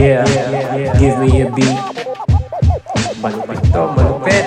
Yeah, 0.00 0.24
give 0.96 1.20
me 1.20 1.44
a 1.44 1.52
beat. 1.52 1.76
Malupit 3.20 3.60
to, 3.68 3.84
malupit. 3.92 4.44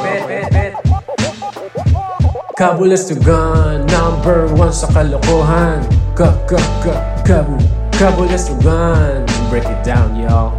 Number 3.85 4.49
one 4.57 4.73
sa 4.73 4.89
kalokohan. 4.89 5.85
Ka, 6.17 6.33
ka, 6.49 6.57
ka, 6.81 6.93
kabu, 7.21 7.53
kabulas 7.93 8.49
to 8.49 8.57
gun. 8.65 9.29
Break 9.53 9.69
it 9.69 9.77
down, 9.85 10.17
y'all. 10.17 10.57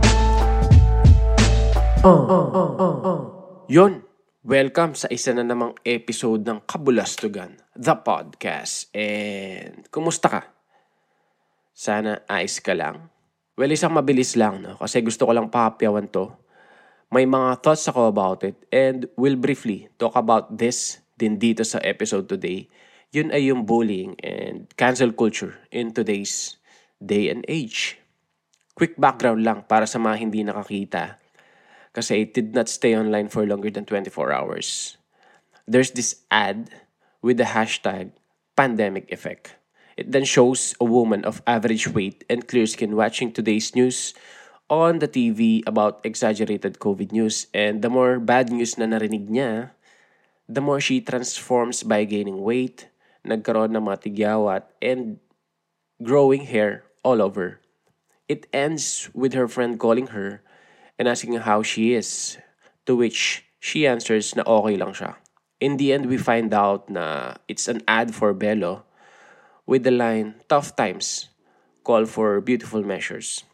Uh, 2.06 2.14
uh, 2.14 2.46
uh, 2.54 2.70
uh, 2.78 2.96
uh. 3.02 3.20
Yon, 3.66 3.98
welcome 4.46 4.94
sa 4.94 5.10
isa 5.10 5.34
na 5.34 5.42
namang 5.42 5.74
episode 5.82 6.46
ng 6.46 6.62
Kabulastugan, 6.70 7.58
the 7.74 7.98
podcast. 7.98 8.94
And 8.94 9.90
kumusta 9.90 10.30
ka? 10.30 10.46
Sana 11.74 12.22
ayos 12.30 12.62
ka 12.62 12.78
lang. 12.78 13.13
Well, 13.54 13.70
isang 13.70 13.94
mabilis 13.94 14.34
lang, 14.34 14.66
no? 14.66 14.74
Kasi 14.74 14.98
gusto 14.98 15.30
ko 15.30 15.32
lang 15.34 15.46
papyawan 15.46 16.10
to. 16.10 16.34
May 17.14 17.22
mga 17.22 17.62
thoughts 17.62 17.86
ako 17.86 18.10
about 18.10 18.42
it 18.42 18.58
and 18.74 19.06
will 19.14 19.38
briefly 19.38 19.86
talk 19.94 20.18
about 20.18 20.58
this 20.58 20.98
din 21.14 21.38
dito 21.38 21.62
sa 21.62 21.78
episode 21.86 22.26
today. 22.26 22.66
Yun 23.14 23.30
ay 23.30 23.54
yung 23.54 23.62
bullying 23.62 24.18
and 24.26 24.66
cancel 24.74 25.14
culture 25.14 25.54
in 25.70 25.94
today's 25.94 26.58
day 26.98 27.30
and 27.30 27.46
age. 27.46 28.02
Quick 28.74 28.98
background 28.98 29.46
lang 29.46 29.62
para 29.70 29.86
sa 29.86 30.02
mga 30.02 30.18
hindi 30.18 30.42
nakakita 30.42 31.22
kasi 31.94 32.26
it 32.26 32.34
did 32.34 32.58
not 32.58 32.66
stay 32.66 32.98
online 32.98 33.30
for 33.30 33.46
longer 33.46 33.70
than 33.70 33.86
24 33.86 34.34
hours. 34.34 34.98
There's 35.70 35.94
this 35.94 36.26
ad 36.26 36.74
with 37.22 37.38
the 37.38 37.46
hashtag 37.54 38.10
pandemic 38.58 39.06
effect. 39.14 39.54
It 39.96 40.10
then 40.10 40.24
shows 40.24 40.74
a 40.80 40.84
woman 40.84 41.24
of 41.24 41.42
average 41.46 41.86
weight 41.86 42.24
and 42.28 42.46
clear 42.46 42.66
skin 42.66 42.96
watching 42.96 43.30
today's 43.30 43.74
news 43.74 44.14
on 44.68 44.98
the 44.98 45.06
TV 45.06 45.62
about 45.66 46.02
exaggerated 46.02 46.78
COVID 46.78 47.12
news. 47.12 47.46
And 47.54 47.82
the 47.82 47.90
more 47.90 48.18
bad 48.18 48.50
news 48.50 48.76
na 48.78 48.86
narinig 48.90 49.30
niya, 49.30 49.70
the 50.48 50.60
more 50.60 50.80
she 50.80 51.00
transforms 51.00 51.82
by 51.82 52.04
gaining 52.04 52.42
weight, 52.42 52.90
nagkaroon 53.22 53.76
ng 53.76 53.86
mga 53.86 54.02
tigyawat, 54.02 54.66
and 54.82 55.22
growing 56.02 56.44
hair 56.50 56.84
all 57.06 57.22
over. 57.22 57.60
It 58.26 58.50
ends 58.52 59.08
with 59.14 59.32
her 59.34 59.46
friend 59.46 59.78
calling 59.78 60.10
her 60.10 60.42
and 60.98 61.06
asking 61.06 61.38
how 61.44 61.62
she 61.62 61.94
is, 61.94 62.38
to 62.86 62.96
which 62.96 63.46
she 63.60 63.86
answers 63.86 64.34
na 64.34 64.42
okay 64.42 64.76
lang 64.76 64.90
siya. 64.90 65.16
In 65.60 65.76
the 65.78 65.92
end, 65.94 66.10
we 66.10 66.18
find 66.18 66.52
out 66.52 66.90
na 66.90 67.36
it's 67.46 67.68
an 67.68 67.80
ad 67.86 68.10
for 68.10 68.34
Bello 68.34 68.84
with 69.66 69.84
the 69.84 69.90
line, 69.90 70.34
tough 70.48 70.76
times 70.76 71.28
call 71.84 72.08
for 72.08 72.40
beautiful 72.40 72.82
measures. 72.82 73.44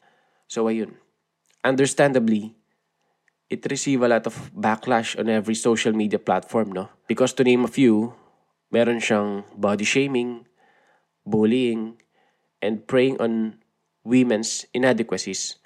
So 0.46 0.70
ayun. 0.70 0.94
Understandably, 1.66 2.54
it 3.50 3.66
received 3.68 4.02
a 4.02 4.08
lot 4.08 4.24
of 4.26 4.54
backlash 4.54 5.18
on 5.18 5.28
every 5.28 5.58
social 5.58 5.92
media 5.92 6.18
platform, 6.18 6.72
no? 6.72 6.88
Because 7.10 7.34
to 7.34 7.44
name 7.44 7.66
a 7.66 7.68
few, 7.68 8.14
meron 8.70 9.02
siyang 9.02 9.44
body 9.58 9.84
shaming, 9.84 10.46
bullying, 11.26 11.98
and 12.62 12.86
preying 12.86 13.20
on 13.20 13.58
women's 14.06 14.64
inadequacies 14.72 15.58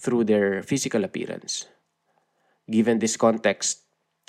through 0.00 0.24
their 0.24 0.62
physical 0.64 1.04
appearance. 1.04 1.68
Given 2.66 2.98
this 2.98 3.16
context, 3.16 3.84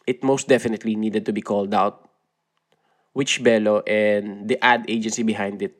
it 0.05 0.23
most 0.23 0.47
definitely 0.47 0.95
needed 0.95 1.25
to 1.25 1.33
be 1.33 1.41
called 1.41 1.73
out 1.73 2.08
which 3.19 3.43
Bello 3.43 3.83
and 3.83 4.47
the 4.47 4.55
ad 4.63 4.87
agency 4.87 5.27
behind 5.27 5.59
it, 5.59 5.75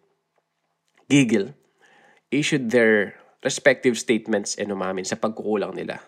Giggle, 1.07 1.55
issued 2.35 2.67
their 2.67 3.15
respective 3.47 3.95
statements 3.95 4.59
and 4.59 4.67
umamin 4.75 5.07
sa 5.07 5.15
pagkukulang 5.15 5.71
nila. 5.71 6.03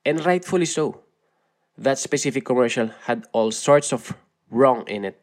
And 0.00 0.24
rightfully 0.24 0.64
so. 0.64 1.04
That 1.76 2.00
specific 2.00 2.48
commercial 2.48 2.88
had 3.04 3.28
all 3.36 3.52
sorts 3.52 3.92
of 3.92 4.16
wrong 4.48 4.88
in 4.88 5.04
it. 5.04 5.20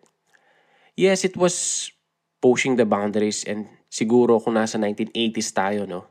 Yes, 0.93 1.25
it 1.25 1.33
was 1.33 1.89
pushing 2.37 2.77
the 2.77 2.85
boundaries 2.85 3.41
and 3.41 3.65
siguro 3.89 4.37
kung 4.37 4.53
nasa 4.53 4.77
1980s 4.77 5.49
tayo, 5.49 5.89
no? 5.89 6.05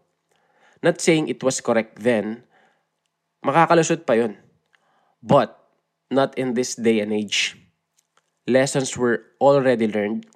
Not 0.83 0.99
saying 0.99 1.31
it 1.31 1.47
was 1.47 1.63
correct 1.63 2.03
then, 2.03 2.43
makakalusot 3.47 4.03
pa 4.03 4.19
yun. 4.19 4.35
But, 5.23 5.55
not 6.11 6.35
in 6.35 6.59
this 6.59 6.75
day 6.75 6.99
and 6.99 7.15
age. 7.15 7.66
Lessons 8.47 8.95
were 8.95 9.27
already 9.43 9.91
learned 9.91 10.27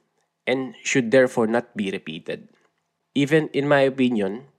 and 0.46 0.74
should 0.82 1.14
therefore 1.14 1.46
not 1.46 1.76
be 1.78 1.94
repeated. 1.94 2.50
Even 3.14 3.46
in 3.54 3.70
my 3.70 3.86
opinion, 3.86 4.50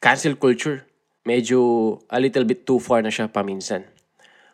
cancel 0.00 0.38
culture, 0.38 0.86
medyo 1.26 1.98
a 2.10 2.22
little 2.22 2.46
bit 2.46 2.62
too 2.62 2.78
far 2.78 3.02
na 3.02 3.10
siya 3.10 3.26
paminsan. 3.26 3.82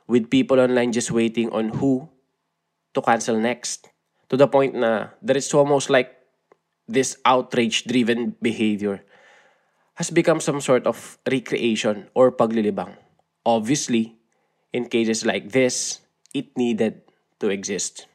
With 0.09 0.33
people 0.33 0.61
online 0.61 0.97
just 0.97 1.13
waiting 1.13 1.53
on 1.53 1.77
who 1.77 2.09
to 2.97 3.05
cancel 3.05 3.37
next. 3.37 3.93
To 4.33 4.41
the 4.41 4.49
point 4.49 4.73
na 4.81 5.13
there 5.21 5.37
is 5.37 5.53
almost 5.53 5.93
like 5.93 6.17
this 6.89 7.21
outrage-driven 7.29 8.41
behavior 8.41 9.05
has 10.01 10.09
become 10.09 10.41
some 10.41 10.61
sort 10.65 10.89
of 10.89 11.21
recreation 11.29 12.09
or 12.17 12.33
paglilibang. 12.33 12.97
Obviously, 13.45 14.17
in 14.73 14.89
cases 14.89 15.29
like 15.29 15.53
this, 15.53 16.01
it 16.33 16.49
needed 16.57 17.05
to 17.41 17.53
exist. 17.53 18.09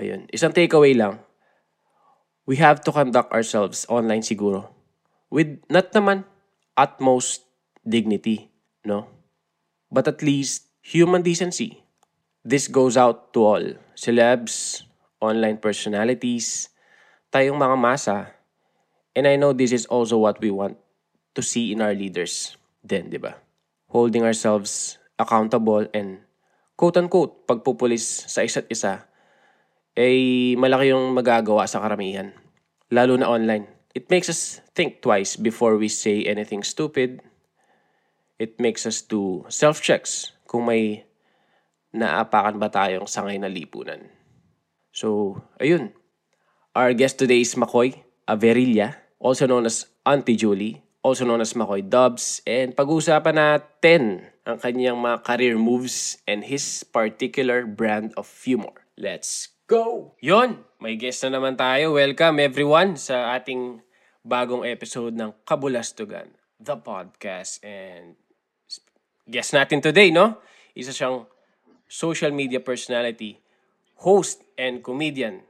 Ayun. 0.00 0.24
Isang 0.32 0.56
takeaway 0.56 0.96
lang. 0.96 1.20
We 2.48 2.56
have 2.56 2.80
to 2.88 2.90
conduct 2.90 3.28
ourselves 3.36 3.84
online 3.92 4.24
siguro 4.24 4.72
with 5.28 5.60
not 5.68 5.92
naman 5.92 6.24
utmost 6.74 7.44
dignity, 7.84 8.48
no? 8.82 9.06
But 9.92 10.08
at 10.08 10.24
least 10.24 10.72
human 10.80 11.20
decency. 11.20 11.84
This 12.40 12.66
goes 12.66 12.96
out 12.96 13.36
to 13.36 13.40
all 13.44 13.66
celebs, 13.92 14.88
online 15.20 15.60
personalities, 15.60 16.72
tayong 17.28 17.60
mga 17.60 17.76
masa. 17.76 18.16
And 19.12 19.28
I 19.28 19.36
know 19.36 19.52
this 19.52 19.76
is 19.76 19.84
also 19.86 20.16
what 20.16 20.40
we 20.40 20.48
want 20.48 20.80
to 21.36 21.44
see 21.44 21.76
in 21.76 21.84
our 21.84 21.92
leaders 21.92 22.56
then, 22.80 23.12
di 23.12 23.20
ba? 23.20 23.36
Holding 23.92 24.24
ourselves 24.24 24.96
accountable 25.20 25.84
and 25.92 26.24
quote-unquote 26.80 27.44
pagpupulis 27.44 28.24
sa 28.24 28.40
isa't 28.40 28.64
isa 28.72 29.09
ay 29.98 30.54
malaki 30.54 30.94
yung 30.94 31.14
magagawa 31.14 31.66
sa 31.66 31.82
karamihan. 31.82 32.30
Lalo 32.90 33.14
na 33.18 33.30
online. 33.30 33.66
It 33.94 34.06
makes 34.06 34.30
us 34.30 34.62
think 34.74 35.02
twice 35.02 35.34
before 35.34 35.74
we 35.74 35.90
say 35.90 36.22
anything 36.26 36.62
stupid. 36.62 37.22
It 38.38 38.58
makes 38.62 38.86
us 38.86 39.02
do 39.02 39.44
self-checks 39.50 40.32
kung 40.46 40.70
may 40.70 41.06
naapakan 41.90 42.58
ba 42.62 42.70
tayong 42.70 43.10
sangay 43.10 43.36
na 43.38 43.50
lipunan. 43.50 44.06
So, 44.94 45.38
ayun. 45.58 45.94
Our 46.70 46.94
guest 46.94 47.18
today 47.18 47.42
is 47.42 47.58
Makoy 47.58 47.98
Averilla, 48.30 48.94
also 49.18 49.50
known 49.50 49.66
as 49.66 49.90
Auntie 50.06 50.38
Julie, 50.38 50.78
also 51.02 51.26
known 51.26 51.42
as 51.42 51.58
Makoy 51.58 51.82
Dubs, 51.82 52.42
and 52.46 52.78
pag-uusapan 52.78 53.34
natin 53.34 54.30
ang 54.46 54.62
kanyang 54.62 54.98
mga 54.98 55.26
career 55.26 55.58
moves 55.58 56.22
and 56.30 56.46
his 56.46 56.86
particular 56.86 57.66
brand 57.66 58.14
of 58.14 58.30
humor. 58.46 58.86
Let's 58.94 59.50
go! 59.70 60.18
Yon, 60.18 60.66
may 60.82 60.98
guest 60.98 61.22
na 61.22 61.38
naman 61.38 61.54
tayo. 61.54 61.94
Welcome 61.94 62.42
everyone 62.42 62.98
sa 62.98 63.38
ating 63.38 63.78
bagong 64.26 64.66
episode 64.66 65.14
ng 65.14 65.30
Kabulastugan, 65.46 66.26
the 66.58 66.74
podcast. 66.74 67.62
And 67.62 68.18
guest 69.30 69.54
natin 69.54 69.78
today, 69.78 70.10
no? 70.10 70.42
Isa 70.74 70.90
siyang 70.90 71.22
social 71.86 72.34
media 72.34 72.58
personality, 72.58 73.38
host 74.02 74.42
and 74.58 74.82
comedian, 74.82 75.46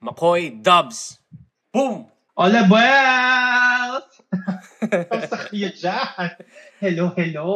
Makoy 0.00 0.48
Dubs. 0.48 1.20
Boom! 1.68 2.08
Hola, 2.32 2.64
buenas! 2.64 4.08
Kamusta 4.88 5.36
kayo 5.52 5.68
dyan? 5.76 6.32
Hello, 6.80 7.12
hello. 7.12 7.48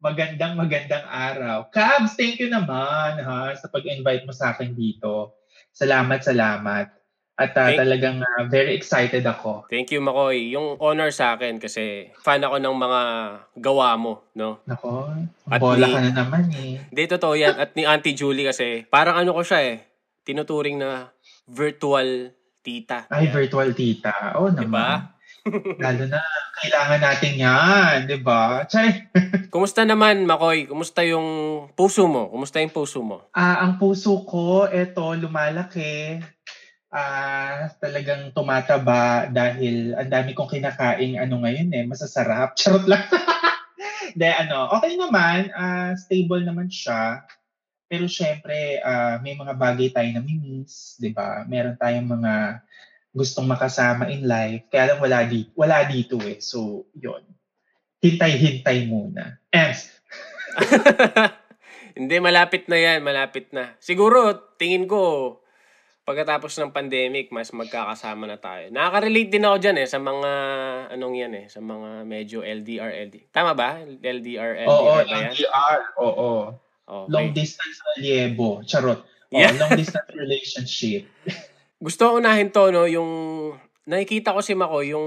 Magandang, 0.00 0.56
magandang 0.56 1.04
araw. 1.04 1.68
Cabs, 1.68 2.16
thank 2.16 2.40
you 2.40 2.48
naman 2.48 3.20
ha, 3.20 3.52
sa 3.52 3.68
pag-invite 3.68 4.24
mo 4.24 4.32
sa 4.32 4.56
akin 4.56 4.72
dito. 4.72 5.36
Salamat, 5.76 6.24
salamat. 6.24 6.88
At 7.36 7.52
uh, 7.52 7.68
Thank- 7.68 7.80
talagang 7.80 8.16
uh, 8.20 8.48
very 8.48 8.72
excited 8.72 9.24
ako. 9.24 9.68
Thank 9.68 9.92
you, 9.92 10.00
Makoy. 10.00 10.56
Yung 10.56 10.80
honor 10.80 11.08
sa 11.08 11.36
akin 11.36 11.56
kasi 11.56 12.08
fan 12.16 12.40
ako 12.40 12.56
ng 12.56 12.76
mga 12.76 13.00
gawa 13.60 13.96
mo, 13.96 14.24
no? 14.32 14.64
Nako, 14.64 15.08
At 15.48 15.60
bola 15.60 15.84
ni- 15.84 15.92
ka 15.92 16.00
na 16.00 16.12
naman 16.16 16.48
eh. 16.48 16.80
Hindi, 16.80 17.02
totoo 17.06 17.36
yan. 17.36 17.60
At 17.60 17.76
ni 17.76 17.84
Auntie 17.84 18.16
Julie 18.16 18.44
kasi, 18.44 18.88
parang 18.88 19.20
ano 19.20 19.32
ko 19.32 19.44
siya 19.44 19.60
eh, 19.62 19.84
tinuturing 20.24 20.80
na 20.80 21.12
virtual 21.44 22.32
tita. 22.60 23.04
Ay, 23.08 23.28
Yan. 23.28 23.36
virtual 23.36 23.68
tita. 23.72 24.36
Oo 24.36 24.48
Diba? 24.48 24.64
naman. 24.64 24.96
Lalo 25.82 26.04
na, 26.06 26.20
kailangan 26.60 27.00
natin 27.00 27.32
yan, 27.40 27.96
di 28.04 28.18
ba? 28.20 28.64
Chay! 28.68 29.08
Kumusta 29.52 29.82
naman, 29.88 30.28
Makoy? 30.28 30.68
Kumusta 30.68 31.00
yung 31.06 31.26
puso 31.72 32.04
mo? 32.06 32.28
Kumusta 32.28 32.60
yung 32.60 32.74
puso 32.74 33.00
mo? 33.00 33.28
Ah, 33.32 33.64
ang 33.64 33.80
puso 33.80 34.22
ko, 34.28 34.68
eto, 34.68 35.16
lumalaki. 35.16 36.20
ah 36.90 37.70
talagang 37.78 38.34
tumataba 38.34 39.30
dahil 39.30 39.94
ang 39.94 40.10
dami 40.10 40.34
kong 40.34 40.58
kinakain 40.58 41.22
ano 41.22 41.38
ngayon 41.38 41.70
eh, 41.70 41.86
masasarap. 41.86 42.54
Charot 42.58 42.82
lang. 42.90 43.06
De, 44.18 44.26
ano, 44.26 44.74
okay 44.74 44.98
naman, 44.98 45.54
ah, 45.54 45.94
stable 45.94 46.42
naman 46.42 46.66
siya. 46.66 47.22
Pero 47.86 48.10
syempre, 48.10 48.82
ah, 48.82 49.22
may 49.22 49.38
mga 49.38 49.54
bagay 49.54 49.94
tayo 49.94 50.10
na 50.14 50.22
miss, 50.22 50.98
'di 50.98 51.14
ba? 51.14 51.46
Meron 51.46 51.78
tayong 51.78 52.10
mga 52.10 52.62
gustong 53.10 53.50
makasama 53.50 54.06
in 54.08 54.22
life, 54.24 54.70
kaya 54.70 54.94
lang 54.94 55.00
wala 55.02 55.26
dito, 55.26 55.50
wala 55.58 55.82
dito 55.86 56.16
eh. 56.22 56.38
So, 56.38 56.86
'yon. 56.94 57.26
Hintay-hintay 58.00 58.88
muna. 58.88 59.36
Ems. 59.52 59.92
Hindi, 61.98 62.16
malapit 62.16 62.64
na 62.70 62.80
yan. 62.80 63.04
Malapit 63.04 63.52
na. 63.52 63.76
Siguro, 63.76 64.32
tingin 64.56 64.88
ko, 64.88 65.36
pagkatapos 66.08 66.56
ng 66.58 66.72
pandemic, 66.72 67.28
mas 67.28 67.52
magkakasama 67.52 68.24
na 68.24 68.40
tayo. 68.40 68.72
Nakaka-relate 68.72 69.30
din 69.30 69.44
ako 69.44 69.56
dyan 69.60 69.76
eh, 69.84 69.88
sa 69.90 70.00
mga, 70.00 70.30
anong 70.96 71.14
yan 71.18 71.32
eh, 71.38 71.46
sa 71.52 71.60
mga 71.60 71.88
medyo 72.08 72.40
LDR, 72.40 72.90
LD. 73.10 73.30
Tama 73.30 73.52
ba? 73.52 73.78
LDR, 73.84 74.64
LDR 74.64 74.70
Oo, 74.70 74.96
ba 74.96 75.04
yan? 75.04 75.30
LDR. 75.36 75.78
Oo. 76.00 76.30
Okay. 76.90 77.06
Long 77.14 77.28
distance 77.30 77.78
reliable. 77.94 78.64
Charot. 78.66 79.04
Oh, 79.30 79.38
Yeah. 79.38 79.54
long 79.62 79.78
distance 79.78 80.10
relationship. 80.22 81.06
Gusto 81.80 82.12
ko 82.12 82.20
unahin 82.20 82.52
to, 82.52 82.68
no, 82.68 82.84
yung, 82.84 83.10
nakikita 83.88 84.36
ko 84.36 84.44
si 84.44 84.52
Mako, 84.52 84.84
yung 84.84 85.06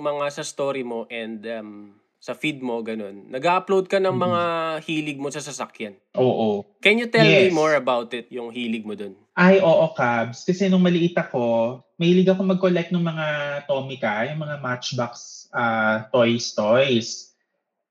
mga 0.00 0.32
sa 0.32 0.42
story 0.42 0.80
mo 0.80 1.04
and 1.12 1.44
um, 1.44 1.92
sa 2.16 2.32
feed 2.32 2.64
mo, 2.64 2.80
ganun. 2.80 3.28
Nag-upload 3.28 3.84
ka 3.84 4.00
ng 4.00 4.16
mga 4.16 4.40
hilig 4.88 5.20
mo 5.20 5.28
sa 5.28 5.44
sasakyan. 5.44 6.00
Oo. 6.16 6.64
Can 6.80 6.96
you 6.96 7.12
tell 7.12 7.28
me 7.28 7.52
Yes. 7.52 7.52
more 7.52 7.76
about 7.76 8.08
it, 8.16 8.32
yung 8.32 8.48
hilig 8.48 8.88
mo 8.88 8.96
dun? 8.96 9.12
Ay, 9.36 9.60
oo, 9.60 9.84
Cabs. 9.92 10.48
Kasi 10.48 10.72
nung 10.72 10.80
maliit 10.80 11.12
ako, 11.12 11.76
mahilig 12.00 12.32
ako 12.32 12.40
mag-collect 12.48 12.88
ng 12.96 13.04
mga 13.04 13.26
Tomica, 13.68 14.24
yung 14.24 14.40
mga 14.40 14.56
Matchbox 14.64 15.44
ah, 15.52 16.08
toys, 16.08 16.56
toys. 16.56 17.36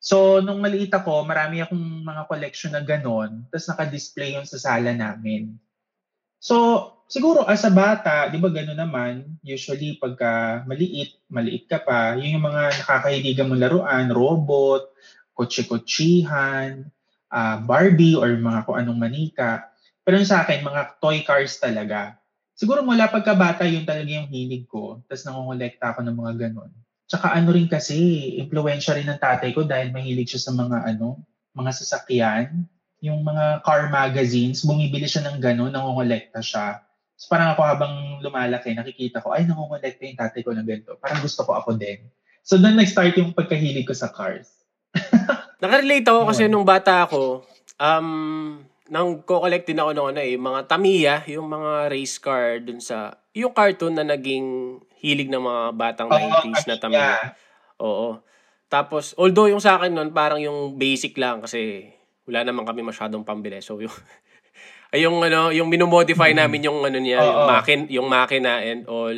So, 0.02 0.42
nung 0.42 0.60
maliit 0.60 0.90
ako, 0.90 1.24
marami 1.24 1.62
akong 1.62 2.02
mga 2.02 2.26
collection 2.26 2.74
na 2.74 2.82
ganon. 2.82 3.46
Tapos 3.54 3.70
naka-display 3.70 4.34
yun 4.34 4.50
sa 4.50 4.58
sala 4.58 4.92
namin. 4.98 5.54
So, 6.42 6.93
siguro 7.08 7.46
as 7.46 7.64
a 7.68 7.72
bata, 7.72 8.28
di 8.32 8.42
ba 8.42 8.50
gano'n 8.50 8.80
naman, 8.80 9.38
usually 9.46 9.98
pagka 10.02 10.64
maliit, 10.66 11.20
maliit 11.30 11.70
ka 11.70 11.84
pa, 11.84 12.18
yun 12.18 12.40
yung 12.40 12.46
mga 12.50 12.74
nakakahiligan 12.84 13.48
mong 13.50 13.62
laruan, 13.62 14.06
robot, 14.10 14.90
kotse-kotsihan, 15.38 16.86
ah, 17.34 17.58
Barbie, 17.62 18.18
or 18.18 18.30
mga 18.34 18.66
kung 18.66 18.78
anong 18.78 19.00
manika. 19.00 19.70
Pero 20.04 20.20
sa 20.28 20.44
akin, 20.44 20.62
mga 20.62 21.00
toy 21.00 21.24
cars 21.24 21.58
talaga. 21.58 22.20
Siguro 22.54 22.86
mula 22.86 23.10
pagkabata, 23.10 23.66
yun 23.66 23.88
talaga 23.88 24.10
yung 24.14 24.30
hilig 24.30 24.70
ko. 24.70 25.02
Tapos 25.10 25.26
nangongolekta 25.26 25.96
ako 25.96 26.06
ng 26.06 26.16
mga 26.16 26.34
ganon. 26.48 26.72
Tsaka 27.10 27.34
ano 27.34 27.50
rin 27.50 27.66
kasi, 27.66 27.98
impluensya 28.40 28.94
rin 28.94 29.10
ng 29.10 29.20
tatay 29.20 29.52
ko 29.52 29.66
dahil 29.66 29.90
mahilig 29.90 30.34
siya 30.34 30.50
sa 30.50 30.52
mga 30.54 30.86
ano, 30.94 31.18
mga 31.58 31.72
sasakyan. 31.74 32.66
Yung 33.04 33.26
mga 33.26 33.66
car 33.68 33.92
magazines, 33.92 34.64
bumibili 34.64 35.10
siya 35.10 35.28
ng 35.28 35.38
ganon, 35.42 35.74
nangongolekta 35.74 36.40
siya. 36.40 36.80
So 37.24 37.32
parang 37.32 37.56
ako 37.56 37.64
habang 37.64 37.94
lumalaki, 38.20 38.76
nakikita 38.76 39.24
ko, 39.24 39.32
ay 39.32 39.48
nangongolekta 39.48 40.04
yung 40.04 40.20
tatay 40.20 40.44
ko 40.44 40.52
ng 40.52 40.68
ganito. 40.68 41.00
Parang 41.00 41.24
gusto 41.24 41.48
ko 41.48 41.56
ako 41.56 41.80
din. 41.80 42.04
So 42.44 42.60
doon 42.60 42.76
nag-start 42.76 43.16
yung 43.16 43.32
pagkahilig 43.32 43.88
ko 43.88 43.96
sa 43.96 44.12
cars. 44.12 44.68
Nakarelate 45.64 46.04
ako 46.04 46.28
kasi 46.28 46.52
nung 46.52 46.68
bata 46.68 47.08
ako, 47.08 47.48
um, 47.80 48.60
nang 48.92 49.24
ko-collect 49.24 49.72
din 49.72 49.80
ako 49.80 49.96
ng 49.96 50.08
ano 50.12 50.20
eh, 50.20 50.36
mga 50.36 50.60
Tamiya, 50.68 51.16
yung 51.32 51.48
mga 51.48 51.88
race 51.88 52.20
car 52.20 52.60
dun 52.60 52.84
sa, 52.84 53.16
yung 53.32 53.56
cartoon 53.56 53.96
na 53.96 54.04
naging 54.04 54.84
hilig 55.00 55.32
ng 55.32 55.40
mga 55.40 55.64
batang 55.80 56.12
90s 56.12 56.68
na 56.68 56.76
Tamiya. 56.76 57.40
Oo. 57.80 58.20
Tapos, 58.68 59.16
although 59.16 59.48
yung 59.48 59.64
sa 59.64 59.80
akin 59.80 59.96
nun, 59.96 60.12
parang 60.12 60.44
yung 60.44 60.76
basic 60.76 61.16
lang 61.16 61.40
kasi 61.40 61.88
wala 62.28 62.44
naman 62.44 62.68
kami 62.68 62.84
masyadong 62.84 63.24
pambili. 63.24 63.64
So, 63.64 63.80
yung, 63.80 63.96
ay 64.94 65.10
yung 65.10 65.26
ano, 65.26 65.50
yung 65.50 65.74
minumodify 65.74 66.30
namin 66.38 66.70
yung 66.70 66.86
ano 66.86 67.02
niya, 67.02 67.18
yung 67.26 67.42
Oo. 67.42 67.50
makin, 67.50 67.80
yung 67.90 68.08
makina 68.08 68.62
and 68.62 68.86
all, 68.86 69.18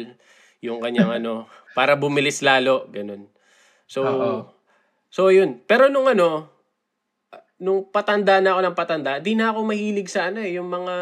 yung 0.63 0.79
kanyang 0.79 1.19
ano, 1.19 1.51
para 1.75 1.99
bumilis 1.99 2.39
lalo, 2.39 2.87
ganun. 2.87 3.27
So, 3.83 4.07
Oo. 4.07 4.31
so 5.11 5.27
yun. 5.35 5.59
Pero 5.67 5.91
nung 5.91 6.07
ano, 6.07 6.47
nung 7.59 7.83
patanda 7.91 8.39
na 8.39 8.55
ako 8.55 8.61
ng 8.63 8.77
patanda, 8.79 9.11
di 9.19 9.35
na 9.35 9.51
ako 9.51 9.67
mahilig 9.67 10.07
sa 10.07 10.31
ano 10.31 10.39
eh, 10.39 10.55
yung 10.55 10.71
mga, 10.71 10.95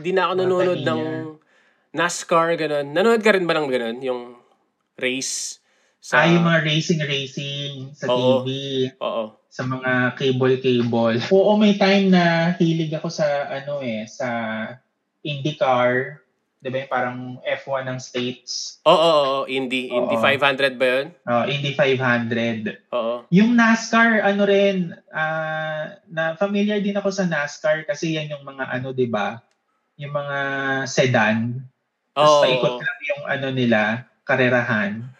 di 0.00 0.10
na 0.16 0.28
ako 0.28 0.32
nanonood 0.40 0.80
ng 0.80 1.02
NASCAR, 1.94 2.56
ganun. 2.56 2.88
Nanonood 2.90 3.20
ka 3.20 3.36
rin 3.36 3.44
ba 3.44 3.54
ng 3.54 3.68
ganun? 3.68 3.98
Yung 4.00 4.20
race? 4.96 5.60
Sa, 6.04 6.20
ah, 6.20 6.28
yung 6.28 6.44
mga 6.44 6.68
racing-racing 6.68 7.96
sa 7.96 8.04
Oo. 8.12 8.44
TV. 8.44 8.48
Oo. 9.00 9.40
sa 9.54 9.62
mga 9.64 10.18
cable-cable. 10.18 11.16
Oo, 11.30 11.54
may 11.56 11.78
time 11.80 12.10
na 12.12 12.52
hilig 12.58 12.90
ako 12.92 13.06
sa 13.08 13.46
ano 13.48 13.80
eh, 13.80 14.02
sa 14.04 14.26
IndyCar. 15.24 16.20
'Di 16.58 16.68
ba 16.74 16.76
yung 16.82 16.90
parang 16.92 17.18
F1 17.62 17.86
ng 17.86 17.98
States? 18.02 18.82
Oo, 18.82 18.92
oo, 18.92 19.22
oo. 19.24 19.42
Indy. 19.46 19.94
Indy 19.94 20.16
Oo. 20.18 20.24
500 20.26 20.74
ba 20.74 20.86
yun? 20.90 21.06
Uh, 21.22 21.46
Indy 21.46 21.70
500. 21.72 22.82
Oo. 22.90 23.24
Yung 23.30 23.54
NASCAR, 23.54 24.26
ano 24.26 24.42
rin, 24.42 24.90
ah, 25.14 25.94
na 26.10 26.34
familiar 26.34 26.82
din 26.82 26.98
ako 26.98 27.14
sa 27.14 27.24
NASCAR 27.24 27.86
kasi 27.86 28.18
yan 28.18 28.28
yung 28.34 28.42
mga 28.44 28.74
ano, 28.74 28.90
'di 28.90 29.06
ba? 29.06 29.38
Yung 30.02 30.10
mga 30.12 30.38
sedan. 30.90 31.62
Tapos 32.12 32.28
Oo. 32.28 32.42
paikot 32.42 32.74
lang 32.82 32.98
yung 33.14 33.22
ano 33.30 33.48
nila, 33.54 33.80
karerahan. 34.26 35.13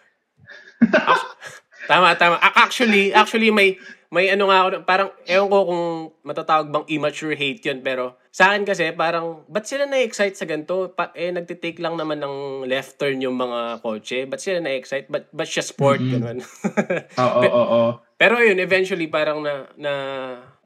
Tama, 1.85 2.17
tama. 2.17 2.35
Ac- 2.41 2.57
Actually, 2.57 3.13
actually 3.13 3.53
may 3.53 3.77
may 4.09 4.31
ano 4.31 4.47
nga 4.47 4.57
ako, 4.63 4.67
parang 4.87 5.09
ewan 5.27 5.49
ko 5.51 5.57
kung 5.67 5.83
matatawag 6.23 6.71
bang 6.71 6.85
immature 6.87 7.35
hate 7.35 7.61
yun, 7.61 7.83
pero 7.83 8.15
sa 8.31 8.51
akin 8.51 8.63
kasi 8.63 8.91
parang, 8.95 9.43
ba't 9.47 9.67
sila 9.67 9.83
na-excite 9.87 10.35
sa 10.35 10.47
ganito? 10.47 10.91
Pa, 10.91 11.11
eh, 11.11 11.35
nagtitake 11.35 11.83
lang 11.83 11.99
naman 11.99 12.23
ng 12.23 12.63
left 12.63 12.95
turn 12.95 13.19
yung 13.19 13.35
mga 13.35 13.79
kotse. 13.79 14.23
Ba't 14.23 14.39
sila 14.39 14.63
na-excite? 14.63 15.07
Ba't, 15.07 15.27
ba't 15.31 15.49
siya 15.49 15.63
sport? 15.63 15.99
Mhm. 15.99 16.11
Ganun. 16.15 16.37
Oo, 17.23 17.41
oo, 17.43 17.63
oo. 17.75 17.83
pero 18.15 18.39
yun, 18.39 18.55
eventually 18.59 19.07
parang 19.07 19.43
na, 19.43 19.67
na 19.75 19.93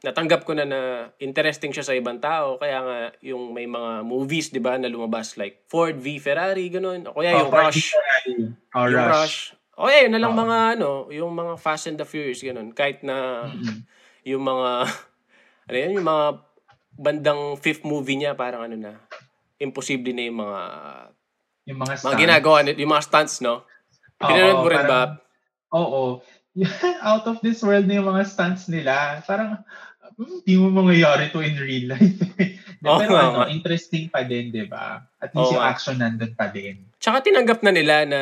natanggap 0.01 0.45
ko 0.45 0.53
na 0.53 0.65
na 0.65 0.81
interesting 1.17 1.73
siya 1.73 1.85
sa 1.85 1.97
ibang 1.97 2.21
tao. 2.21 2.57
Kaya 2.57 2.77
nga, 2.85 2.97
yung 3.21 3.49
may 3.53 3.65
mga 3.65 4.05
movies, 4.05 4.53
di 4.53 4.61
ba, 4.61 4.77
na 4.77 4.89
lumabas 4.89 5.37
like 5.41 5.65
Ford 5.65 5.97
v 5.97 6.21
Ferrari, 6.21 6.69
ganun. 6.69 7.05
O 7.09 7.17
kaya 7.17 7.33
yung 7.33 7.49
Oh, 7.49 7.57
Rush. 7.57 7.93
Oh, 8.77 8.85
yung 8.85 8.93
Rush. 8.93 9.09
Rush. 9.09 9.37
O 9.79 9.87
eh, 9.87 10.11
na 10.11 10.19
lang 10.19 10.35
mga 10.35 10.75
ano, 10.75 11.07
yung 11.07 11.31
mga 11.31 11.55
Fast 11.55 11.87
and 11.87 11.95
the 11.95 12.03
Furious, 12.03 12.43
ganun. 12.43 12.75
Kahit 12.75 12.99
na 12.99 13.47
yung 14.21 14.43
mga, 14.43 14.69
ano 15.71 15.75
yan, 15.77 15.95
yung 15.95 16.03
mga 16.05 16.25
bandang 16.91 17.41
fifth 17.55 17.87
movie 17.87 18.19
niya, 18.19 18.35
parang 18.35 18.67
ano 18.67 18.75
na, 18.75 18.99
imposible 19.55 20.11
na 20.11 20.27
yung 20.27 20.35
mga, 20.37 20.61
Yung 21.65 21.79
mga 21.79 21.93
mga 21.93 21.99
stunts. 22.01 22.19
ginagawa, 22.19 22.57
ni- 22.61 22.75
yung 22.75 22.91
mga 22.91 23.05
stunts, 23.05 23.35
no? 23.39 23.63
Oo, 24.19 24.27
Pinanood 24.27 24.57
mo 24.57 24.67
rin 24.67 24.79
ba? 24.79 24.87
parang- 24.91 25.17
Oo. 25.71 26.01
Out 27.07 27.25
of 27.25 27.39
this 27.39 27.63
world 27.63 27.87
na 27.87 28.03
yung 28.03 28.09
mga 28.09 28.27
stunts 28.27 28.67
nila. 28.67 29.23
Parang, 29.23 29.63
hmm, 30.19 30.43
di 30.43 30.59
mo 30.59 30.67
mangyayari 30.73 31.31
to 31.31 31.39
in 31.39 31.55
real 31.55 31.95
life. 31.95 32.19
Oo 32.83 32.99
Pero 32.99 33.15
ano, 33.15 33.47
interesting 33.47 34.11
pa 34.11 34.27
din, 34.27 34.51
di 34.51 34.67
ba? 34.67 34.99
At 35.19 35.31
least 35.31 35.39
Oo 35.45 35.55
yung 35.55 35.63
nga. 35.63 35.71
action 35.71 35.95
nandun 35.95 36.35
pa 36.35 36.51
din. 36.51 36.83
Tsaka 36.99 37.23
tinanggap 37.23 37.63
na 37.63 37.71
nila 37.71 38.03
na, 38.03 38.19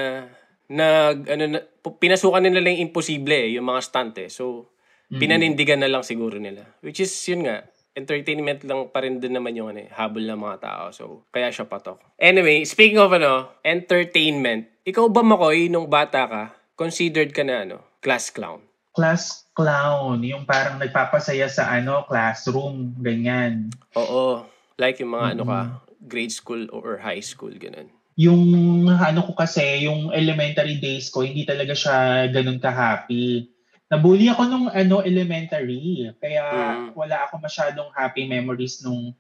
nag, 0.68 1.18
ano, 1.28 1.44
na, 1.48 1.60
pinasukan 1.82 2.44
nila 2.44 2.68
yung 2.68 2.92
imposible, 2.92 3.34
eh, 3.34 3.56
yung 3.56 3.68
mga 3.68 3.82
stunt 3.84 4.16
eh. 4.20 4.28
So, 4.28 4.72
Mm. 5.08 5.20
pinanindigan 5.24 5.80
na 5.80 5.88
lang 5.88 6.04
siguro 6.04 6.36
nila. 6.36 6.68
Which 6.84 7.00
is, 7.00 7.12
yun 7.32 7.48
nga, 7.48 7.64
entertainment 7.96 8.62
lang 8.68 8.92
pa 8.92 9.00
rin 9.02 9.18
din 9.18 9.32
naman 9.32 9.56
yung 9.56 9.72
ano, 9.72 9.80
eh, 9.82 9.90
habol 9.90 10.28
ng 10.28 10.36
mga 10.36 10.58
tao. 10.60 10.84
So, 10.92 11.24
kaya 11.32 11.48
siya 11.48 11.64
patok. 11.64 12.04
Anyway, 12.20 12.68
speaking 12.68 13.00
of 13.00 13.10
ano, 13.10 13.48
entertainment, 13.64 14.68
ikaw 14.84 15.08
ba, 15.08 15.24
Makoy, 15.24 15.72
nung 15.72 15.88
bata 15.88 16.28
ka, 16.28 16.44
considered 16.76 17.32
ka 17.32 17.42
na 17.42 17.64
ano, 17.64 17.80
class 18.04 18.28
clown? 18.30 18.60
Class 18.92 19.48
clown, 19.56 20.22
yung 20.22 20.44
parang 20.44 20.76
nagpapasaya 20.78 21.48
sa 21.48 21.72
ano, 21.72 22.04
classroom, 22.04 22.94
ganyan. 23.00 23.72
Oo. 23.96 24.44
Like 24.76 25.00
yung 25.00 25.16
mga 25.16 25.40
ano 25.40 25.44
ka, 25.48 25.60
Mm-hmm. 25.64 26.06
grade 26.06 26.36
school 26.36 26.64
or 26.70 27.02
high 27.02 27.24
school, 27.24 27.50
ganun. 27.50 27.90
Yung 28.18 28.42
ano 28.90 29.22
ko 29.30 29.38
kasi, 29.38 29.86
yung 29.86 30.10
elementary 30.10 30.82
days 30.82 31.14
ko, 31.14 31.22
hindi 31.22 31.46
talaga 31.46 31.78
siya 31.78 32.26
ganun 32.34 32.58
ka-happy. 32.58 33.46
Nabully 33.94 34.26
ako 34.34 34.42
nung 34.50 34.68
ano, 34.74 35.06
elementary. 35.06 36.10
Kaya 36.18 36.44
Mm. 36.90 36.98
wala 36.98 37.30
ako 37.30 37.38
masyadong 37.46 37.94
happy 37.94 38.26
memories 38.26 38.82
nung 38.82 39.14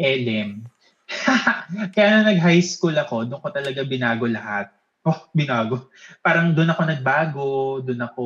LM. 0.00 0.64
Kaya 1.94 2.08
na 2.24 2.32
nag-high 2.32 2.64
school 2.64 2.96
ako, 2.96 3.28
doon 3.28 3.44
ko 3.44 3.52
talaga 3.52 3.84
binago 3.84 4.24
lahat. 4.24 4.72
Oh, 5.04 5.28
binago. 5.36 5.92
Parang 6.24 6.56
doon 6.56 6.72
ako 6.72 6.82
nagbago, 6.88 7.48
doon 7.84 8.00
ako 8.00 8.24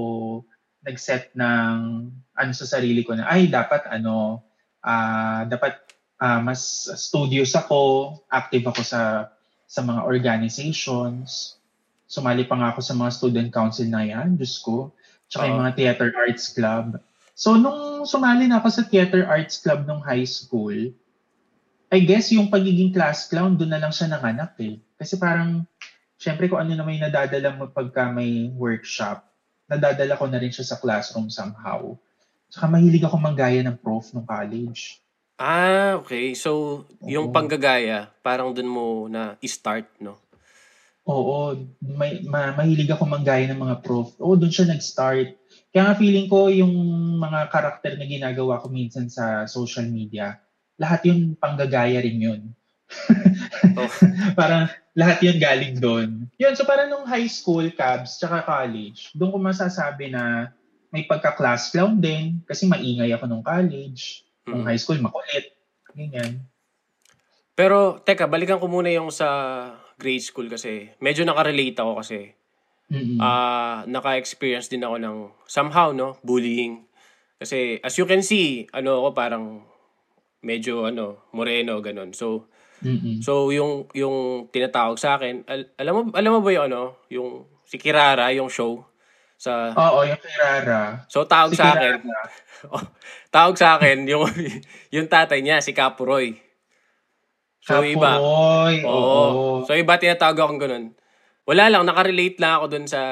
nag-set 0.86 1.34
ng 1.34 1.76
ano 2.38 2.50
sa 2.54 2.66
sarili 2.78 3.02
ko 3.02 3.18
na, 3.18 3.26
ay, 3.26 3.50
dapat 3.50 3.90
ano, 3.90 4.38
ah 4.86 5.42
dapat 5.50 5.82
ah, 6.22 6.38
mas 6.38 6.86
studious 6.94 7.58
ako, 7.58 8.14
active 8.30 8.62
ako 8.70 8.82
sa 8.86 9.00
sa 9.72 9.80
mga 9.80 10.04
organizations. 10.04 11.56
Sumali 12.04 12.44
pa 12.44 12.60
nga 12.60 12.76
ako 12.76 12.84
sa 12.84 12.92
mga 12.92 13.10
student 13.16 13.48
council 13.48 13.88
na 13.88 14.04
yan, 14.04 14.36
Diyos 14.36 14.60
ko. 14.60 14.92
Tsaka 15.32 15.48
yung 15.48 15.56
Oo. 15.56 15.62
mga 15.64 15.74
theater 15.80 16.08
arts 16.12 16.52
club. 16.52 17.00
So, 17.32 17.56
nung 17.56 18.04
sumali 18.04 18.44
na 18.44 18.60
ako 18.60 18.68
sa 18.68 18.84
theater 18.84 19.24
arts 19.24 19.56
club 19.64 19.88
nung 19.88 20.04
high 20.04 20.28
school, 20.28 20.92
I 21.88 21.98
guess 22.04 22.28
yung 22.28 22.52
pagiging 22.52 22.92
class 22.92 23.32
clown, 23.32 23.56
doon 23.56 23.72
na 23.72 23.80
lang 23.80 23.96
siya 23.96 24.12
nanganak 24.12 24.52
eh. 24.60 24.76
Kasi 25.00 25.16
parang, 25.16 25.64
syempre 26.20 26.52
kung 26.52 26.60
ano 26.60 26.76
na 26.76 26.84
may 26.84 27.00
nadadala 27.00 27.56
mo 27.56 27.64
pagka 27.72 28.12
may 28.12 28.52
workshop, 28.52 29.24
nadadala 29.72 30.20
ko 30.20 30.28
na 30.28 30.36
rin 30.36 30.52
siya 30.52 30.68
sa 30.68 30.76
classroom 30.76 31.32
somehow. 31.32 31.96
Tsaka 32.52 32.68
mahilig 32.68 33.08
ako 33.08 33.16
manggaya 33.16 33.64
ng 33.64 33.80
prof 33.80 34.12
nung 34.12 34.28
college. 34.28 35.01
Ah, 35.42 35.98
okay. 35.98 36.38
So, 36.38 36.86
yung 37.02 37.30
Oo. 37.30 37.34
panggagaya, 37.34 38.14
parang 38.22 38.54
dun 38.54 38.70
mo 38.70 39.10
na 39.10 39.34
i-start, 39.42 39.90
no? 39.98 40.22
Oo, 41.02 41.58
may, 41.82 42.22
ma, 42.22 42.54
mahilig 42.54 42.86
ako 42.94 43.10
manggaya 43.10 43.50
ng 43.50 43.58
mga 43.58 43.82
prof. 43.82 44.14
Oo, 44.22 44.38
doon 44.38 44.54
siya 44.54 44.70
nag-start. 44.70 45.34
Kaya 45.74 45.82
nga 45.82 45.98
feeling 45.98 46.30
ko 46.30 46.46
yung 46.46 46.70
mga 47.18 47.50
karakter 47.50 47.98
na 47.98 48.06
ginagawa 48.06 48.62
ko 48.62 48.70
minsan 48.70 49.10
sa 49.10 49.50
social 49.50 49.90
media, 49.90 50.38
lahat 50.78 51.10
yun 51.10 51.34
panggagaya 51.34 51.98
rin 51.98 52.22
yun. 52.22 52.42
Oh. 53.72 53.88
parang 54.36 54.68
lahat 54.92 55.24
yun 55.24 55.40
galing 55.40 55.80
doon. 55.80 56.28
Yun, 56.36 56.52
so 56.52 56.68
parang 56.68 56.92
nung 56.92 57.08
high 57.08 57.26
school, 57.26 57.64
cabs, 57.72 58.20
tsaka 58.20 58.44
college, 58.44 59.08
doon 59.16 59.32
ko 59.32 59.38
masasabi 59.40 60.12
na 60.12 60.52
may 60.92 61.08
pagka-class 61.08 61.72
clown 61.72 61.96
din 61.96 62.44
kasi 62.44 62.68
maingay 62.68 63.08
ako 63.16 63.24
nung 63.24 63.40
college. 63.40 64.28
Nung 64.46 64.62
Mm. 64.62 64.68
high 64.68 64.80
school, 64.80 64.98
makulit. 64.98 65.54
Ganyan. 65.92 66.42
Pero, 67.52 68.00
teka, 68.00 68.26
balikan 68.26 68.58
ko 68.58 68.66
muna 68.66 68.88
yung 68.88 69.12
sa 69.12 69.28
grade 70.00 70.24
school 70.24 70.48
kasi 70.48 70.88
medyo 70.98 71.22
nakarelate 71.22 71.78
ako 71.78 72.00
kasi 72.00 72.32
Mm-mm. 72.90 73.16
ah 73.22 73.86
naka-experience 73.86 74.66
din 74.66 74.82
ako 74.82 74.96
ng 74.98 75.16
somehow, 75.46 75.94
no, 75.94 76.18
bullying. 76.20 76.82
Kasi 77.38 77.78
as 77.80 77.94
you 77.96 78.04
can 78.04 78.24
see, 78.24 78.66
ano 78.72 79.04
ako 79.04 79.08
parang 79.14 79.44
medyo 80.42 80.88
ano, 80.90 81.28
moreno 81.30 81.78
ganun. 81.78 82.10
So, 82.12 82.50
Mm-mm. 82.82 83.22
so 83.22 83.52
yung 83.54 83.86
yung 83.94 84.48
tinatawag 84.50 84.98
sa 84.98 85.16
akin, 85.16 85.46
al- 85.46 85.70
alam 85.78 85.92
mo 85.94 86.00
alam 86.12 86.30
mo 86.34 86.40
ba 86.42 86.50
yung 86.50 86.66
ano, 86.66 86.82
yung 87.08 87.46
si 87.62 87.78
Kirara, 87.78 88.32
yung 88.34 88.50
show 88.50 88.82
sa 89.42 89.74
Oo, 89.74 90.06
yung 90.06 90.20
kay 90.22 90.34
Rara. 90.38 91.02
So 91.10 91.26
tawag 91.26 91.50
Si 91.50 91.58
sa 91.58 91.74
akin, 91.74 92.06
oh, 92.74 92.86
tawag 93.34 93.58
sa 93.58 93.74
akin 93.74 94.06
yung 94.06 94.30
yung 94.94 95.10
tatay 95.10 95.42
niya 95.42 95.58
si 95.58 95.74
Capuroy. 95.74 96.38
So 97.66 97.82
iba. 97.82 98.22
Kapuroy, 98.22 98.86
Oo. 98.86 98.94
oo. 98.94 99.66
So 99.66 99.74
iba 99.74 99.98
tinatawag 99.98 100.38
akong 100.38 100.62
ganun. 100.62 100.86
Wala 101.42 101.66
lang, 101.66 101.82
nakarelate 101.82 102.38
lang 102.38 102.62
ako 102.62 102.64
dun 102.70 102.86
sa 102.86 103.02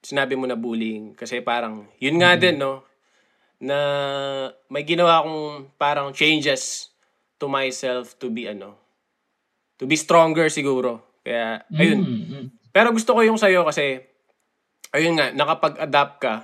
sinabi 0.00 0.32
mo 0.32 0.48
na 0.48 0.56
bullying. 0.56 1.12
Kasi 1.12 1.44
parang, 1.44 1.86
yun 2.00 2.16
nga 2.16 2.34
din, 2.34 2.56
no? 2.56 2.82
Na 3.62 3.78
may 4.72 4.82
ginawa 4.82 5.22
akong 5.22 5.70
parang 5.76 6.08
changes 6.10 6.90
to 7.36 7.46
myself 7.46 8.18
to 8.18 8.32
be 8.32 8.48
ano, 8.48 8.74
to 9.78 9.84
be 9.84 9.94
stronger 9.94 10.48
siguro. 10.48 11.20
Kaya, 11.22 11.62
ayun. 11.76 12.00
Mm, 12.02 12.22
mm. 12.26 12.46
Pero 12.74 12.90
gusto 12.90 13.14
ko 13.14 13.20
yung 13.22 13.38
sa'yo 13.38 13.62
kasi, 13.68 14.11
ayun 14.92 15.16
nga, 15.16 15.32
nakapag-adapt 15.32 16.14
ka, 16.20 16.34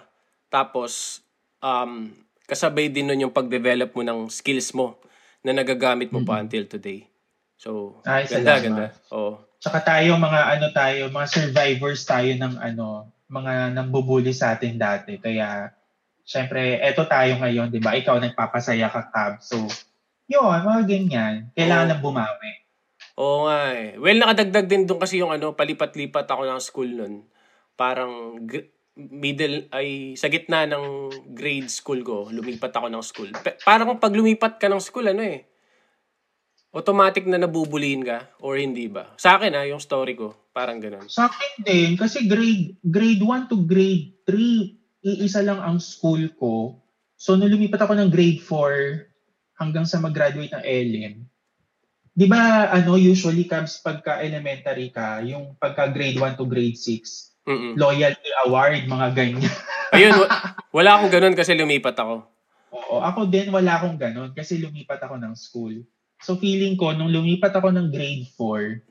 tapos, 0.49 1.21
um, 1.61 2.12
kasabay 2.49 2.88
din 2.88 3.05
nun 3.05 3.28
yung 3.28 3.35
pag-develop 3.37 3.93
mo 3.93 4.02
ng 4.02 4.33
skills 4.33 4.73
mo 4.73 4.97
na 5.45 5.52
nagagamit 5.52 6.09
mo 6.09 6.25
pa 6.25 6.40
until 6.40 6.64
today. 6.64 7.05
So, 7.61 8.00
Ay, 8.09 8.25
ganda, 8.25 8.57
ganda. 8.59 8.87
Oo. 9.12 9.45
Tsaka 9.59 9.85
tayo, 9.85 10.17
mga 10.17 10.40
ano 10.57 10.67
tayo, 10.71 11.11
mga 11.12 11.28
survivors 11.28 12.07
tayo 12.07 12.31
ng 12.33 12.57
ano, 12.57 13.11
mga 13.28 13.76
nambubuli 13.76 14.33
sa 14.33 14.57
atin 14.57 14.81
dati. 14.81 15.21
Kaya, 15.21 15.75
syempre, 16.25 16.81
eto 16.81 17.05
tayo 17.05 17.37
ngayon, 17.37 17.69
di 17.69 17.83
ba? 17.83 17.99
Ikaw 17.99 18.17
nagpapasaya 18.23 18.88
ka, 18.88 19.12
Cab. 19.12 19.33
So, 19.45 19.69
yun, 20.31 20.62
mga 20.64 20.83
ganyan. 20.87 21.35
Kailangan 21.52 21.88
lang 21.93 22.02
bumawi. 22.05 22.52
Oo 23.19 23.50
nga 23.50 23.75
eh. 23.75 23.99
Well, 23.99 24.23
nakadagdag 24.23 24.71
din 24.71 24.87
doon 24.87 25.02
kasi 25.02 25.19
yung 25.19 25.35
ano, 25.35 25.52
palipat-lipat 25.52 26.31
ako 26.31 26.43
ng 26.47 26.61
school 26.62 26.90
nun. 26.95 27.26
Parang 27.78 28.42
gr- 28.42 28.75
middle 28.99 29.70
ay 29.70 30.18
sa 30.18 30.26
gitna 30.26 30.66
ng 30.66 31.14
grade 31.30 31.70
school 31.70 32.02
ko, 32.02 32.26
lumipat 32.35 32.75
ako 32.75 32.90
ng 32.90 33.04
school. 33.06 33.30
Pe- 33.38 33.62
parang 33.62 33.94
pag 33.94 34.11
lumipat 34.11 34.58
ka 34.58 34.66
ng 34.66 34.82
school, 34.82 35.06
ano 35.06 35.23
eh, 35.23 35.47
automatic 36.75 37.25
na 37.25 37.38
nabubulihin 37.38 38.02
ka 38.02 38.26
or 38.42 38.58
hindi 38.58 38.90
ba? 38.90 39.14
Sa 39.14 39.38
akin 39.38 39.54
ha, 39.54 39.62
yung 39.70 39.78
story 39.78 40.18
ko, 40.18 40.50
parang 40.50 40.82
ganun. 40.82 41.06
Sa 41.06 41.30
akin 41.30 41.62
din, 41.62 41.90
kasi 41.94 42.26
grade 42.26 42.75
grade 42.82 43.23
1 43.23 43.47
to 43.47 43.62
grade 43.62 44.18
3, 44.26 44.75
iisa 45.06 45.40
lang 45.47 45.62
ang 45.62 45.78
school 45.78 46.26
ko. 46.35 46.82
So, 47.14 47.35
nung 47.38 47.50
lumipat 47.50 47.82
ako 47.82 47.94
ng 47.99 48.11
grade 48.11 48.42
4 48.42 49.62
hanggang 49.62 49.87
sa 49.87 49.99
mag-graduate 49.99 50.54
ng 50.54 50.64
LM, 50.66 51.14
di 52.14 52.26
ba, 52.26 52.70
ano, 52.70 52.94
usually, 52.94 53.47
Cabs, 53.47 53.82
pagka 53.82 54.23
elementary 54.23 54.90
ka, 54.90 55.23
yung 55.23 55.58
pagka 55.58 55.90
grade 55.90 56.18
1 56.18 56.38
to 56.38 56.47
grade 56.47 56.78
6, 56.78 57.38
Mm-mm. 57.49 57.73
loyalty 57.81 58.31
award, 58.45 58.85
mga 58.85 59.09
ganyan. 59.17 59.55
Ayun, 59.97 60.12
wa- 60.21 60.33
wala 60.69 60.90
akong 61.00 61.12
ganun 61.12 61.33
kasi 61.33 61.57
lumipat 61.57 61.97
ako. 61.97 62.28
Oo, 62.76 63.00
ako 63.00 63.25
din 63.25 63.49
wala 63.49 63.81
akong 63.81 63.97
ganun 63.97 64.37
kasi 64.37 64.61
lumipat 64.61 65.00
ako 65.00 65.17
ng 65.17 65.33
school. 65.33 65.73
So 66.21 66.37
feeling 66.37 66.76
ko, 66.76 66.93
nung 66.93 67.09
lumipat 67.09 67.57
ako 67.57 67.73
ng 67.73 67.88
grade 67.88 68.28
4, 68.37 68.85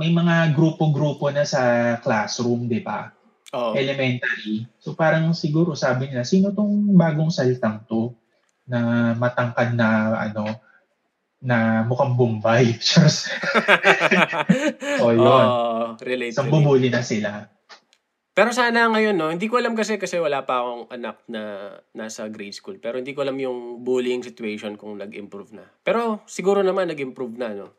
may 0.00 0.08
mga 0.08 0.56
grupo-grupo 0.56 1.28
na 1.28 1.44
sa 1.44 1.94
classroom, 2.00 2.64
di 2.64 2.80
ba? 2.80 3.12
Oo. 3.52 3.76
Elementary. 3.76 4.64
So 4.80 4.96
parang 4.96 5.36
siguro 5.36 5.76
sabi 5.76 6.08
nila, 6.08 6.24
sino 6.24 6.56
tong 6.56 6.96
bagong 6.96 7.28
salitang 7.28 7.84
to 7.84 8.16
na 8.64 9.12
matangkad 9.12 9.76
na 9.76 10.16
ano, 10.16 10.48
na 11.42 11.82
mukhang 11.84 12.14
Bombay. 12.14 12.72
Just, 12.80 13.28
oh, 15.04 15.12
yun. 15.12 15.26
Oo, 15.26 15.98
relate. 16.00 16.32
so 16.32 16.46
bubuli 16.46 16.88
na 16.88 17.02
sila. 17.02 17.50
Pero 18.42 18.58
sana 18.58 18.90
ngayon, 18.90 19.14
no, 19.14 19.30
hindi 19.30 19.46
ko 19.46 19.62
alam 19.62 19.78
kasi 19.78 20.02
kasi 20.02 20.18
wala 20.18 20.42
pa 20.42 20.66
akong 20.66 20.90
anak 20.90 21.22
na 21.30 21.70
nasa 21.94 22.26
grade 22.26 22.50
school. 22.50 22.74
Pero 22.82 22.98
hindi 22.98 23.14
ko 23.14 23.22
alam 23.22 23.38
yung 23.38 23.86
bullying 23.86 24.18
situation 24.18 24.74
kung 24.74 24.98
nag-improve 24.98 25.54
na. 25.54 25.62
Pero 25.86 26.26
siguro 26.26 26.58
naman 26.58 26.90
nag-improve 26.90 27.38
na, 27.38 27.54
no. 27.54 27.78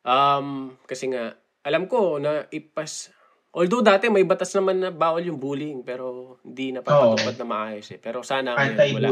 Um, 0.00 0.80
kasi 0.88 1.12
nga, 1.12 1.36
alam 1.68 1.84
ko 1.84 2.16
na 2.16 2.48
ipas... 2.48 3.12
Although 3.52 3.84
dati 3.84 4.08
may 4.08 4.24
batas 4.24 4.56
naman 4.56 4.80
na 4.80 4.88
bawal 4.88 5.20
yung 5.20 5.36
bullying, 5.36 5.84
pero 5.84 6.40
hindi 6.48 6.72
na 6.72 6.80
papatupad 6.80 7.36
na 7.36 7.44
maayos 7.44 7.92
eh. 7.92 8.00
Pero 8.00 8.24
sana 8.24 8.56
ngayon 8.56 8.96
wala, 8.96 9.10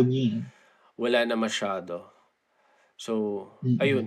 wala 0.96 1.20
na 1.28 1.36
masyado. 1.36 2.08
So, 2.96 3.44
Mm-mm. 3.60 3.76
ayun. 3.76 4.06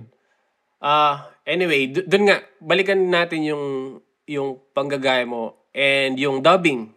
Ah, 0.81 1.29
anyway, 1.45 1.93
d- 1.93 2.09
dun 2.09 2.25
nga 2.25 2.41
balikan 2.57 3.05
natin 3.05 3.45
yung 3.45 3.63
yung 4.25 4.57
panggagaya 4.73 5.29
mo 5.29 5.60
and 5.71 6.19
yung 6.19 6.43
dubbing 6.43 6.91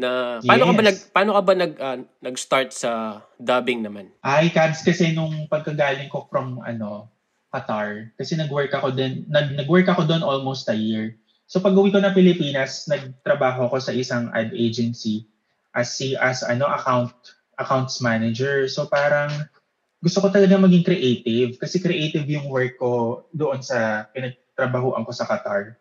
na 0.00 0.40
paano 0.40 0.64
ka 0.70 0.72
ba 0.72 0.82
Yes. 0.82 0.88
nag 0.88 0.98
paano 1.12 1.30
ka 1.36 1.42
ba 1.44 1.52
nag 1.52 1.72
ah, 1.76 1.98
nag-start 2.24 2.70
sa 2.72 3.20
dubbing 3.36 3.84
naman? 3.84 4.08
Ay, 4.24 4.48
Cabs, 4.48 4.80
kasi 4.80 5.12
nung 5.12 5.44
pagkagaling 5.52 6.08
ko 6.08 6.24
from 6.32 6.64
ano, 6.64 7.12
Qatar, 7.50 8.14
kasi 8.14 8.38
nag-work 8.38 8.70
ako 8.72 8.94
din, 8.94 9.26
nag, 9.28 9.58
nag-work 9.58 9.90
ako 9.90 10.06
doon 10.06 10.22
almost 10.22 10.70
a 10.70 10.76
year. 10.76 11.18
So 11.50 11.58
pag 11.58 11.74
uwi 11.74 11.90
ko 11.90 11.98
na 11.98 12.14
Pilipinas, 12.14 12.86
nagtrabaho 12.86 13.66
ako 13.66 13.82
sa 13.82 13.90
isang 13.90 14.30
ad 14.30 14.54
agency 14.54 15.26
as 15.74 15.90
si 15.90 16.14
as 16.14 16.46
ano 16.46 16.70
account 16.70 17.12
accounts 17.58 17.98
manager. 17.98 18.70
So 18.70 18.86
parang 18.86 19.50
gusto 19.98 20.22
ko 20.22 20.30
talaga 20.30 20.56
maging 20.56 20.86
creative 20.86 21.58
kasi 21.58 21.82
creative 21.82 22.24
yung 22.30 22.48
work 22.48 22.78
ko 22.78 23.26
doon 23.34 23.60
sa 23.60 24.06
pinagtrabahuan 24.14 25.02
ko 25.02 25.12
sa 25.12 25.26
Qatar. 25.26 25.74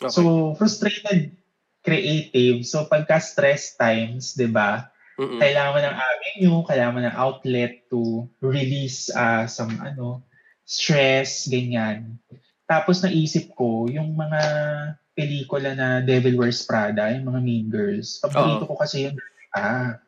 Okay. 0.00 0.08
So 0.08 0.56
frustrated 0.56 1.36
creative. 1.80 2.64
So 2.68 2.84
pagka 2.86 3.20
stress 3.20 3.76
times, 3.76 4.36
'di 4.36 4.48
ba? 4.52 4.90
Mm-mm. 5.20 5.36
kailangan 5.36 5.72
mo 5.76 5.80
ng 5.84 5.96
avenue, 6.00 6.58
kailangan 6.64 6.94
mo 6.96 7.00
ng 7.04 7.16
outlet 7.20 7.72
to 7.92 8.24
release 8.40 9.12
uh, 9.12 9.44
some 9.44 9.76
ano, 9.84 10.24
stress, 10.64 11.44
ganyan. 11.44 12.16
Tapos 12.64 13.04
naisip 13.04 13.52
ko, 13.52 13.84
yung 13.92 14.16
mga 14.16 14.40
pelikula 15.12 15.76
na 15.76 16.00
Devil 16.00 16.40
Wears 16.40 16.64
Prada, 16.64 17.12
yung 17.12 17.28
mga 17.28 17.40
Mean 17.44 17.68
Girls, 17.68 18.16
paborito 18.24 18.64
ko 18.64 18.80
kasi 18.80 19.12
yun. 19.12 19.14
Ah. 19.52 20.00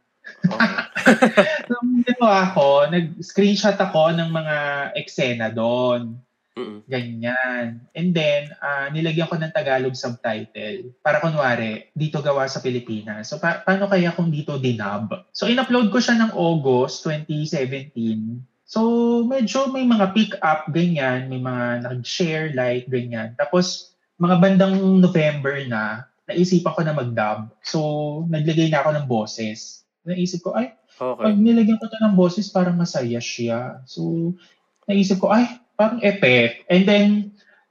Okay. 0.48 1.66
So, 1.66 2.30
ako, 2.30 2.86
nag-screenshot 2.94 3.74
ako 3.74 4.14
ng 4.14 4.30
mga 4.30 4.56
eksena 4.94 5.50
doon. 5.50 6.14
Mm-mm. 6.52 6.84
Ganyan. 6.84 7.80
And 7.96 8.08
then, 8.12 8.52
ah, 8.60 8.92
nilagyan 8.92 9.28
ko 9.28 9.40
ng 9.40 9.56
Tagalog 9.56 9.96
subtitle. 9.96 10.92
Para 11.00 11.16
kunwari, 11.18 11.88
dito 11.96 12.20
gawa 12.20 12.44
sa 12.44 12.60
Pilipinas. 12.60 13.32
So, 13.32 13.40
pa- 13.40 13.64
paano 13.64 13.88
kaya 13.88 14.12
kung 14.12 14.28
dito 14.28 14.60
dinub? 14.60 15.32
So, 15.32 15.48
in-upload 15.48 15.88
ko 15.88 15.96
siya 15.96 16.20
ng 16.20 16.36
August 16.36 17.08
2017. 17.08 18.44
So, 18.68 18.80
medyo 19.24 19.68
may 19.72 19.84
mga 19.84 20.12
pick 20.12 20.32
up, 20.40 20.68
ganyan, 20.68 21.28
may 21.32 21.40
mga 21.40 21.88
nag-share, 21.88 22.52
like, 22.52 22.88
ganyan. 22.88 23.32
Tapos, 23.36 23.96
mga 24.20 24.36
bandang 24.40 24.76
November 25.00 25.56
na, 25.68 26.04
naisipan 26.28 26.72
ko 26.76 26.80
na 26.84 26.96
mag-dub. 26.96 27.48
So, 27.64 27.78
naglagay 28.28 28.68
na 28.68 28.84
ako 28.84 28.90
ng 28.96 29.06
boses. 29.08 29.88
Naisip 30.04 30.44
ko, 30.44 30.52
ay, 30.52 30.76
Okay. 30.92 31.24
pag 31.24 31.34
nilagyan 31.34 31.80
ko 31.80 31.88
to 31.88 31.98
ng 31.98 32.14
boses, 32.14 32.52
parang 32.52 32.76
masaya 32.76 33.18
siya. 33.18 33.80
So, 33.88 34.32
naisip 34.84 35.18
ko, 35.18 35.32
ay, 35.32 35.48
parang 35.76 36.00
effect. 36.04 36.66
And 36.68 36.82
then, 36.84 37.08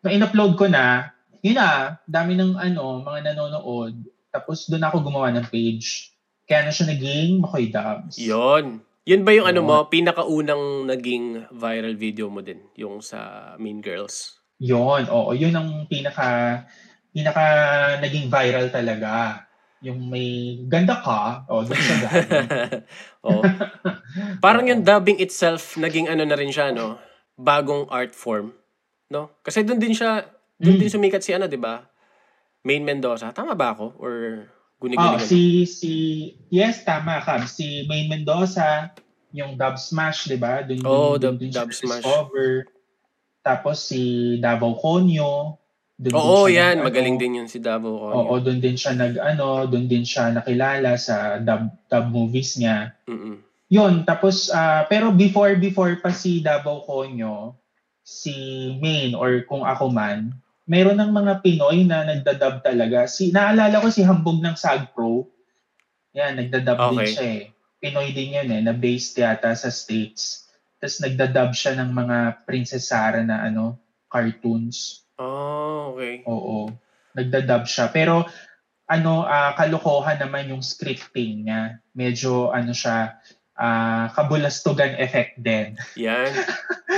na 0.01 0.13
in-upload 0.13 0.58
ko 0.58 0.65
na, 0.67 1.13
yun 1.41 1.58
na, 1.58 2.01
dami 2.05 2.38
ng 2.38 2.58
ano, 2.58 3.01
mga 3.05 3.34
nanonood. 3.34 3.96
Tapos, 4.34 4.70
doon 4.70 4.86
ako 4.86 5.05
gumawa 5.05 5.34
ng 5.34 5.48
page. 5.50 6.12
Kaya 6.46 6.67
na 6.67 6.74
siya 6.74 6.91
naging 6.91 7.39
Makoy 7.39 7.72
Dubs. 7.72 8.20
Yon. 8.20 8.84
Yun 9.01 9.25
ba 9.25 9.31
yung 9.34 9.50
ano 9.50 9.65
Oo. 9.65 9.67
mo, 9.67 9.77
pinakaunang 9.89 10.86
naging 10.86 11.50
viral 11.50 11.96
video 11.98 12.29
mo 12.29 12.46
din? 12.46 12.62
Yung 12.77 13.01
sa 13.01 13.53
Mean 13.58 13.81
Girls? 13.81 14.38
Yon, 14.62 15.10
oo, 15.10 15.34
yun 15.34 15.58
ang 15.58 15.89
pinaka 15.89 16.62
pinaka 17.12 17.43
naging 18.00 18.31
viral 18.31 18.72
talaga. 18.72 19.43
Yung 19.81 20.13
may 20.13 20.62
ganda 20.70 21.01
ka, 21.01 21.50
o 21.50 21.65
doon 21.65 21.81
siya. 21.81 22.10
Oo. 23.25 23.41
Parang 24.38 24.70
yung 24.70 24.86
dubbing 24.88 25.17
itself, 25.17 25.75
naging 25.81 26.05
ano 26.05 26.22
na 26.22 26.38
rin 26.38 26.53
siya, 26.53 26.70
no? 26.70 27.01
Bagong 27.42 27.90
art 27.90 28.14
form. 28.14 28.54
No? 29.08 29.34
Kasi 29.42 29.62
doon 29.62 29.78
din 29.78 29.92
siya, 29.92 30.24
doon 30.56 30.78
Mm. 30.78 30.80
din 30.80 30.92
sumikat 30.92 31.20
si 31.20 31.32
ano, 31.32 31.46
di 31.46 31.58
ba? 31.58 31.82
Main 32.62 32.82
Mendoza. 32.82 33.30
Tama 33.30 33.52
ba 33.52 33.74
ako? 33.74 33.98
Or 33.98 34.14
Oh, 34.78 34.80
guni-guni? 34.80 35.22
si 35.22 35.42
si 35.64 35.92
yes 36.48 36.82
tama 36.82 37.18
ka. 37.20 37.42
Si 37.44 37.86
Main 37.86 38.06
Mendoza, 38.08 38.94
yung 39.32 39.54
Dub 39.54 39.76
Smash, 39.76 40.26
'di 40.26 40.38
ba? 40.38 40.62
Doon 40.62 40.82
Oo, 40.82 41.16
doon 41.16 41.34
Dub- 41.34 41.40
din 41.40 41.50
siya 41.50 41.60
Dub 41.60 41.72
Smash. 41.72 42.02
discover. 42.02 42.50
Tapos 43.40 43.78
si 43.82 44.02
Davao 44.38 44.74
Conyo, 44.76 45.58
doon 45.96 46.14
Oo, 46.14 46.46
din 46.46 46.56
yan. 46.56 46.76
nag- 46.78 46.86
Magaling 46.88 47.16
ano, 47.16 47.22
din 47.22 47.34
yun 47.36 47.48
si 47.48 47.58
Davao 47.58 47.94
ko. 47.94 48.06
Oo, 48.12 48.34
doon 48.38 48.58
din 48.58 48.74
siya 48.74 48.94
nag 48.94 49.18
ano, 49.18 49.46
doon 49.66 49.86
din 49.86 50.02
siya 50.02 50.30
nakilala 50.30 50.94
sa 50.96 51.16
dub, 51.38 51.62
dub 51.86 52.06
movies 52.08 52.56
niya. 52.56 52.94
Mm-mm. 53.06 53.38
Yun, 53.72 54.04
tapos, 54.04 54.51
ah, 54.51 54.84
pero 54.92 55.16
before, 55.16 55.56
before 55.56 55.96
pa 56.04 56.12
si 56.12 56.44
Davao 56.44 56.84
Conyo, 56.84 57.56
si 58.04 58.36
Main 58.84 59.16
or 59.16 59.48
kung 59.48 59.63
ako 59.63 59.88
man, 59.88 60.36
meron 60.68 61.00
ng 61.00 61.12
mga 61.12 61.40
Pinoy 61.40 61.88
na 61.88 62.04
nagdadub 62.04 62.60
talaga. 62.60 63.08
Si, 63.08 63.32
naalala 63.32 63.80
ko 63.80 63.88
si 63.88 64.04
Hambog 64.04 64.44
ng 64.44 64.60
SAG 64.60 64.92
Pro. 64.92 65.24
Yan, 66.12 66.36
nagdadub 66.36 66.78
din 66.92 67.00
Okay. 67.00 67.12
siya 67.16 67.28
eh. 67.32 67.44
Pinoy 67.80 68.12
din 68.12 68.36
yun 68.36 68.50
eh, 68.51 68.62
na-based 68.62 69.16
yata 69.24 69.56
sa 69.56 69.72
States. 69.72 70.51
Tapos 70.78 71.00
nagdadub 71.00 71.56
siya 71.56 71.80
ng 71.80 71.90
mga 71.96 72.18
Princess 72.44 72.92
Sarah 72.92 73.24
na 73.24 73.48
ano, 73.48 73.80
cartoons. 74.12 75.08
Oh, 75.16 75.96
okay. 75.96 76.28
Oo. 76.28 76.68
Nagdadub 77.16 77.63
siya. 77.63 77.88
Pero 77.88 78.28
ano, 78.86 79.24
ah, 79.24 79.56
kalokohan 79.56 80.20
naman 80.20 80.51
yung 80.51 80.60
scripting 80.60 81.48
niya. 81.48 81.80
Medyo 81.96 82.51
ano 82.51 82.75
siya, 82.75 83.16
ah, 83.62 84.10
kabulastugan 84.12 84.98
effect 84.98 85.38
din. 85.38 85.77
Yan. 85.96 86.34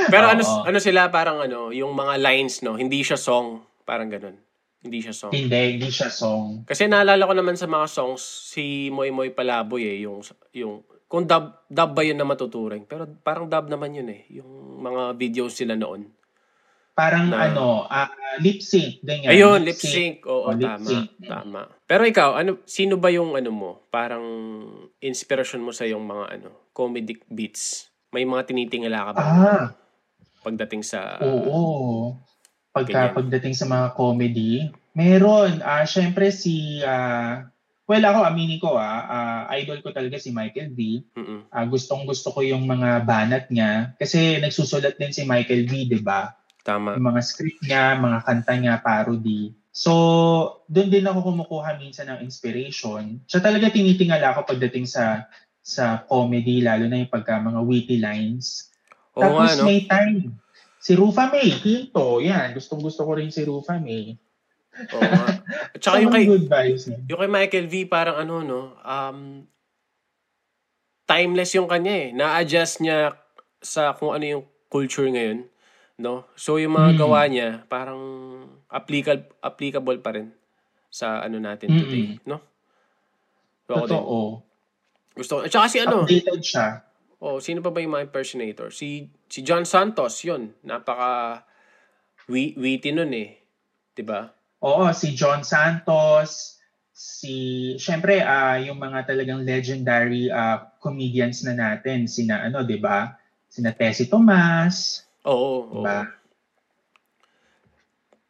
Pero 0.08 0.26
ano 0.30 0.42
ano 0.64 0.80
sila 0.80 1.08
parang 1.10 1.38
ano, 1.40 1.70
yung 1.70 1.92
mga 1.92 2.16
lines 2.18 2.64
no, 2.64 2.74
hindi 2.74 3.04
siya 3.04 3.20
song, 3.20 3.60
parang 3.84 4.08
ganun. 4.08 4.40
Hindi 4.80 5.00
siya 5.00 5.12
song. 5.14 5.32
Hindi, 5.32 5.78
hindi 5.78 5.88
siya 5.90 6.08
song. 6.08 6.64
Kasi 6.64 6.88
naalala 6.88 7.24
ko 7.24 7.34
naman 7.34 7.56
sa 7.56 7.68
mga 7.68 7.88
songs 7.88 8.20
si 8.48 8.88
Moy 8.90 9.12
Moy 9.12 9.32
Palaboy 9.32 9.84
eh, 9.86 9.98
yung 10.02 10.20
yung 10.52 10.84
kung 11.06 11.24
dub, 11.24 11.68
dub 11.70 11.92
ba 11.92 12.02
yun 12.02 12.18
na 12.18 12.26
matuturing. 12.26 12.84
Pero 12.84 13.06
parang 13.22 13.46
dub 13.46 13.68
naman 13.68 13.94
yun 13.94 14.08
eh, 14.08 14.24
yung 14.34 14.50
mga 14.80 15.14
videos 15.14 15.54
sila 15.54 15.76
noon. 15.76 16.10
Parang 16.94 17.26
Na- 17.26 17.48
ano, 17.48 17.86
ah, 17.86 18.06
lip 18.38 18.62
sync, 18.62 19.02
ganyan. 19.02 19.30
Ayun, 19.30 19.60
lip 19.62 19.76
sync. 19.76 20.26
Oo, 20.26 20.50
Oh, 20.50 20.54
lip 20.54 20.68
tama. 20.68 20.86
sync. 20.86 21.08
Tama. 21.26 21.62
Pero 21.94 22.10
ikaw, 22.10 22.42
ano 22.42 22.58
sino 22.66 22.98
ba 22.98 23.14
yung 23.14 23.38
ano 23.38 23.54
mo? 23.54 23.72
Parang 23.94 24.26
inspiration 24.98 25.62
mo 25.62 25.70
sa 25.70 25.86
yung 25.86 26.10
mga 26.10 26.26
ano, 26.42 26.50
comedic 26.74 27.22
beats. 27.30 27.86
May 28.10 28.26
mga 28.26 28.50
tinitingala 28.50 29.06
ka 29.06 29.12
ba 29.14 29.22
Ah, 29.22 29.66
pagdating 30.42 30.82
sa 30.82 31.22
oo. 31.22 32.18
Pagka 32.74 33.14
Ganyan. 33.14 33.14
pagdating 33.14 33.54
sa 33.54 33.70
mga 33.70 33.94
comedy, 33.94 34.74
meron. 34.98 35.62
Ah, 35.62 35.86
syempre 35.86 36.34
si 36.34 36.82
ah, 36.82 37.46
well 37.86 38.02
ako 38.02 38.26
aminin 38.26 38.58
ko 38.58 38.74
ah, 38.74 39.06
ah, 39.06 39.42
idol 39.54 39.86
ko 39.86 39.94
talaga 39.94 40.18
si 40.18 40.34
Michael 40.34 40.74
V. 40.74 41.06
Mm-mm. 41.14 41.46
Ah, 41.54 41.70
gustong 41.70 42.10
gusto 42.10 42.34
ko 42.34 42.42
yung 42.42 42.66
mga 42.66 43.06
banat 43.06 43.54
niya 43.54 43.94
kasi 44.02 44.42
nagsusulat 44.42 44.98
din 44.98 45.14
si 45.14 45.30
Michael 45.30 45.70
V, 45.70 45.94
'di 45.94 46.02
ba? 46.02 46.34
Tama. 46.66 46.98
Yung 46.98 47.06
mga 47.06 47.22
script 47.22 47.62
niya, 47.62 48.02
mga 48.02 48.26
kanta 48.26 48.54
niya, 48.58 48.82
parody. 48.82 49.54
So, 49.74 49.92
doon 50.70 50.94
din 50.94 51.10
ako 51.10 51.34
kumukuha 51.34 51.82
minsan 51.82 52.06
ng 52.14 52.22
inspiration. 52.22 53.18
Siya 53.26 53.42
talaga 53.42 53.74
tinitingala 53.74 54.38
ako 54.38 54.54
pagdating 54.54 54.86
sa 54.86 55.26
sa 55.66 56.06
comedy, 56.06 56.62
lalo 56.62 56.86
na 56.86 57.02
yung 57.02 57.10
pagka 57.10 57.42
mga 57.42 57.58
witty 57.66 57.98
lines. 57.98 58.70
Oo 59.18 59.42
nga, 59.42 59.50
Tapos 59.50 59.52
no? 59.58 59.66
may 59.66 59.82
time. 59.90 60.38
Si 60.84 60.92
Rufa 60.94 61.32
May, 61.32 61.50
Quinto, 61.58 62.20
yan. 62.22 62.54
Gustong 62.54 62.84
gusto 62.84 63.02
ko 63.08 63.18
rin 63.18 63.32
si 63.34 63.42
Rufa 63.48 63.80
May. 63.82 64.14
Oo 64.94 65.02
nga. 65.02 65.42
At 65.74 65.80
saka 65.82 66.04
yung 66.04 66.14
kay, 66.14 66.26
good 66.28 66.46
vibes 66.52 66.84
niya. 66.86 67.00
yung 67.10 67.20
kay 67.24 67.32
Michael 67.32 67.68
V, 67.72 67.76
parang 67.88 68.18
ano, 68.20 68.36
no? 68.44 68.62
Um, 68.84 69.48
timeless 71.08 71.56
yung 71.56 71.72
kanya 71.72 71.94
eh. 71.96 72.08
Na-adjust 72.12 72.84
niya 72.84 73.16
sa 73.64 73.96
kung 73.96 74.12
ano 74.12 74.26
yung 74.28 74.44
culture 74.68 75.08
ngayon. 75.08 75.48
No? 75.96 76.26
So 76.34 76.58
yung 76.58 76.74
mga 76.74 76.96
Mm. 76.96 77.00
gawa 77.00 77.22
niya, 77.26 77.50
parang 77.68 78.02
applicable, 78.68 79.30
applicable 79.40 80.00
pa 80.00 80.12
rin 80.12 80.34
sa 80.90 81.22
ano 81.22 81.38
natin 81.38 81.70
Mm-mm. 81.70 81.80
today. 81.80 82.06
No? 82.24 82.42
So, 83.64 83.72
ako 83.74 83.86
din. 83.86 83.94
Totoo. 83.96 84.20
Gusto 85.14 85.32
ko. 85.36 85.40
At 85.42 85.52
saka 85.52 85.68
si 85.68 85.78
ano, 85.80 86.04
Updated 86.04 86.42
siya. 86.42 86.82
oh, 87.18 87.38
sino 87.38 87.62
pa 87.62 87.70
ba 87.70 87.80
yung 87.80 87.94
mga 87.94 88.10
impersonator? 88.10 88.70
Si 88.70 89.06
si 89.26 89.40
John 89.42 89.64
Santos, 89.64 90.18
yun. 90.22 90.52
Napaka 90.62 91.46
wi- 92.28 92.54
witty 92.54 92.92
nun 92.92 93.14
eh. 93.14 93.38
'Di 93.94 94.04
ba? 94.04 94.28
Oo, 94.60 94.90
si 94.92 95.14
John 95.14 95.44
Santos, 95.44 96.58
si, 96.90 97.36
syempre, 97.76 98.20
ah 98.20 98.56
yung 98.58 98.78
mga 98.78 99.06
talagang 99.06 99.44
legendary 99.44 100.28
ah, 100.28 100.72
comedians 100.80 101.44
na 101.44 101.54
natin, 101.54 102.08
sina 102.08 102.42
ano, 102.42 102.64
di 102.64 102.78
ba? 102.78 103.14
Sina 103.46 103.70
Tessie 103.72 104.08
Tomas, 104.08 105.04
Oo. 105.28 105.72
di 105.72 105.78
oo. 105.80 105.86
ba? 105.86 106.00
Yan, 106.02 106.22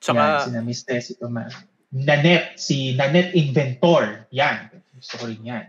Tsaka, 0.04 0.24
sina 0.52 0.60
Miss 0.60 0.84
Tessie 0.84 1.16
Tomas. 1.16 1.56
Nanette, 1.94 2.60
si 2.60 2.92
Nanette 2.98 3.32
Inventor. 3.40 4.28
Yan, 4.36 4.68
gusto 4.98 5.14
ko 5.22 5.24
rin 5.30 5.44
yan. 5.46 5.68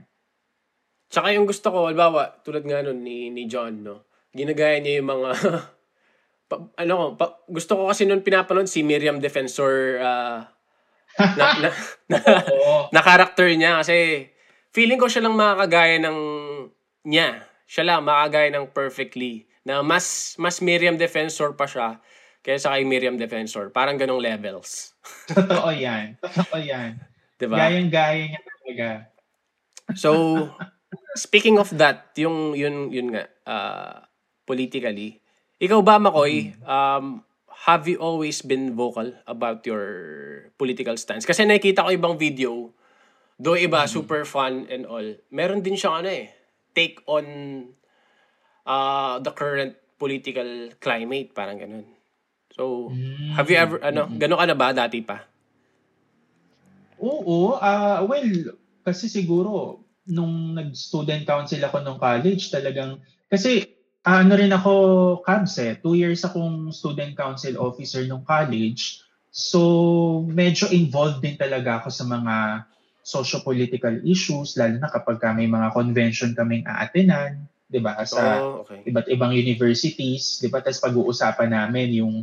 tsaka 1.06 1.30
yung 1.30 1.46
gusto 1.46 1.70
ko, 1.70 1.86
halimbawa, 1.86 2.42
tulad 2.42 2.66
nga 2.66 2.82
nun 2.82 3.06
ni, 3.06 3.30
ni 3.30 3.46
John, 3.46 3.86
no? 3.86 4.10
Ginagaya 4.34 4.82
niya 4.82 4.98
yung 4.98 5.14
mga, 5.14 5.30
pa, 6.50 6.56
ano 6.74 6.92
ko, 6.98 7.04
pa, 7.14 7.26
gusto 7.46 7.72
ko 7.78 7.82
kasi 7.86 8.02
nun 8.02 8.26
pinapanood 8.26 8.66
si 8.66 8.82
Miriam 8.82 9.22
Defensor 9.22 10.02
ah, 10.02 10.50
na, 11.38 11.44
na, 11.62 11.68
na, 12.10 12.18
na 12.90 13.00
character 13.06 13.46
niya 13.54 13.78
kasi 13.78 14.26
feeling 14.74 14.98
ko 14.98 15.06
siya 15.06 15.22
lang 15.22 15.38
makakagaya 15.38 16.02
ng 16.02 16.18
niya. 17.06 17.46
Siya 17.70 17.86
lang 17.86 18.02
makakagaya 18.02 18.50
ng 18.50 18.66
perfectly. 18.74 19.46
Na 19.64 19.80
mas 19.80 20.36
mas 20.36 20.60
Miriam 20.60 20.94
Defensor 20.94 21.56
pa 21.56 21.64
siya 21.64 21.98
kaysa 22.44 22.76
kay 22.76 22.84
Miriam 22.84 23.16
Defensor. 23.16 23.72
Parang 23.72 23.96
ganong 23.96 24.20
levels. 24.20 24.92
Totoo 25.32 25.72
yan. 25.72 26.20
Totoo 26.20 26.60
yan. 26.60 27.00
'Di 27.40 27.46
ba? 27.48 27.56
Gayang-gaya 27.66 28.22
niya 28.28 28.40
talaga. 28.44 28.88
So, 29.96 30.10
speaking 31.16 31.60
of 31.60 31.72
that, 31.76 32.12
yung 32.16 32.52
yun 32.52 32.92
yun 32.92 33.12
nga 33.12 33.24
uh, 33.48 33.96
politically. 34.44 35.20
Ikaw 35.60 35.80
ba 35.80 35.96
Makoy, 35.96 36.52
um 36.64 37.24
have 37.64 37.88
you 37.88 37.96
always 37.96 38.44
been 38.44 38.76
vocal 38.76 39.08
about 39.24 39.64
your 39.64 39.84
political 40.60 40.96
stance? 41.00 41.24
Kasi 41.24 41.48
nakikita 41.48 41.88
ko 41.88 41.90
ibang 41.94 42.20
video, 42.20 42.76
do 43.40 43.56
iba 43.56 43.88
super 43.88 44.28
fun 44.28 44.68
and 44.68 44.84
all. 44.84 45.04
Meron 45.32 45.64
din 45.64 45.78
siyang 45.78 46.04
ano 46.04 46.10
eh, 46.12 46.28
take 46.76 47.00
on 47.08 47.24
uh, 48.66 49.20
the 49.20 49.32
current 49.32 49.76
political 49.96 50.72
climate, 50.80 51.32
parang 51.32 51.60
ganun. 51.60 51.86
So, 52.54 52.92
have 53.34 53.50
you 53.50 53.58
ever, 53.58 53.82
ano, 53.82 54.06
gano'n 54.06 54.38
ka 54.38 54.46
na 54.46 54.56
ba 54.56 54.68
dati 54.70 55.02
pa? 55.02 55.26
Oo, 57.02 57.58
ah 57.58 58.00
well, 58.06 58.54
kasi 58.86 59.10
siguro 59.10 59.82
nung 60.06 60.54
nag-student 60.54 61.26
council 61.26 61.58
ako 61.64 61.82
nung 61.82 61.98
college, 61.98 62.52
talagang 62.54 63.02
kasi 63.26 63.74
ah, 64.06 64.22
ano 64.22 64.38
rin 64.38 64.52
ako 64.52 64.72
cabs 65.24 65.58
eh, 65.58 65.74
two 65.80 65.98
years 65.98 66.22
akong 66.22 66.70
student 66.70 67.16
council 67.18 67.58
officer 67.58 68.04
nung 68.06 68.22
college. 68.22 69.02
So, 69.34 70.22
medyo 70.30 70.70
involved 70.70 71.18
din 71.26 71.34
talaga 71.34 71.82
ako 71.82 71.88
sa 71.90 72.06
mga 72.06 72.34
socio-political 73.02 74.06
issues, 74.06 74.54
lalo 74.54 74.78
na 74.78 74.88
kapag 74.88 75.18
ka 75.18 75.34
may 75.34 75.50
mga 75.50 75.74
convention 75.74 76.32
kaming 76.38 76.62
aatenan, 76.64 77.50
'di 77.74 77.82
ba? 77.82 77.98
Sa 78.06 78.38
Oh, 78.38 78.62
okay. 78.62 78.86
iba't 78.86 79.10
ibang 79.10 79.34
universities, 79.34 80.38
'di 80.38 80.46
ba? 80.54 80.62
Tapos 80.62 80.78
pag-uusapan 80.78 81.50
namin 81.50 81.98
yung 81.98 82.22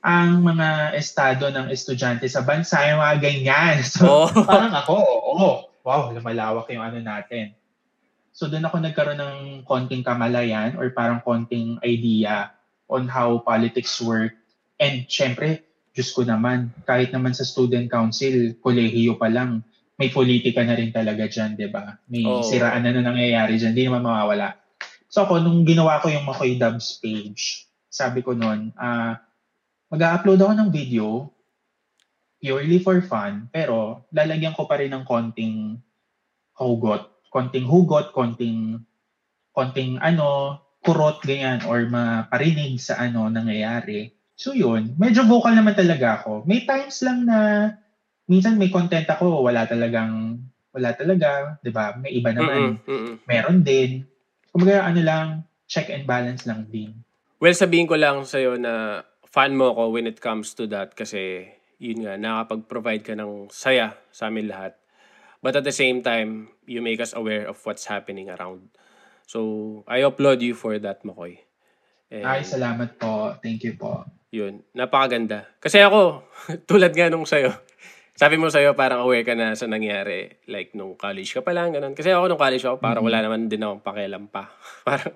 ang 0.00 0.40
mga 0.40 0.96
estado 0.96 1.52
ng 1.52 1.68
estudyante 1.68 2.24
sa 2.32 2.40
bansa, 2.40 2.80
yung 2.88 3.04
mga 3.04 3.16
ganyan. 3.20 3.76
So, 3.92 4.24
Oh. 4.24 4.30
parang 4.46 4.72
ako, 4.72 4.94
oo, 4.96 5.48
wow, 5.84 6.14
lumalawak 6.14 6.70
yung 6.72 6.84
ano 6.86 7.02
natin. 7.02 7.52
So, 8.30 8.46
doon 8.46 8.64
ako 8.70 8.76
nagkaroon 8.86 9.18
ng 9.18 9.38
konting 9.66 10.06
kamalayan 10.06 10.78
or 10.78 10.94
parang 10.94 11.18
konting 11.26 11.82
idea 11.82 12.54
on 12.86 13.10
how 13.10 13.42
politics 13.42 13.98
work. 13.98 14.30
And 14.78 15.10
syempre, 15.10 15.66
Diyos 15.90 16.14
ko 16.14 16.22
naman, 16.22 16.70
kahit 16.86 17.10
naman 17.10 17.34
sa 17.34 17.42
student 17.42 17.90
council, 17.90 18.54
kolehiyo 18.62 19.18
pa 19.18 19.26
lang, 19.26 19.66
may 19.96 20.12
politika 20.12 20.60
na 20.62 20.76
rin 20.76 20.92
talaga 20.94 21.24
dyan, 21.26 21.56
di 21.58 21.66
ba? 21.66 21.98
May 22.06 22.22
Oo. 22.22 22.46
siraan 22.46 22.84
na 22.84 22.92
na 22.94 23.10
nangyayari 23.10 23.56
dyan, 23.58 23.74
di 23.74 23.82
naman 23.88 24.04
mawawala. 24.06 24.54
So 25.16 25.24
ako, 25.24 25.40
nung 25.40 25.64
ginawa 25.64 25.96
ko 26.04 26.12
yung 26.12 26.28
Makoy 26.28 26.60
Dubs 26.60 27.00
page, 27.00 27.64
sabi 27.88 28.20
ko 28.20 28.36
noon, 28.36 28.76
ah, 28.76 29.16
mag-upload 29.88 30.36
ako 30.36 30.52
ng 30.52 30.68
video 30.68 31.32
purely 32.36 32.76
for 32.84 33.00
fun, 33.00 33.48
pero 33.48 34.04
lalagyan 34.12 34.52
ko 34.52 34.68
pa 34.68 34.76
rin 34.76 34.92
ng 34.92 35.08
konting 35.08 35.80
hugot, 36.52 37.32
konting 37.32 37.64
hugot, 37.64 38.12
konting 38.12 38.84
konting 39.56 39.96
ano, 40.04 40.60
kurot 40.84 41.24
ganyan 41.24 41.64
or 41.64 41.88
maparinig 41.88 42.76
sa 42.76 43.00
ano 43.00 43.32
nangyayari. 43.32 44.12
So 44.36 44.52
yun, 44.52 45.00
medyo 45.00 45.24
vocal 45.24 45.56
naman 45.56 45.80
talaga 45.80 46.20
ako. 46.20 46.44
May 46.44 46.68
times 46.68 47.00
lang 47.00 47.24
na 47.24 47.72
minsan 48.28 48.60
may 48.60 48.68
content 48.68 49.08
ako, 49.08 49.48
wala 49.48 49.64
talagang 49.64 50.44
wala 50.76 50.92
talaga, 50.92 51.56
'di 51.64 51.72
ba? 51.72 51.96
May 51.96 52.20
iba 52.20 52.36
naman, 52.36 52.76
Mm-mm, 52.76 52.84
mm-mm. 52.84 53.14
meron 53.24 53.64
din. 53.64 54.04
Kumbaga 54.56 54.88
ano 54.88 55.00
lang, 55.04 55.26
check 55.68 55.92
and 55.92 56.08
balance 56.08 56.48
lang 56.48 56.64
din. 56.72 56.96
Well, 57.36 57.52
sabihin 57.52 57.84
ko 57.84 58.00
lang 58.00 58.24
sa'yo 58.24 58.56
na 58.56 59.04
fan 59.28 59.52
mo 59.52 59.76
ako 59.76 59.92
when 59.92 60.08
it 60.08 60.16
comes 60.24 60.56
to 60.56 60.64
that 60.72 60.96
kasi 60.96 61.52
yun 61.76 62.08
nga, 62.08 62.16
nakapag-provide 62.16 63.04
ka 63.04 63.12
ng 63.12 63.52
saya 63.52 64.00
sa 64.08 64.32
amin 64.32 64.48
lahat. 64.48 64.72
But 65.44 65.60
at 65.60 65.68
the 65.68 65.76
same 65.76 66.00
time, 66.00 66.48
you 66.64 66.80
make 66.80 67.04
us 67.04 67.12
aware 67.12 67.44
of 67.44 67.60
what's 67.68 67.84
happening 67.84 68.32
around. 68.32 68.72
So, 69.28 69.84
I 69.84 70.00
applaud 70.08 70.40
you 70.40 70.56
for 70.56 70.80
that, 70.80 71.04
Makoy. 71.04 71.44
And 72.08 72.24
Ay, 72.24 72.40
salamat 72.40 72.96
po. 72.96 73.36
Thank 73.44 73.68
you 73.68 73.76
po. 73.76 74.08
yun, 74.32 74.64
napakaganda. 74.72 75.44
Kasi 75.60 75.84
ako, 75.84 76.24
tulad 76.70 76.96
nga 76.96 77.12
nung 77.12 77.28
sa'yo, 77.28 77.52
sabi 78.16 78.40
mo 78.40 78.48
sa'yo 78.48 78.72
parang 78.72 79.04
aware 79.04 79.28
ka 79.28 79.36
na 79.36 79.52
sa 79.52 79.68
nangyari. 79.68 80.40
Like 80.48 80.72
nung 80.72 80.96
college 80.96 81.36
ka 81.36 81.44
pa 81.44 81.52
lang, 81.52 81.76
ganun. 81.76 81.92
Kasi 81.92 82.08
ako 82.08 82.32
nung 82.32 82.40
college 82.40 82.64
ako, 82.64 82.80
parang 82.80 83.04
wala 83.04 83.20
naman 83.20 83.52
din 83.52 83.60
akong 83.60 83.84
pakialam 83.84 84.32
pa. 84.32 84.48
parang, 84.88 85.12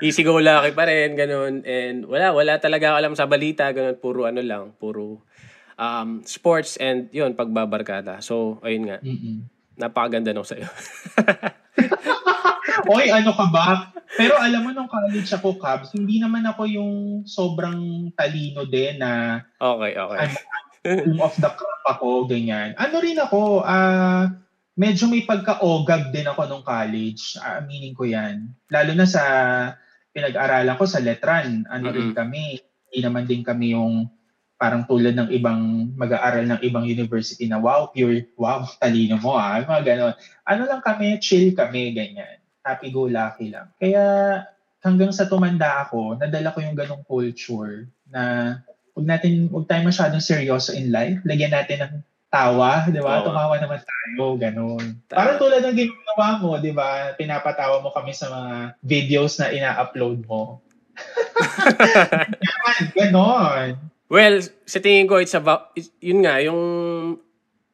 easy 0.00 0.24
go 0.24 0.40
lucky 0.40 0.72
pa 0.72 0.88
rin, 0.88 1.12
ganun. 1.12 1.60
And 1.68 2.08
wala, 2.08 2.32
wala 2.32 2.56
talaga 2.56 2.90
ako 2.90 2.96
alam 2.96 3.14
sa 3.14 3.28
balita, 3.28 3.68
ganun. 3.76 4.00
Puro 4.00 4.24
ano 4.24 4.40
lang, 4.40 4.72
puro 4.80 5.28
um, 5.76 6.24
sports 6.24 6.80
and 6.80 7.12
yun, 7.12 7.36
pagbabarkada. 7.36 8.24
So, 8.24 8.58
ayun 8.64 8.88
nga, 8.88 8.98
Mm-mm. 9.04 9.44
napakaganda 9.76 10.32
nung 10.32 10.48
sa'yo. 10.48 10.66
Oy, 12.92 13.08
ano 13.12 13.32
ka 13.32 13.46
ba? 13.52 13.92
Pero 14.16 14.36
alam 14.40 14.64
mo, 14.64 14.70
nung 14.72 14.88
college 14.88 15.28
ako, 15.36 15.60
Cubs, 15.60 15.92
hindi 15.92 16.16
naman 16.16 16.44
ako 16.48 16.62
yung 16.64 16.92
sobrang 17.28 18.08
talino 18.16 18.64
din 18.64 19.00
na 19.00 19.42
okay, 19.60 19.92
okay. 19.96 20.32
Cream 20.86 21.20
of 21.20 21.34
the 21.36 21.50
crop 21.50 21.82
ako, 21.86 22.30
ganyan. 22.30 22.72
Ano 22.78 23.02
rin 23.02 23.18
ako, 23.18 23.66
ah, 23.66 24.30
medyo 24.78 25.10
may 25.10 25.24
pagka-ogag 25.26 26.14
din 26.14 26.28
ako 26.30 26.46
nung 26.46 26.64
college. 26.64 27.36
Ah, 27.42 27.58
aminin 27.58 27.96
ko 27.96 28.06
yan. 28.06 28.52
Lalo 28.70 28.92
na 28.94 29.06
sa 29.08 29.22
pinag-aralan 30.14 30.78
ko 30.78 30.84
sa 30.88 31.02
Letran. 31.02 31.66
Ano 31.68 31.90
rin 31.90 32.12
Mm-mm. 32.12 32.18
kami, 32.18 32.60
hindi 32.62 32.98
naman 33.02 33.24
din 33.28 33.42
kami 33.42 33.76
yung 33.76 34.08
parang 34.56 34.88
tulad 34.88 35.12
ng 35.12 35.28
ibang 35.36 35.92
mag-aaral 36.00 36.48
ng 36.48 36.60
ibang 36.64 36.88
university 36.88 37.44
na 37.44 37.60
wow, 37.60 37.92
pure, 37.92 38.24
wow, 38.40 38.64
talino 38.80 39.20
mo 39.20 39.36
ah, 39.36 39.60
mga 39.60 39.82
ganon. 39.84 40.14
Ano 40.48 40.62
lang 40.64 40.80
kami, 40.80 41.20
chill 41.20 41.52
kami, 41.52 41.92
ganyan. 41.92 42.40
Happy-go-lucky 42.64 43.52
lang. 43.52 43.68
Kaya 43.76 44.02
hanggang 44.80 45.12
sa 45.12 45.28
tumanda 45.28 45.84
ako, 45.84 46.16
nadala 46.16 46.54
ko 46.54 46.64
yung 46.64 46.78
ganong 46.78 47.04
culture 47.04 47.90
na 48.08 48.54
huwag 48.96 49.06
natin, 49.12 49.52
huwag 49.52 49.68
tayo 49.68 49.84
masyadong 49.84 50.24
seryoso 50.24 50.72
in 50.72 50.88
life. 50.88 51.20
Lagyan 51.28 51.52
natin 51.52 51.84
ng 51.84 51.94
tawa, 52.32 52.88
di 52.88 52.96
ba? 52.96 53.20
Tumawa 53.20 53.60
naman 53.60 53.84
tayo, 53.84 54.40
ganun. 54.40 54.96
Tama. 55.04 55.16
Parang 55.20 55.36
tulad 55.36 55.60
ng 55.60 55.76
ginagawa 55.76 56.28
mo, 56.40 56.56
di 56.56 56.72
ba? 56.72 57.12
Pinapatawa 57.12 57.84
mo 57.84 57.92
kami 57.92 58.16
sa 58.16 58.32
mga 58.32 58.52
videos 58.80 59.36
na 59.36 59.52
ina-upload 59.52 60.24
mo. 60.24 60.64
Yan, 62.40 62.82
ganon. 62.96 63.68
Well, 64.08 64.40
sa 64.64 64.80
tingin 64.80 65.04
ko, 65.04 65.20
it's 65.20 65.36
about, 65.36 65.76
yun 66.00 66.24
nga, 66.24 66.40
yung 66.40 66.60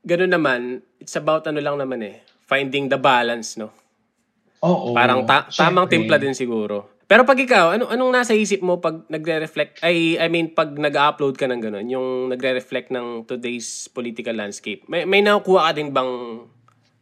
ganun 0.03 0.33
naman, 0.35 0.61
it's 0.99 1.15
about 1.15 1.47
ano 1.47 1.63
lang 1.63 1.79
naman 1.79 2.03
eh, 2.03 2.19
finding 2.51 2.91
the 2.91 2.99
balance, 2.99 3.55
no? 3.55 3.71
Oo. 4.63 4.91
Parang 4.91 5.23
ta- 5.23 5.47
tamang 5.55 5.87
timpla 5.87 6.19
din 6.19 6.35
siguro. 6.35 6.92
Pero 7.13 7.29
pag 7.29 7.37
ikaw, 7.37 7.77
ano 7.77 7.93
anong 7.93 8.09
nasa 8.09 8.33
isip 8.33 8.65
mo 8.65 8.81
pag 8.81 9.05
nagre-reflect 9.13 9.85
ay 9.85 10.17
I 10.17 10.33
mean 10.33 10.57
pag 10.57 10.73
nag-upload 10.73 11.37
ka 11.37 11.45
ng 11.45 11.61
ganun, 11.61 11.85
yung 11.93 12.33
nagre-reflect 12.33 12.89
ng 12.89 13.29
today's 13.29 13.85
political 13.93 14.33
landscape. 14.33 14.89
May 14.89 15.05
may 15.05 15.21
nakukuha 15.21 15.69
ka 15.69 15.73
din 15.77 15.93
bang 15.93 16.41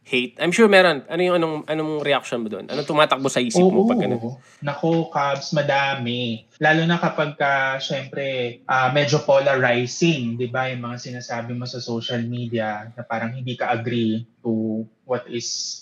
hate? 0.03 0.35
I'm 0.43 0.51
sure 0.51 0.67
meron. 0.67 1.07
Ano 1.07 1.21
yung 1.23 1.39
anong 1.39 1.55
anong 1.63 1.93
reaction 2.03 2.43
mo 2.43 2.51
doon? 2.51 2.67
Anong 2.67 2.83
tumatakbo 2.83 3.31
sa 3.31 3.39
isip 3.39 3.63
mo 3.63 3.87
pag 3.87 4.03
ganun? 4.03 4.35
Nako, 4.59 5.07
Cubs, 5.07 5.55
madami. 5.55 6.43
Lalo 6.59 6.83
na 6.83 6.99
kapag 6.99 7.39
ka, 7.39 7.79
syempre, 7.79 8.59
ah, 8.67 8.91
medyo 8.91 9.23
polarizing, 9.23 10.35
di 10.35 10.51
ba? 10.51 10.67
Yung 10.67 10.91
mga 10.91 10.99
sinasabi 10.99 11.55
mo 11.55 11.63
sa 11.63 11.79
social 11.79 12.19
media 12.27 12.83
na 12.99 13.07
parang 13.07 13.31
hindi 13.31 13.55
ka 13.55 13.71
agree 13.71 14.27
to 14.43 14.83
what 15.07 15.23
is 15.31 15.79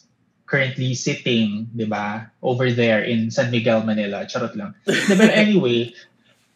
currently 0.49 0.97
sitting, 0.97 1.69
di 1.77 1.85
ba? 1.85 2.25
Over 2.41 2.73
there 2.73 3.05
in 3.05 3.29
San 3.29 3.53
Miguel, 3.53 3.85
Manila. 3.85 4.25
Charot 4.25 4.57
lang. 4.57 4.73
Ba? 4.81 5.29
Anyway, 5.29 5.93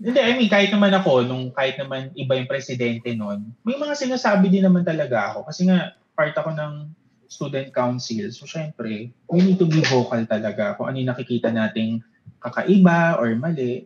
hindi, 0.01 0.19
I 0.19 0.33
mean, 0.33 0.49
kahit 0.49 0.73
naman 0.73 0.97
ako, 0.97 1.21
nung 1.29 1.53
kahit 1.53 1.77
naman 1.77 2.09
iba 2.17 2.33
yung 2.33 2.49
presidente 2.49 3.13
nun, 3.13 3.53
may 3.61 3.77
mga 3.77 3.93
sinasabi 3.93 4.49
din 4.49 4.65
naman 4.65 4.81
talaga 4.81 5.31
ako. 5.31 5.45
Kasi 5.45 5.69
nga, 5.69 5.93
part 6.17 6.33
ako 6.33 6.57
ng 6.57 6.73
student 7.29 7.69
council. 7.69 8.33
So, 8.33 8.49
syempre, 8.49 9.13
we 9.29 9.39
need 9.45 9.61
to 9.61 9.69
be 9.69 9.85
vocal 9.85 10.21
talaga 10.25 10.73
kung 10.73 10.89
ano 10.89 10.97
yung 10.97 11.13
nakikita 11.13 11.53
nating 11.53 12.01
kakaiba 12.41 13.21
or 13.21 13.29
mali. 13.37 13.85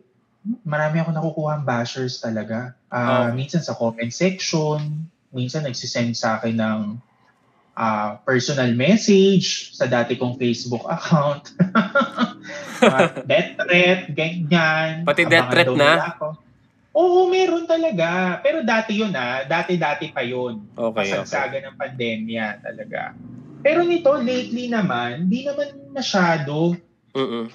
Marami 0.64 1.04
ako 1.04 1.10
nakukuha 1.12 1.60
bashers 1.68 2.16
talaga. 2.24 2.72
Ah, 2.88 3.28
Oh. 3.28 3.36
Minsan 3.36 3.60
sa 3.60 3.76
comment 3.76 4.08
section, 4.08 5.04
minsan 5.36 5.68
nagsisend 5.68 6.16
sa 6.16 6.40
akin 6.40 6.56
ng 6.56 6.80
ah, 7.78 8.18
personal 8.26 8.74
message 8.74 9.70
sa 9.78 9.86
dati 9.86 10.18
kong 10.18 10.34
Facebook 10.34 10.82
account. 10.90 11.54
uh, 12.82 13.08
death 13.22 13.54
threat, 13.62 14.10
ganyan. 14.10 15.06
Pati 15.06 15.22
death 15.22 15.46
Abangan 15.46 15.52
threat 15.54 15.68
daw 15.70 15.78
na? 15.78 15.92
ako. 16.10 16.26
Oo, 16.98 17.30
meron 17.30 17.62
talaga. 17.70 18.42
Pero 18.42 18.66
dati 18.66 18.98
yun 18.98 19.14
ah. 19.14 19.46
Dati-dati 19.46 20.10
pa 20.10 20.26
yun. 20.26 20.66
Okay, 20.74 20.82
okay. 20.82 21.22
Kasagsaga 21.22 21.56
ng 21.62 21.76
pandemya 21.78 22.46
talaga. 22.58 23.14
Pero 23.62 23.86
nito, 23.86 24.10
lately 24.18 24.66
naman, 24.66 25.30
di 25.30 25.46
naman 25.46 25.94
masyado. 25.94 26.74
Mm. 27.14 27.46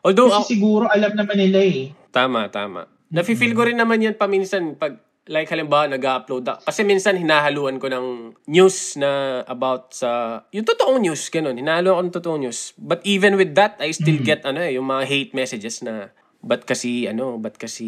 Although 0.00 0.32
Kasi 0.32 0.56
siguro 0.56 0.88
alam 0.88 1.12
naman 1.12 1.36
nila 1.36 1.60
eh. 1.60 1.92
Tama, 2.08 2.48
tama. 2.48 2.88
Nafe-feel 3.12 3.52
ko 3.52 3.68
rin 3.68 3.76
naman 3.76 4.00
yan 4.00 4.16
paminsan 4.16 4.80
pag 4.80 4.96
like 5.30 5.46
halimbawa 5.46 5.86
nag-upload 5.86 6.42
ako. 6.42 6.60
Kasi 6.66 6.82
minsan 6.82 7.14
hinahaluan 7.14 7.78
ko 7.78 7.86
ng 7.86 8.06
news 8.50 8.98
na 8.98 9.42
about 9.46 9.94
sa 9.94 10.42
yung 10.50 10.66
totoong 10.66 10.98
news 10.98 11.30
ganun. 11.30 11.54
Hinahaluan 11.54 11.94
ko 11.94 12.02
ng 12.02 12.16
totoong 12.18 12.42
news. 12.42 12.74
But 12.74 13.04
even 13.06 13.38
with 13.38 13.54
that, 13.54 13.78
I 13.78 13.94
still 13.94 14.18
get 14.18 14.42
ano 14.42 14.58
eh, 14.58 14.74
yung 14.74 14.88
mga 14.90 15.06
hate 15.06 15.32
messages 15.32 15.82
na 15.86 16.10
ba't 16.42 16.66
kasi 16.66 17.06
ano, 17.06 17.38
ba't 17.38 17.54
kasi 17.54 17.86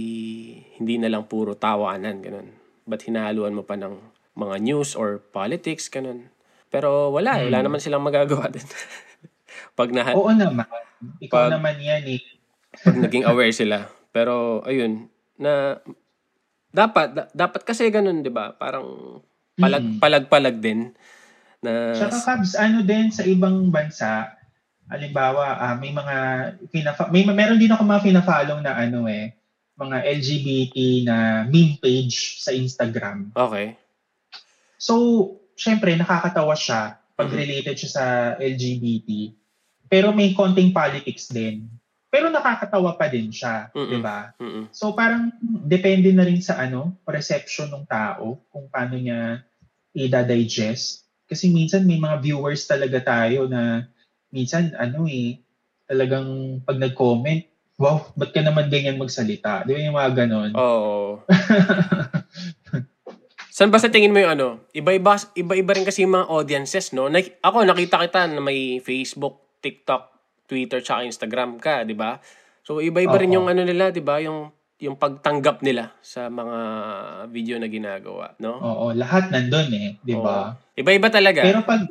hindi 0.78 0.94
na 1.02 1.10
lang 1.10 1.26
puro 1.26 1.58
tawanan 1.58 2.22
ganun. 2.22 2.54
Ba't 2.86 3.02
hinahaluan 3.02 3.56
mo 3.58 3.66
pa 3.66 3.74
ng 3.74 3.98
mga 4.38 4.56
news 4.62 4.94
or 4.94 5.18
politics 5.18 5.90
ganun. 5.90 6.30
Pero 6.70 7.10
wala, 7.10 7.38
eh, 7.42 7.50
wala 7.50 7.66
naman 7.66 7.78
silang 7.82 8.02
magagawa 8.02 8.50
din. 8.50 8.66
pag 9.78 9.90
na 9.90 10.14
Oo 10.14 10.30
naman. 10.30 10.66
Ikaw 11.22 11.50
Pag- 11.50 11.54
naman 11.58 11.76
yan 11.82 12.02
eh. 12.18 12.22
pag 12.78 12.94
naging 12.98 13.26
aware 13.26 13.54
sila. 13.54 13.90
Pero 14.14 14.62
ayun, 14.62 15.10
na 15.34 15.82
dapat 16.74 17.06
da- 17.14 17.30
dapat 17.30 17.62
kasi 17.62 17.86
ganun, 17.86 18.20
'di 18.20 18.28
ba? 18.28 18.50
Parang 18.52 19.22
palag 19.54 19.86
Mm. 19.86 19.96
palag-palag 20.02 20.56
din 20.58 20.90
na 21.62 21.94
Tsaka 21.94 22.18
Cubs, 22.18 22.58
ano 22.58 22.82
din 22.82 23.08
sa 23.08 23.22
ibang 23.22 23.70
bansa, 23.70 24.34
halimbawa, 24.84 25.56
ah, 25.56 25.74
may 25.74 25.94
mga, 25.94 26.16
pinafa- 26.68 27.08
may, 27.08 27.24
meron 27.24 27.56
din 27.56 27.70
ako 27.70 27.86
mga 27.86 28.04
pinafollow 28.04 28.58
na 28.58 28.74
ano 28.74 29.06
eh, 29.06 29.32
mga 29.74 29.96
LGBT 30.04 30.76
na 31.02 31.16
meme 31.46 31.78
page 31.78 32.42
sa 32.42 32.50
Instagram. 32.50 33.30
okay. 33.32 33.78
So, 34.76 34.94
syempre, 35.54 35.94
nakakatawa 35.94 36.52
siya 36.52 36.98
pag 37.14 37.30
related 37.30 37.78
siya 37.78 37.90
sa 37.90 38.04
LGBT. 38.36 39.32
pero 39.86 40.10
may 40.10 40.34
konting 40.34 40.74
politics 40.74 41.30
din. 41.30 41.70
Pero 42.14 42.30
nakakatawa 42.30 42.94
pa 42.94 43.10
din 43.10 43.34
siya. 43.34 43.74
'di 43.74 43.98
ba? 43.98 44.30
So 44.70 44.94
parang 44.94 45.34
depende 45.66 46.14
na 46.14 46.22
rin 46.22 46.38
sa 46.38 46.62
ano, 46.62 46.94
perception 47.02 47.74
ng 47.74 47.90
tao 47.90 48.38
kung 48.54 48.70
paano 48.70 48.94
niya 48.94 49.42
i-digest. 49.98 51.10
Kasi 51.26 51.50
minsan 51.50 51.82
may 51.82 51.98
mga 51.98 52.22
viewers 52.22 52.70
talaga 52.70 53.02
tayo 53.02 53.50
na 53.50 53.90
minsan 54.30 54.70
ano 54.78 55.10
eh, 55.10 55.42
talagang 55.90 56.62
pag 56.62 56.78
nag-comment, 56.78 57.50
wow, 57.82 58.06
ba't 58.14 58.30
ka 58.30 58.46
naman 58.46 58.70
ganyan 58.70 58.94
magsalita? 58.94 59.66
Di 59.66 59.74
ba 59.74 59.82
yung 59.82 59.98
mga 59.98 60.14
ganon? 60.14 60.50
Oo. 60.54 61.18
Saan 63.54 63.70
ba 63.70 63.78
sa 63.78 63.90
tingin 63.90 64.10
mo 64.10 64.18
yung 64.18 64.34
ano? 64.34 64.48
Iba-iba, 64.74 65.14
iba-iba 65.38 65.78
rin 65.78 65.86
kasi 65.86 66.02
yung 66.02 66.18
mga 66.18 66.26
audiences, 66.26 66.90
no? 66.90 67.06
Na, 67.06 67.22
ako, 67.22 67.62
nakita 67.62 68.02
kita 68.02 68.26
na 68.26 68.42
may 68.42 68.82
Facebook, 68.82 69.62
TikTok, 69.62 70.13
Twitter, 70.44 70.80
tsaka 70.84 71.08
Instagram 71.08 71.56
ka, 71.60 71.84
di 71.84 71.96
ba? 71.96 72.20
So, 72.64 72.80
iba-iba 72.80 73.16
rin 73.16 73.36
yung 73.36 73.48
ano 73.48 73.64
nila, 73.64 73.92
di 73.92 74.00
ba? 74.00 74.20
Yung, 74.20 74.48
yung 74.80 74.96
pagtanggap 74.96 75.64
nila 75.64 75.92
sa 76.04 76.28
mga 76.28 76.58
video 77.32 77.56
na 77.60 77.68
ginagawa, 77.68 78.36
no? 78.40 78.60
Oo, 78.60 78.86
lahat 78.92 79.32
nandun 79.32 79.70
eh, 79.72 79.88
di 80.04 80.14
ba? 80.16 80.56
Iba-iba 80.76 81.08
talaga. 81.08 81.40
Pero 81.44 81.64
pag 81.64 81.84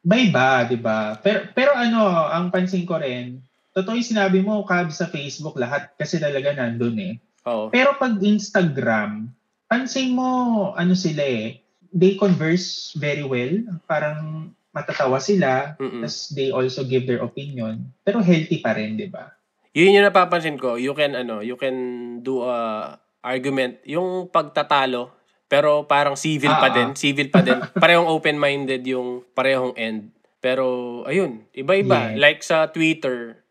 may 0.00 0.32
iba, 0.32 0.64
'di 0.64 0.80
ba? 0.80 1.20
Pero 1.20 1.52
pero 1.52 1.76
ano, 1.76 2.08
ang 2.08 2.48
pansin 2.48 2.88
ko 2.88 2.96
rin, 2.96 3.40
totoo 3.76 3.92
yung 3.92 4.10
sinabi 4.16 4.40
mo, 4.40 4.64
Cab, 4.64 4.88
sa 4.88 5.08
Facebook 5.12 5.60
lahat 5.60 5.92
kasi 6.00 6.16
talaga 6.16 6.56
nandun 6.56 6.96
eh. 6.96 7.14
Oo. 7.44 7.68
Pero 7.68 7.96
pag 8.00 8.16
Instagram, 8.20 9.28
pansin 9.68 10.16
mo 10.16 10.72
ano 10.72 10.96
sila 10.96 11.20
eh, 11.20 11.60
they 11.92 12.16
converse 12.16 12.96
very 12.96 13.24
well, 13.24 13.52
parang 13.84 14.50
matatawa 14.70 15.18
sila, 15.18 15.74
Mm-mm. 15.76 16.02
tas 16.02 16.30
they 16.30 16.50
also 16.50 16.82
give 16.82 17.04
their 17.04 17.20
opinion, 17.20 17.90
pero 18.02 18.22
healthy 18.22 18.58
pa 18.58 18.72
rin, 18.72 18.94
'di 18.94 19.10
ba? 19.10 19.34
Yun 19.70 19.94
yung 19.94 20.06
napapansin 20.06 20.58
ko. 20.58 20.74
You 20.74 20.98
can, 20.98 21.14
ano, 21.14 21.38
you 21.38 21.54
can 21.54 21.76
do 22.20 22.42
a 22.42 22.90
argument. 23.22 23.78
Yung 23.86 24.26
pagtatalo, 24.26 25.14
pero 25.46 25.86
parang 25.86 26.18
civil 26.18 26.50
pa 26.50 26.70
Ah, 26.70 26.74
din. 26.74 26.88
Civil 26.98 27.30
pa 27.30 27.38
din. 27.38 27.54
Parehong 27.82 28.10
open-minded 28.10 28.82
yung 28.82 29.22
parehong 29.30 29.78
end. 29.78 30.10
Pero, 30.42 30.66
ayun, 31.06 31.46
iba-iba. 31.54 32.10
Yes. 32.10 32.18
Like 32.18 32.40
sa 32.42 32.66
Twitter, 32.66 33.46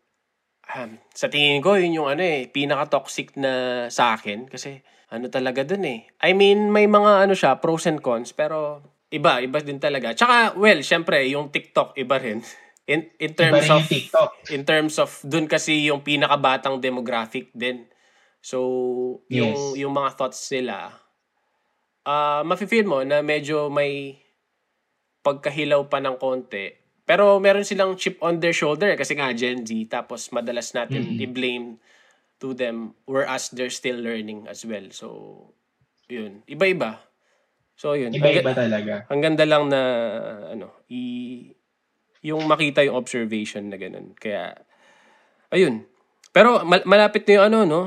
um, 0.76 1.00
sa 1.16 1.32
tingin 1.32 1.64
ko, 1.64 1.80
yun 1.80 1.96
yung 1.96 2.08
ano 2.12 2.20
eh, 2.20 2.52
pinaka-toxic 2.52 3.40
na 3.40 3.86
sa 3.88 4.12
akin. 4.12 4.44
Kasi, 4.44 4.84
ano 5.08 5.32
talaga 5.32 5.64
dun 5.64 5.88
eh. 5.88 6.04
I 6.20 6.36
mean, 6.36 6.68
may 6.68 6.84
mga 6.84 7.24
ano 7.24 7.32
siya, 7.32 7.56
pros 7.64 7.88
and 7.88 8.04
cons, 8.04 8.36
pero 8.36 8.84
iba, 9.10 9.42
iba 9.42 9.58
din 9.60 9.78
talaga. 9.78 10.14
Tsaka, 10.14 10.54
well, 10.56 10.80
syempre, 10.82 11.22
yung 11.28 11.50
TikTok, 11.50 11.94
iba 11.98 12.16
rin. 12.18 12.40
In, 12.86 13.06
in 13.22 13.30
Iba 13.38 13.38
terms 13.38 13.62
rin 13.62 13.70
of 13.70 13.82
TikTok. 13.86 14.30
in 14.50 14.62
terms 14.66 14.94
of 14.98 15.10
dun 15.22 15.46
kasi 15.46 15.86
yung 15.86 16.02
pinakabatang 16.02 16.82
demographic 16.82 17.50
din. 17.54 17.86
So, 18.42 18.58
yung 19.30 19.52
Yes. 19.76 19.78
yung 19.78 19.92
mga 19.94 20.10
thoughts 20.16 20.42
nila 20.50 20.90
ah 22.02 22.40
mafe-feel 22.42 22.88
mo 22.88 23.04
na 23.04 23.20
medyo 23.22 23.68
may 23.68 24.16
pagkahilaw 25.22 25.86
pa 25.86 26.00
ng 26.00 26.16
konti. 26.16 26.72
Pero 27.04 27.36
meron 27.42 27.66
silang 27.66 27.98
chip 27.98 28.16
on 28.22 28.38
their 28.40 28.54
shoulder 28.56 28.94
kasi 28.96 29.18
nga 29.18 29.30
Gen 29.36 29.66
Z 29.66 29.70
tapos 29.90 30.30
madalas 30.32 30.72
natin 30.72 31.14
Mhm. 31.14 31.20
i-blame 31.20 31.66
to 32.40 32.56
them 32.56 32.96
whereas 33.04 33.52
they're 33.52 33.72
still 33.72 34.00
learning 34.00 34.46
as 34.48 34.64
well. 34.64 34.88
So, 34.90 35.06
yun. 36.08 36.40
Iba-iba. 36.48 37.02
So, 37.80 37.96
yun. 37.96 38.12
Iba-iba 38.12 38.52
talaga. 38.52 39.08
ang 39.08 39.24
ganda 39.24 39.48
lang 39.48 39.72
na 39.72 39.80
ano, 40.52 40.68
i 40.92 41.00
yung 42.20 42.44
makita 42.44 42.84
yung 42.84 43.00
observation 43.00 43.72
na 43.72 43.80
ganun. 43.80 44.12
Kaya 44.20 44.52
ayun. 45.48 45.88
Pero 46.30 46.60
mal- 46.62 46.84
malapit 46.84 47.24
na 47.24 47.40
yung 47.40 47.46
ano 47.48 47.58
no. 47.64 47.80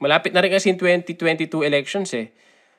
Malapit 0.00 0.32
na 0.32 0.40
rin 0.40 0.48
kasi 0.48 0.72
yung 0.72 0.80
2022 0.80 1.68
elections 1.68 2.08
eh. 2.16 2.32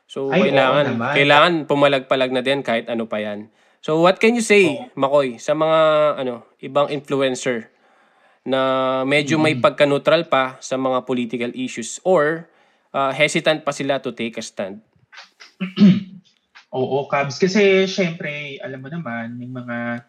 So 0.09 0.33
Ay, 0.33 0.49
kailangan 0.49 0.97
kailangan 0.97 1.53
pumalag-palag 1.69 2.33
na 2.33 2.41
din 2.41 2.65
kahit 2.65 2.89
ano 2.89 3.05
pa 3.05 3.21
'yan. 3.21 3.53
So 3.85 4.01
what 4.01 4.17
can 4.17 4.33
you 4.33 4.41
say, 4.41 4.89
Makoy, 4.97 5.37
sa 5.37 5.53
mga 5.53 5.79
ano, 6.17 6.49
ibang 6.57 6.89
influencer 6.89 7.69
na 8.41 8.59
medyo 9.05 9.37
may 9.37 9.53
Mm-hmm. 9.53 9.61
pagka-neutral 9.61 10.25
pa 10.25 10.57
sa 10.57 10.81
mga 10.81 11.05
political 11.05 11.53
issues 11.53 12.01
or 12.01 12.49
uh, 12.89 13.13
hesitant 13.13 13.61
pa 13.61 13.69
sila 13.69 14.01
to 14.01 14.09
take 14.11 14.33
a 14.35 14.43
stand? 14.43 14.81
Oo, 16.71 17.07
Cubs. 17.11 17.35
Kasi 17.35 17.83
syempre, 17.87 18.55
alam 18.63 18.79
mo 18.79 18.87
naman, 18.87 19.35
may 19.35 19.47
mga 19.51 20.07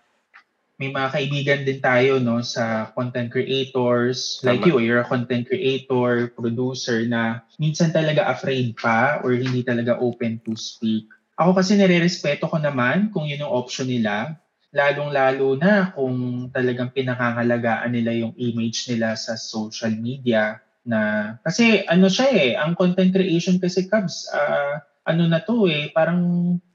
may 0.83 0.91
mga 0.91 1.09
kaibigan 1.15 1.61
din 1.63 1.79
tayo 1.79 2.19
no 2.19 2.43
sa 2.43 2.91
content 2.91 3.31
creators 3.31 4.43
like 4.43 4.67
Tama. 4.67 4.67
you 4.67 4.83
you're 4.83 4.99
a 4.99 5.07
content 5.07 5.47
creator 5.47 6.35
producer 6.35 7.07
na 7.07 7.47
minsan 7.63 7.95
talaga 7.95 8.27
afraid 8.27 8.75
pa 8.75 9.23
or 9.23 9.31
hindi 9.31 9.63
talaga 9.63 9.95
open 10.03 10.43
to 10.43 10.59
speak 10.59 11.07
ako 11.39 11.55
kasi 11.55 11.79
nire-respeto 11.79 12.51
ko 12.51 12.59
naman 12.59 13.15
kung 13.15 13.31
yun 13.31 13.47
yung 13.47 13.55
option 13.55 13.87
nila 13.87 14.35
lalong-lalo 14.75 15.55
na 15.55 15.95
kung 15.95 16.49
talagang 16.51 16.91
pinakangalagaan 16.91 17.93
nila 17.93 18.19
yung 18.19 18.35
image 18.35 18.89
nila 18.91 19.15
sa 19.15 19.39
social 19.39 19.95
media 19.95 20.59
na 20.83 21.37
kasi 21.47 21.87
ano 21.87 22.11
siya 22.11 22.29
eh 22.33 22.51
ang 22.59 22.75
content 22.75 23.15
creation 23.15 23.61
kasi 23.63 23.87
Cubs 23.87 24.27
ah, 24.35 24.83
ano 25.03 25.23
na 25.27 25.43
to 25.43 25.67
eh 25.67 25.91
parang 25.91 26.21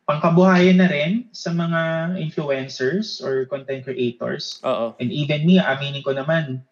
pangkabuhayan 0.07 0.79
na 0.79 0.87
rin 0.87 1.27
sa 1.35 1.51
mga 1.51 2.15
influencers 2.15 3.19
or 3.19 3.43
content 3.51 3.83
creators. 3.83 4.63
Oo. 4.63 4.95
And 5.03 5.11
even 5.11 5.43
me, 5.43 5.59
aminin 5.59 5.99
ko 5.99 6.15
naman, 6.15 6.63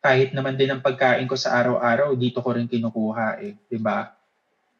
kahit 0.00 0.32
naman 0.32 0.56
din 0.56 0.72
ang 0.72 0.80
pagkain 0.80 1.28
ko 1.28 1.36
sa 1.36 1.60
araw-araw, 1.60 2.16
dito 2.16 2.40
ko 2.40 2.56
rin 2.56 2.64
kinukuha 2.64 3.44
eh, 3.44 3.60
'di 3.68 3.78
ba? 3.82 4.16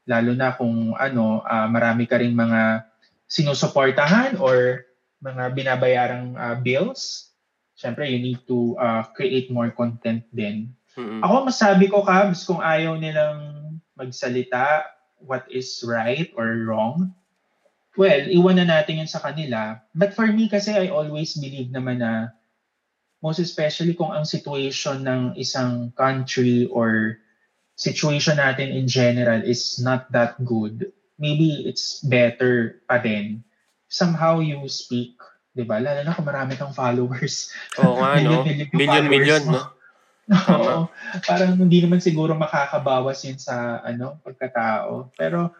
Lalo 0.08 0.32
na 0.32 0.56
kung 0.56 0.96
ano, 0.96 1.44
ah, 1.44 1.68
marami 1.68 2.08
ka 2.08 2.16
ring 2.16 2.32
mga 2.32 2.88
sinusuportahan 3.28 4.40
or 4.40 4.88
mga 5.20 5.52
binabayarang 5.52 6.32
ah, 6.32 6.56
bills. 6.56 7.28
Siyempre, 7.76 8.08
you 8.08 8.16
need 8.16 8.40
to 8.48 8.72
ah, 8.80 9.04
create 9.12 9.52
more 9.52 9.68
content 9.68 10.24
din. 10.32 10.72
Mm-mm. 10.96 11.20
Ako 11.20 11.52
masabi 11.52 11.92
ko, 11.92 12.00
Cabs, 12.02 12.48
kung 12.48 12.64
ayaw 12.64 12.96
nilang 12.96 13.76
magsalita 13.92 14.86
what 15.22 15.46
is 15.50 15.82
right 15.86 16.30
or 16.36 16.66
wrong, 16.66 17.14
well, 17.98 18.22
iwan 18.30 18.62
na 18.62 18.66
natin 18.66 19.02
yun 19.02 19.10
sa 19.10 19.18
kanila. 19.18 19.82
But 19.94 20.14
for 20.14 20.26
me 20.30 20.46
kasi, 20.46 20.70
I 20.70 20.88
always 20.94 21.34
believe 21.34 21.74
naman 21.74 21.98
na 21.98 22.30
most 23.18 23.42
especially 23.42 23.98
kung 23.98 24.14
ang 24.14 24.22
situation 24.22 25.02
ng 25.02 25.34
isang 25.34 25.90
country 25.98 26.70
or 26.70 27.18
situation 27.74 28.38
natin 28.38 28.70
in 28.70 28.86
general 28.86 29.42
is 29.42 29.82
not 29.82 30.10
that 30.14 30.38
good, 30.46 30.90
maybe 31.18 31.66
it's 31.66 32.02
better 32.06 32.82
pa 32.86 33.02
din. 33.02 33.42
Somehow 33.90 34.38
you 34.38 34.62
speak, 34.70 35.18
di 35.54 35.66
ba? 35.66 35.82
Lalo 35.82 36.06
na 36.06 36.14
kung 36.14 36.26
marami 36.30 36.54
kang 36.54 36.74
followers. 36.74 37.50
Oo 37.82 37.98
nga, 37.98 38.18
no? 38.26 38.46
Million-million, 38.74 39.42
followers 39.42 39.50
mo. 39.50 39.58
no? 39.58 39.77
Oo. 40.54 40.92
Parang 41.24 41.56
hindi 41.56 41.80
naman 41.80 42.04
siguro 42.04 42.36
makakabawas 42.36 43.24
yun 43.24 43.40
sa 43.40 43.80
ano, 43.80 44.20
pagkatao. 44.20 45.12
Pero 45.16 45.56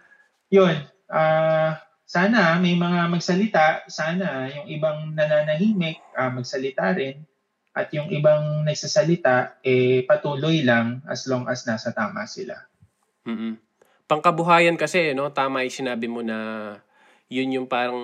yun, 0.52 0.76
ah 1.09 1.81
sana 2.09 2.57
may 2.57 2.72
mga 2.72 3.12
magsalita, 3.12 3.85
sana 3.85 4.48
yung 4.48 4.66
ibang 4.72 5.12
nananahimik 5.12 6.00
ah, 6.16 6.33
magsalita 6.33 6.96
rin 6.96 7.20
at 7.76 7.92
yung 7.92 8.09
ibang 8.09 8.64
nagsasalita 8.64 9.61
eh 9.61 10.09
patuloy 10.09 10.64
lang 10.64 11.04
as 11.04 11.28
long 11.28 11.44
as 11.46 11.68
nasa 11.68 11.92
tama 11.92 12.24
sila. 12.24 12.57
mm 13.28 13.61
Pangkabuhayan 14.09 14.81
kasi, 14.81 15.12
no? 15.12 15.28
Tama 15.28 15.68
yung 15.68 15.76
sinabi 15.85 16.09
mo 16.09 16.24
na 16.24 16.72
yun 17.28 17.61
yung 17.61 17.68
parang 17.68 18.00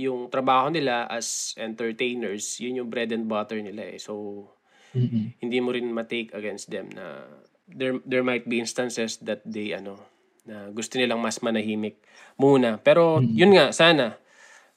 yung 0.00 0.32
trabaho 0.32 0.72
nila 0.72 1.04
as 1.12 1.52
entertainers, 1.60 2.56
yun 2.56 2.80
yung 2.80 2.88
bread 2.88 3.12
and 3.12 3.28
butter 3.28 3.60
nila 3.60 3.84
eh. 3.84 4.00
So, 4.00 4.48
Mm-mm. 4.92 5.32
hindi 5.40 5.58
mo 5.58 5.72
rin 5.72 5.88
ma-take 5.88 6.32
against 6.36 6.68
them 6.68 6.92
na 6.92 7.24
there 7.64 7.96
there 8.04 8.24
might 8.24 8.44
be 8.44 8.60
instances 8.60 9.16
that 9.24 9.40
they 9.48 9.72
ano 9.72 9.96
na 10.42 10.68
gusto 10.74 10.98
nilang 10.98 11.22
mas 11.22 11.38
manahimik 11.38 12.02
muna. 12.34 12.76
Pero 12.82 13.22
yun 13.22 13.54
nga 13.54 13.70
sana 13.70 14.18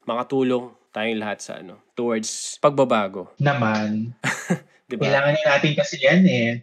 makatulong 0.05 0.69
tayong 0.93 1.19
lahat 1.19 1.39
sa 1.41 1.59
ano 1.59 1.81
towards 1.97 2.61
pagbabago, 2.61 3.33
Naman, 3.41 4.13
'di 4.87 4.95
ba? 4.95 5.03
kailangan 5.09 5.35
natin 5.41 5.73
kasi 5.73 5.95
yan 5.99 6.23
eh. 6.23 6.61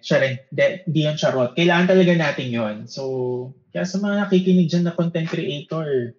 De, 0.49 0.87
di 0.87 1.05
yan 1.05 1.19
charot. 1.19 1.53
Kailangan 1.59 1.91
talaga 1.91 2.13
natin 2.15 2.49
yon 2.49 2.77
So, 2.87 3.51
kaya 3.75 3.85
sa 3.85 3.99
mga 3.99 4.29
nakikinig 4.29 4.71
dyan 4.71 4.87
na 4.89 4.95
content 4.95 5.27
creator, 5.27 6.15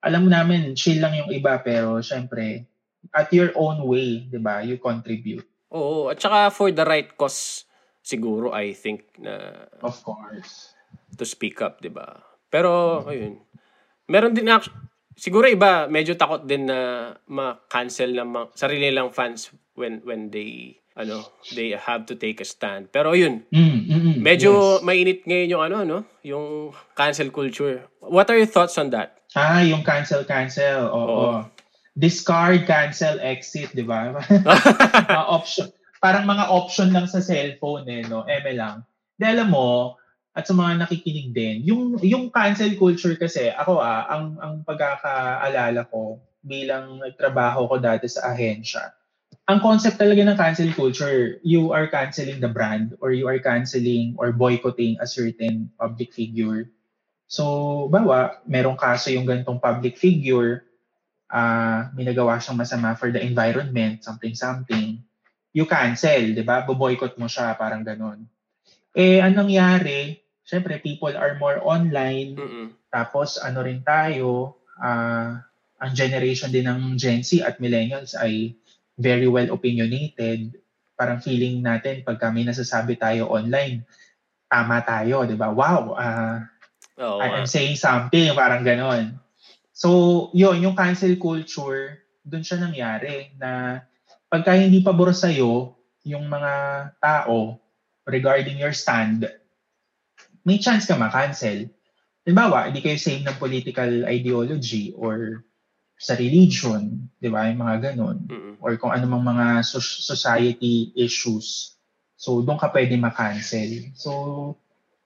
alam 0.00 0.24
mo 0.24 0.30
namin, 0.30 0.78
chill 0.78 1.02
lang 1.02 1.18
yung 1.18 1.34
iba, 1.34 1.58
pero 1.60 1.98
syempre, 1.98 2.70
at 3.10 3.28
your 3.34 3.50
own 3.58 3.82
way, 3.82 4.30
di 4.30 4.38
ba, 4.38 4.62
you 4.62 4.78
contribute. 4.78 5.44
Oo, 5.70 6.08
at 6.08 6.16
saka 6.16 6.48
for 6.48 6.68
the 6.68 6.82
right 6.82 7.12
cause 7.12 7.68
siguro 8.00 8.50
I 8.50 8.72
think 8.72 9.04
na 9.16 9.68
Of 9.80 10.00
course. 10.00 10.72
to 11.14 11.24
speak 11.24 11.60
up, 11.60 11.78
'di 11.78 11.90
ba? 11.90 12.24
Pero 12.48 13.04
ayun. 13.04 13.36
Meron 14.08 14.32
din 14.32 14.48
act- 14.48 14.72
siguro 15.12 15.44
iba 15.44 15.84
medyo 15.86 16.16
takot 16.16 16.40
din 16.42 16.64
na 16.64 17.12
ma-cancel 17.28 18.14
ng 18.14 18.28
mga 18.28 18.46
sarili 18.54 18.88
lang 18.88 19.12
fans 19.12 19.52
when 19.74 20.00
when 20.02 20.32
they 20.32 20.80
ano, 20.96 21.22
they 21.54 21.70
have 21.72 22.02
to 22.04 22.14
take 22.14 22.40
a 22.40 22.48
stand. 22.48 22.90
Pero 22.90 23.14
yun, 23.14 23.46
Mm, 23.54 23.62
mm, 23.86 23.86
mm, 23.86 24.16
medyo 24.18 24.50
yes. 24.50 24.82
mainit 24.82 25.20
ngayon 25.22 25.52
yung 25.52 25.62
ano, 25.62 25.76
no? 25.84 25.98
Yung 26.26 26.74
cancel 26.92 27.30
culture. 27.30 27.86
What 28.02 28.26
are 28.26 28.34
your 28.34 28.50
thoughts 28.50 28.74
on 28.74 28.90
that? 28.90 29.14
Ah, 29.30 29.62
yung 29.62 29.86
cancel, 29.86 30.26
cancel. 30.26 30.90
Oo. 30.90 31.06
Oo. 31.06 31.38
Discard, 31.98 32.62
cancel, 32.70 33.18
exit, 33.18 33.74
di 33.74 33.82
ba? 33.82 34.14
mga 35.10 35.24
option. 35.36 35.66
Parang 35.98 36.30
mga 36.30 36.46
option 36.46 36.94
lang 36.94 37.10
sa 37.10 37.18
cellphone 37.18 37.90
eh, 37.90 38.06
no? 38.06 38.22
Eme 38.30 38.54
lang. 38.54 38.86
Di 39.18 39.26
alam 39.26 39.50
mo, 39.50 39.98
at 40.38 40.46
sa 40.46 40.54
mga 40.54 40.86
nakikinig 40.86 41.34
din, 41.34 41.66
yung, 41.66 41.98
yung 41.98 42.30
cancel 42.30 42.70
culture 42.78 43.18
kasi, 43.18 43.50
ako 43.50 43.82
ah, 43.82 44.06
ang, 44.06 44.38
ang 44.38 44.54
pagkakaalala 44.62 45.90
ko 45.90 46.22
bilang 46.46 47.02
nagtrabaho 47.02 47.66
ko 47.66 47.82
dati 47.82 48.06
sa 48.06 48.30
ahensya, 48.30 48.94
ang 49.48 49.64
concept 49.64 49.96
talaga 49.96 50.22
ng 50.22 50.38
cancel 50.38 50.70
culture, 50.76 51.40
you 51.40 51.72
are 51.72 51.88
canceling 51.88 52.38
the 52.38 52.52
brand 52.52 52.92
or 53.00 53.16
you 53.16 53.24
are 53.24 53.40
canceling 53.40 54.12
or 54.20 54.30
boycotting 54.30 55.00
a 55.00 55.08
certain 55.08 55.72
public 55.80 56.12
figure. 56.12 56.68
So, 57.26 57.88
bawa, 57.88 58.44
merong 58.44 58.76
kaso 58.76 59.08
yung 59.08 59.24
gantong 59.24 59.58
public 59.58 59.96
figure, 59.96 60.67
ah 61.28 61.92
may 61.92 62.08
nagawa 62.08 62.40
siyang 62.40 62.60
masama 62.60 62.96
for 62.96 63.12
the 63.12 63.20
environment, 63.20 64.00
something-something, 64.04 65.00
you 65.52 65.64
cancel, 65.68 66.32
di 66.32 66.44
ba? 66.44 66.64
Boboycott 66.64 67.16
mo 67.20 67.28
siya, 67.28 67.56
parang 67.56 67.84
ganon. 67.84 68.24
Eh, 68.96 69.20
anong 69.20 69.48
nangyari? 69.48 70.18
Siyempre, 70.48 70.80
people 70.80 71.12
are 71.12 71.36
more 71.36 71.60
online. 71.60 72.32
Mm-mm. 72.34 72.66
Tapos, 72.88 73.36
ano 73.36 73.60
rin 73.60 73.84
tayo, 73.84 74.56
ah 74.80 75.44
ang 75.78 75.92
generation 75.94 76.50
din 76.50 76.66
ng 76.66 76.98
Gen 76.98 77.22
Z 77.22 77.38
at 77.46 77.62
millennials 77.62 78.18
ay 78.18 78.58
very 78.98 79.30
well 79.30 79.46
opinionated. 79.54 80.58
Parang 80.98 81.22
feeling 81.22 81.62
natin 81.62 82.02
pag 82.02 82.18
kami 82.18 82.42
nasasabi 82.42 82.98
tayo 82.98 83.30
online, 83.30 83.86
tama 84.50 84.82
tayo, 84.82 85.22
di 85.22 85.38
ba? 85.38 85.54
Wow, 85.54 85.94
ah 85.94 86.50
Oo. 86.98 87.22
I 87.22 87.30
nga. 87.30 87.36
am 87.38 87.46
saying 87.46 87.78
something, 87.78 88.34
parang 88.34 88.66
ganon. 88.66 89.14
So, 89.78 89.88
yun, 90.34 90.58
yung 90.58 90.74
cancel 90.74 91.14
culture, 91.22 92.02
doon 92.26 92.42
siya 92.42 92.58
nangyari 92.58 93.30
na 93.38 93.78
pagka 94.26 94.58
hindi 94.58 94.82
pabor 94.82 95.14
sa'yo 95.14 95.78
yung 96.02 96.26
mga 96.26 96.52
tao 96.98 97.62
regarding 98.02 98.58
your 98.58 98.74
stand, 98.74 99.22
may 100.42 100.58
chance 100.58 100.82
ka 100.82 100.98
ma-cancel. 100.98 101.70
Halimbawa, 102.26 102.66
hindi 102.66 102.82
kayo 102.82 102.98
same 102.98 103.22
ng 103.22 103.38
political 103.38 104.02
ideology 104.10 104.90
or 104.98 105.46
sa 105.94 106.18
religion, 106.18 107.06
di 107.22 107.30
ba? 107.30 107.46
Yung 107.46 107.62
mga 107.62 107.94
ganon. 107.94 108.26
Mm-mm. 108.26 108.54
Or 108.58 108.74
kung 108.82 108.90
ano 108.90 109.06
mang 109.06 109.22
mga 109.22 109.62
so- 109.62 109.78
society 109.78 110.90
issues. 110.98 111.78
So, 112.18 112.42
doon 112.42 112.58
ka 112.58 112.74
pwede 112.74 112.98
ma-cancel. 112.98 113.94
So, 113.94 114.10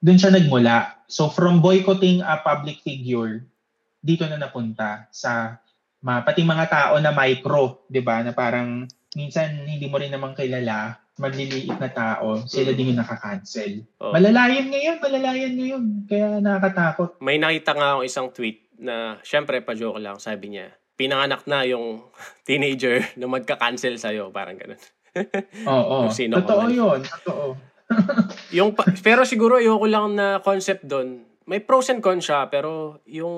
doon 0.01 0.17
siya 0.17 0.33
nagmula. 0.33 1.05
So, 1.13 1.29
from 1.29 1.61
boycotting 1.61 2.25
a 2.25 2.41
public 2.41 2.81
figure, 2.81 3.52
dito 4.03 4.27
na 4.27 4.37
napunta 4.37 5.07
sa 5.09 5.63
ma, 6.01 6.21
pati 6.21 6.43
mga 6.43 6.67
tao 6.67 6.95
na 6.99 7.11
micro, 7.11 7.87
di 7.87 8.03
ba? 8.03 8.21
Na 8.21 8.35
parang 8.35 8.83
minsan 9.15 9.63
hindi 9.63 9.87
mo 9.87 9.97
rin 9.97 10.11
naman 10.11 10.35
kilala, 10.35 10.91
maliliit 11.15 11.79
na 11.79 11.87
tao, 11.87 12.43
sila 12.43 12.71
Mm. 12.71 12.77
din 12.77 12.89
yung 12.89 13.01
nakaka-cancel. 13.01 13.73
Oo. 14.01 14.11
Malalayan 14.11 14.67
ngayon, 14.67 14.97
malalayan 14.99 15.55
ngayon. 15.55 15.83
Kaya 16.05 16.27
nakakatakot. 16.39 17.23
May 17.23 17.39
nakita 17.39 17.73
nga 17.73 17.95
akong 17.95 18.05
isang 18.05 18.29
tweet 18.29 18.67
na, 18.75 19.23
syempre, 19.23 19.63
pa-joke 19.63 20.03
lang, 20.03 20.19
sabi 20.19 20.51
niya, 20.51 20.75
pinanganak 20.93 21.47
na 21.47 21.63
yung 21.63 22.03
teenager 22.43 23.07
na 23.15 23.31
magka-cancel 23.31 23.95
sa'yo. 23.95 24.29
Parang 24.29 24.59
ganun. 24.59 24.81
Oo. 25.69 26.11
Sino 26.11 26.37
ka 26.37 26.51
Totoo 26.51 26.67
yun. 26.67 27.01
Totoo. 27.01 27.47
yung 28.57 28.73
pa- 28.73 28.89
pero 28.99 29.23
siguro 29.23 29.61
ayoko 29.61 29.85
lang 29.85 30.17
na 30.17 30.41
concept 30.41 30.83
doon. 30.83 31.23
May 31.45 31.59
pros 31.59 31.91
and 31.91 31.99
cons 31.99 32.23
siya, 32.23 32.47
pero 32.47 33.03
yung 33.05 33.37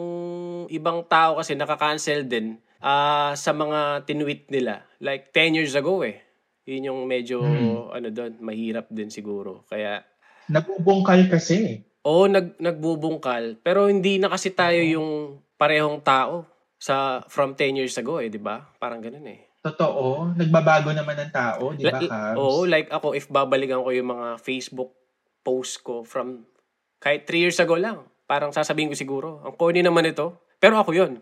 ibang 0.69 1.05
tao 1.05 1.40
kasi 1.40 1.57
nakaka-cancel 1.57 2.29
din 2.29 2.61
ah 2.79 3.33
sa 3.33 3.57
mga 3.57 4.05
tinweet 4.05 4.53
nila. 4.53 4.85
Like 5.01 5.33
10 5.33 5.57
years 5.57 5.73
ago 5.73 6.05
eh. 6.05 6.21
Yun 6.64 6.88
yung 6.93 7.01
medyo 7.05 7.40
Hmm. 7.40 7.93
ano 7.93 8.09
doon, 8.09 8.40
mahirap 8.40 8.88
din 8.88 9.09
siguro. 9.09 9.64
Kaya 9.69 10.05
Nabubungkal 10.45 11.25
kasi. 11.33 11.81
Oo, 12.05 12.29
nag, 12.29 12.61
nagbubungkal. 12.61 13.57
Pero 13.64 13.88
hindi 13.88 14.21
na 14.21 14.29
kasi 14.29 14.53
tayo 14.53 14.77
yung 14.77 15.40
parehong 15.57 16.05
tao 16.05 16.45
sa 16.77 17.25
from 17.33 17.57
10 17.57 17.81
years 17.81 17.97
ago 17.97 18.21
eh, 18.21 18.29
di 18.29 18.37
ba? 18.37 18.61
Parang 18.77 19.01
ganun 19.01 19.25
eh. 19.25 19.49
Totoo. 19.64 20.37
Nagbabago 20.37 20.93
naman 20.93 21.17
ng 21.17 21.33
tao, 21.33 21.73
di 21.73 21.88
ba, 21.88 21.97
Like-? 21.97 22.37
Oo, 22.37 22.69
like 22.69 22.93
ako, 22.93 23.17
if 23.17 23.25
babalikan 23.33 23.81
ko 23.81 23.88
yung 23.88 24.12
mga 24.12 24.37
Facebook 24.37 24.93
post 25.40 25.81
ko 25.81 26.05
from 26.05 26.45
kahit 27.05 27.29
3 27.29 27.37
years 27.45 27.61
ago 27.61 27.77
lang, 27.77 28.01
parang 28.25 28.49
sasabihin 28.49 28.88
ko 28.88 28.97
siguro, 28.97 29.29
ang 29.45 29.53
corny 29.53 29.85
naman 29.85 30.09
ito. 30.09 30.33
Pero 30.57 30.81
ako 30.81 30.97
yun. 30.97 31.21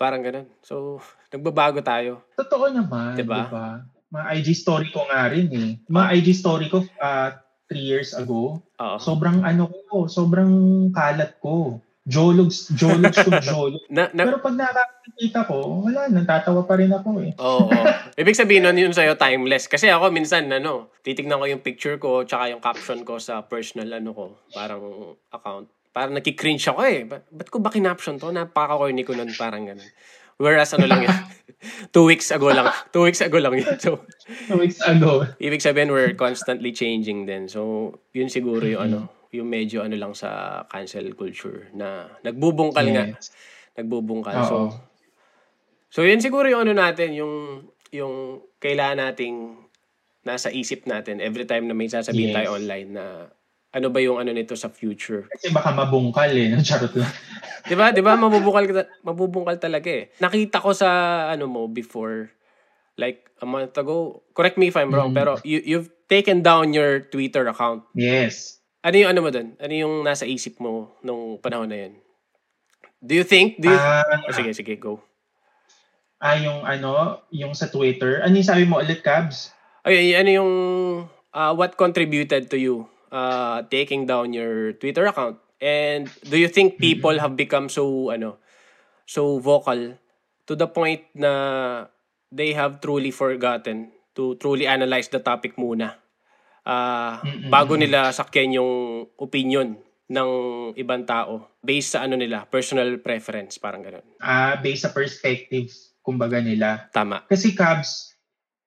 Parang 0.00 0.24
ganun. 0.24 0.48
So, 0.64 0.96
nagbabago 1.28 1.84
tayo. 1.84 2.24
Totoo 2.40 2.72
naman, 2.72 3.20
di 3.20 3.20
Diba? 3.20 3.44
ba? 3.52 3.84
Mga 4.08 4.26
IG 4.40 4.48
story 4.56 4.88
ko 4.88 5.04
nga 5.12 5.28
rin 5.28 5.52
eh. 5.52 5.70
Mga 5.92 6.06
IG 6.16 6.28
story 6.32 6.72
ko 6.72 6.80
uh, 6.98 7.36
three 7.68 7.84
years 7.84 8.16
ago, 8.16 8.64
Oo. 8.80 8.96
sobrang 8.96 9.44
ano 9.44 9.68
ko, 9.92 10.08
sobrang 10.08 10.50
kalat 10.90 11.36
ko. 11.44 11.78
Jologs, 12.10 12.74
jologs 12.74 13.14
ko, 13.22 13.30
jolog. 13.38 13.78
Na, 13.86 14.10
na, 14.10 14.26
Pero 14.26 14.42
pag 14.42 14.58
nakakita 14.58 15.46
ko, 15.46 15.54
wala, 15.80 16.10
natatawa 16.10 16.66
pa 16.66 16.74
rin 16.74 16.90
ako 16.90 17.08
eh. 17.22 17.30
Oo. 17.38 17.70
Ibig 18.12 18.34
sabihin 18.34 18.66
nun 18.66 18.76
yun 18.76 18.90
sa'yo 18.90 19.14
timeless. 19.14 19.64
Kasi 19.64 19.86
ako 19.86 20.10
minsan, 20.10 20.50
ano, 20.50 20.90
titignan 21.00 21.38
ko 21.38 21.46
yung 21.46 21.62
picture 21.62 21.96
ko 21.96 22.22
tsaka 22.22 22.50
yung 22.50 22.58
caption 22.58 23.00
ko 23.00 23.16
sa 23.16 23.40
personal, 23.40 23.94
ano 23.94 24.10
ko, 24.10 24.24
parang 24.50 24.82
account. 25.30 25.70
Parang 25.90 26.12
nakikringe 26.12 26.62
ako 26.64 26.80
eh. 26.82 27.02
Ba- 27.04 27.22
ba't 27.24 27.48
ko 27.48 27.58
ba 27.58 27.70
kinaption 27.70 28.14
to? 28.16 28.28
Napaka-corny 28.28 29.02
ko 29.02 29.14
nun, 29.14 29.30
parang 29.32 29.64
ganun. 29.64 29.86
Whereas 30.36 30.72
ano 30.72 30.88
lang 30.88 31.04
yun, 31.04 31.12
two 31.94 32.08
weeks 32.08 32.32
ago 32.32 32.48
lang. 32.48 32.72
Two 32.88 33.04
weeks 33.04 33.20
ago 33.20 33.36
lang 33.36 33.54
yun. 33.54 33.76
So, 33.76 34.02
Two 34.48 34.56
weeks 34.56 34.80
ago. 34.80 35.28
ibig 35.36 35.60
sabihin 35.60 35.92
we're 35.92 36.16
constantly 36.16 36.72
changing 36.72 37.28
din. 37.28 37.44
So, 37.44 37.92
yun 38.10 38.26
siguro 38.26 38.64
yung 38.64 38.82
ano, 38.82 38.98
yung 39.30 39.46
medyo 39.46 39.80
ano 39.80 39.94
lang 39.94 40.12
sa 40.12 40.62
cancel 40.66 41.14
culture 41.14 41.70
na 41.72 42.10
nagbubungkal 42.20 42.86
nga. 42.86 43.04
Yes. 43.14 43.30
Nagbubungkal. 43.74 44.34
Oo. 44.36 44.46
So, 44.46 44.56
so 45.88 45.98
yun 46.02 46.18
siguro 46.18 46.46
yung 46.46 46.66
ano 46.66 46.74
natin, 46.74 47.14
yung, 47.14 47.64
yung 47.90 48.14
kailangan 48.58 48.98
nating 49.08 49.54
nasa 50.20 50.52
isip 50.52 50.84
natin 50.84 51.18
every 51.18 51.48
time 51.48 51.64
na 51.64 51.72
may 51.72 51.88
sasabihin 51.88 52.30
Yes. 52.30 52.36
tayo 52.36 52.48
online 52.54 52.90
na 52.92 53.04
ano 53.70 53.86
ba 53.88 54.02
yung 54.02 54.18
ano 54.18 54.30
nito 54.30 54.52
sa 54.52 54.68
future. 54.68 55.30
Kasi 55.30 55.48
baka 55.48 55.70
mabungkal 55.70 56.28
eh. 56.28 56.58
Charot 56.66 56.92
lang. 56.92 57.08
'Di 57.64 57.74
ba? 57.74 57.88
'Di 57.88 58.02
ba 58.02 58.18
mabubungkal 58.18 58.66
ka- 58.66 58.90
mabubungkal 59.00 59.56
talaga 59.56 59.88
eh. 59.88 60.10
Nakita 60.18 60.58
ko 60.58 60.74
sa 60.74 60.88
ano 61.30 61.46
mo 61.46 61.70
before 61.70 62.34
like 62.98 63.30
a 63.40 63.46
month 63.46 63.72
ago. 63.78 64.20
Correct 64.34 64.58
me 64.58 64.68
if 64.68 64.76
I'm 64.76 64.90
wrong, 64.92 65.14
Mm. 65.14 65.16
pero 65.16 65.30
you 65.40 65.62
you've 65.64 65.88
taken 66.04 66.42
down 66.42 66.74
your 66.74 67.00
Twitter 67.00 67.46
account. 67.48 67.86
Yes. 67.96 68.59
Ano 68.80 68.96
yung 68.96 69.10
ano 69.12 69.20
mo 69.20 69.28
doon? 69.28 69.48
Ano 69.60 69.72
yung 69.76 69.94
nasa 70.00 70.24
isip 70.24 70.56
mo 70.56 70.96
nung 71.04 71.36
panahon 71.36 71.68
na 71.68 71.78
yun? 71.86 71.94
Do 73.00 73.12
you 73.12 73.24
think? 73.24 73.60
Do 73.60 73.68
you... 73.68 73.76
Ah, 73.76 74.04
Oh, 74.24 74.32
sige, 74.32 74.52
sige, 74.52 74.76
go. 74.76 75.00
ah, 76.20 76.36
yung 76.36 76.64
ano, 76.64 77.20
yung 77.32 77.52
sa 77.52 77.68
Twitter. 77.68 78.20
Ano 78.20 78.36
yung 78.36 78.48
sabi 78.48 78.64
mo 78.64 78.80
ulit, 78.80 79.00
Cabs? 79.00 79.52
Ay, 79.84 80.12
ano 80.12 80.28
yung 80.28 80.52
uh, 81.32 81.52
what 81.56 81.76
contributed 81.76 82.48
to 82.48 82.56
you 82.56 82.84
uh, 83.08 83.64
taking 83.72 84.04
down 84.04 84.32
your 84.32 84.76
Twitter 84.76 85.08
account? 85.08 85.40
And 85.60 86.08
do 86.24 86.40
you 86.40 86.48
think 86.48 86.80
people 86.80 87.20
have 87.20 87.36
become 87.36 87.68
so 87.68 88.08
ano 88.08 88.40
so 89.04 89.36
vocal 89.36 89.92
to 90.48 90.56
the 90.56 90.64
point 90.64 91.04
na 91.12 91.32
they 92.32 92.56
have 92.56 92.80
truly 92.80 93.12
forgotten 93.12 93.92
to 94.16 94.40
truly 94.40 94.64
analyze 94.64 95.12
the 95.12 95.20
topic 95.20 95.60
muna 95.60 95.99
uh, 96.64 97.20
bago 97.48 97.74
nila 97.74 98.10
sakyan 98.10 98.60
yung 98.60 98.72
opinion 99.16 99.78
ng 100.10 100.30
ibang 100.74 101.06
tao 101.06 101.46
based 101.62 101.94
sa 101.94 102.02
ano 102.02 102.18
nila 102.18 102.42
personal 102.44 102.98
preference 102.98 103.56
parang 103.56 103.80
ganun 103.80 104.02
Ah, 104.18 104.58
based 104.58 104.82
sa 104.82 104.90
perspective, 104.90 105.70
kumbaga 106.02 106.42
nila. 106.42 106.90
tama 106.90 107.22
Kasi 107.24 107.54
Cabs, 107.54 108.18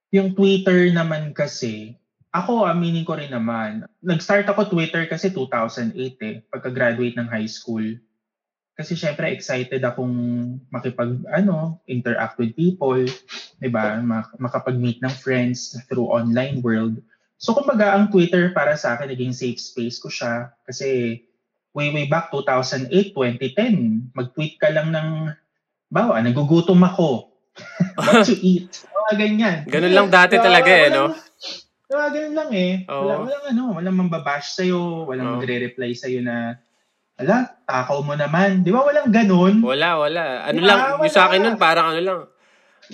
yung 0.09 0.31
Twitter 0.31 0.93
naman 0.93 1.33
kasi, 1.33 1.97
ako 2.29 2.63
aminin 2.63 3.03
ko 3.03 3.17
rin 3.17 3.29
naman, 3.29 3.83
nag-start 3.99 4.45
ako 4.45 4.69
Twitter 4.69 5.03
kasi 5.05 5.29
2008 5.29 5.93
eh, 6.21 6.35
pagka-graduate 6.47 7.17
ng 7.17 7.29
high 7.29 7.49
school. 7.49 7.83
Kasi 8.73 8.97
syempre 8.97 9.29
excited 9.29 9.85
akong 9.85 10.13
makipag, 10.69 11.21
ano, 11.29 11.77
interact 11.85 12.41
with 12.41 12.57
people, 12.57 13.05
di 13.57 13.69
ba? 13.69 14.01
Mak- 14.01 14.33
makapag-meet 14.41 14.97
ng 15.01 15.13
friends 15.13 15.77
through 15.85 16.09
online 16.09 16.57
world. 16.65 16.97
So 17.43 17.51
kumbaga, 17.51 17.91
ang 17.91 18.07
Twitter 18.07 18.55
para 18.55 18.79
sa 18.79 18.95
akin, 18.95 19.11
naging 19.11 19.35
safe 19.35 19.59
space 19.59 19.99
ko 19.99 20.07
siya. 20.07 20.55
Kasi 20.63 21.19
way, 21.75 21.91
way 21.91 22.07
back 22.07 22.31
2008, 22.31 22.87
2010, 23.11 24.15
mag-tweet 24.15 24.55
ka 24.55 24.71
lang 24.71 24.95
ng 24.95 25.27
bawa, 25.91 26.23
nagugutom 26.23 26.79
ako. 26.81 27.35
What 27.99 28.23
to 28.23 28.35
eat? 28.39 28.87
Mga 28.87 29.13
ganyan. 29.19 29.57
Ganun 29.67 29.91
lang 29.93 30.07
dati 30.07 30.39
Diba? 30.39 30.45
talaga 30.47 30.71
eh, 30.71 30.87
Walang- 30.87 30.95
no? 30.95 31.05
Diba, 31.83 32.05
ganun 32.09 32.33
lang 32.33 32.51
eh. 32.55 32.71
Oo. 32.87 33.01
Wala, 33.03 33.13
walang 33.19 33.45
ano, 33.45 33.63
walang 33.75 33.95
mambabash 33.99 34.55
sa'yo, 34.55 35.03
walang 35.03 35.27
Oo. 35.27 35.33
magre-reply 35.37 35.91
sa'yo 35.91 36.23
na, 36.23 36.55
ala, 37.19 37.59
takaw 37.67 37.99
mo 38.01 38.15
naman. 38.15 38.63
Di 38.63 38.71
ba 38.71 38.81
walang 38.81 39.11
ganun? 39.11 39.59
Wala, 39.59 39.99
wala. 39.99 40.47
Ano 40.47 40.57
Wala, 40.57 40.69
lang, 40.71 40.79
yung 41.03 41.11
sa 41.11 41.19
wala. 41.19 41.29
akin 41.29 41.39
nun, 41.43 41.57
parang 41.59 41.85
ano 41.91 41.99
lang, 42.01 42.19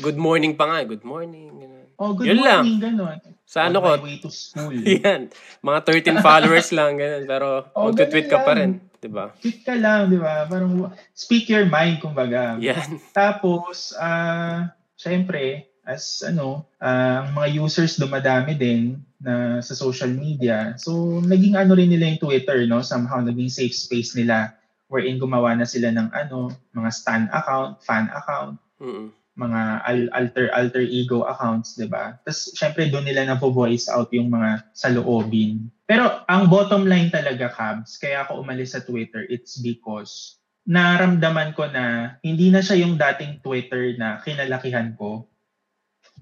good 0.02 0.18
morning 0.18 0.58
pa 0.58 0.66
nga, 0.66 0.82
good 0.84 1.06
morning. 1.06 1.54
ganun. 1.54 1.79
Oh, 2.00 2.16
good 2.16 2.32
Yun 2.32 2.40
lang. 2.40 2.64
morning, 2.64 2.80
ganun. 2.80 3.18
Sa 3.44 3.68
ano 3.68 3.78
On 3.78 4.00
ko, 4.00 4.08
way 4.08 4.18
to 4.18 4.32
school. 4.32 4.72
yan, 5.04 5.28
mga 5.60 5.80
13 5.84 6.24
followers 6.24 6.72
lang, 6.78 6.96
ganun. 6.96 7.28
Pero 7.28 7.68
Oh, 7.76 7.92
magtutweet 7.92 8.26
ganun 8.26 8.34
ka 8.34 8.38
pa 8.40 8.52
lang. 8.52 8.58
rin, 8.58 8.72
di 8.96 9.10
ba? 9.10 9.26
Tweet 9.36 9.60
ka 9.62 9.76
lang, 9.76 10.08
di 10.08 10.16
ba? 10.16 10.48
Parang 10.48 10.72
speak 11.12 11.52
your 11.52 11.68
mind, 11.68 12.00
kumbaga. 12.00 12.56
Yan. 12.58 13.04
Tapos, 13.12 13.92
ah, 14.00 14.72
syempre, 14.96 15.68
as 15.84 16.24
ano, 16.24 16.64
ah, 16.80 17.28
ang 17.28 17.36
mga 17.36 17.60
users 17.60 18.00
dumadami 18.00 18.56
din 18.56 18.96
na 19.20 19.60
sa 19.60 19.76
social 19.76 20.08
media. 20.10 20.72
So, 20.80 21.20
naging 21.20 21.60
ano 21.60 21.76
rin 21.76 21.92
nila 21.92 22.08
yung 22.08 22.24
Twitter, 22.24 22.64
no? 22.64 22.80
Somehow, 22.80 23.20
naging 23.20 23.52
safe 23.52 23.76
space 23.76 24.16
nila 24.16 24.56
wherein 24.88 25.20
gumawa 25.20 25.52
na 25.52 25.68
sila 25.68 25.92
ng 25.92 26.10
ano, 26.10 26.48
mga 26.72 26.90
stan 26.90 27.28
account, 27.30 27.84
fan 27.84 28.08
account, 28.10 28.56
Mm-mm. 28.80 29.12
Mga 29.40 29.88
al- 29.88 30.12
alter 30.12 30.52
alter 30.52 30.84
ego 30.84 31.24
accounts, 31.24 31.80
'di 31.80 31.88
ba? 31.88 32.20
Tapos 32.28 32.52
syempre 32.52 32.92
doon 32.92 33.08
nila 33.08 33.24
na 33.24 33.40
voice 33.40 33.88
out 33.88 34.12
yung 34.12 34.28
mga 34.28 34.68
saloobin. 34.76 35.72
Pero 35.88 36.22
ang 36.28 36.52
bottom 36.52 36.86
line 36.86 37.10
talaga, 37.10 37.50
Cabs, 37.50 37.98
kaya 37.98 38.28
ako 38.28 38.44
umalis 38.44 38.76
sa 38.76 38.84
Twitter, 38.84 39.26
it's 39.32 39.58
because 39.58 40.38
naramdaman 40.70 41.58
ko 41.58 41.66
na 41.66 42.14
hindi 42.22 42.54
na 42.54 42.62
siya 42.62 42.86
yung 42.86 42.94
dating 43.00 43.42
Twitter 43.42 43.98
na 43.98 44.22
kinalakihan 44.22 44.94
ko 44.94 45.26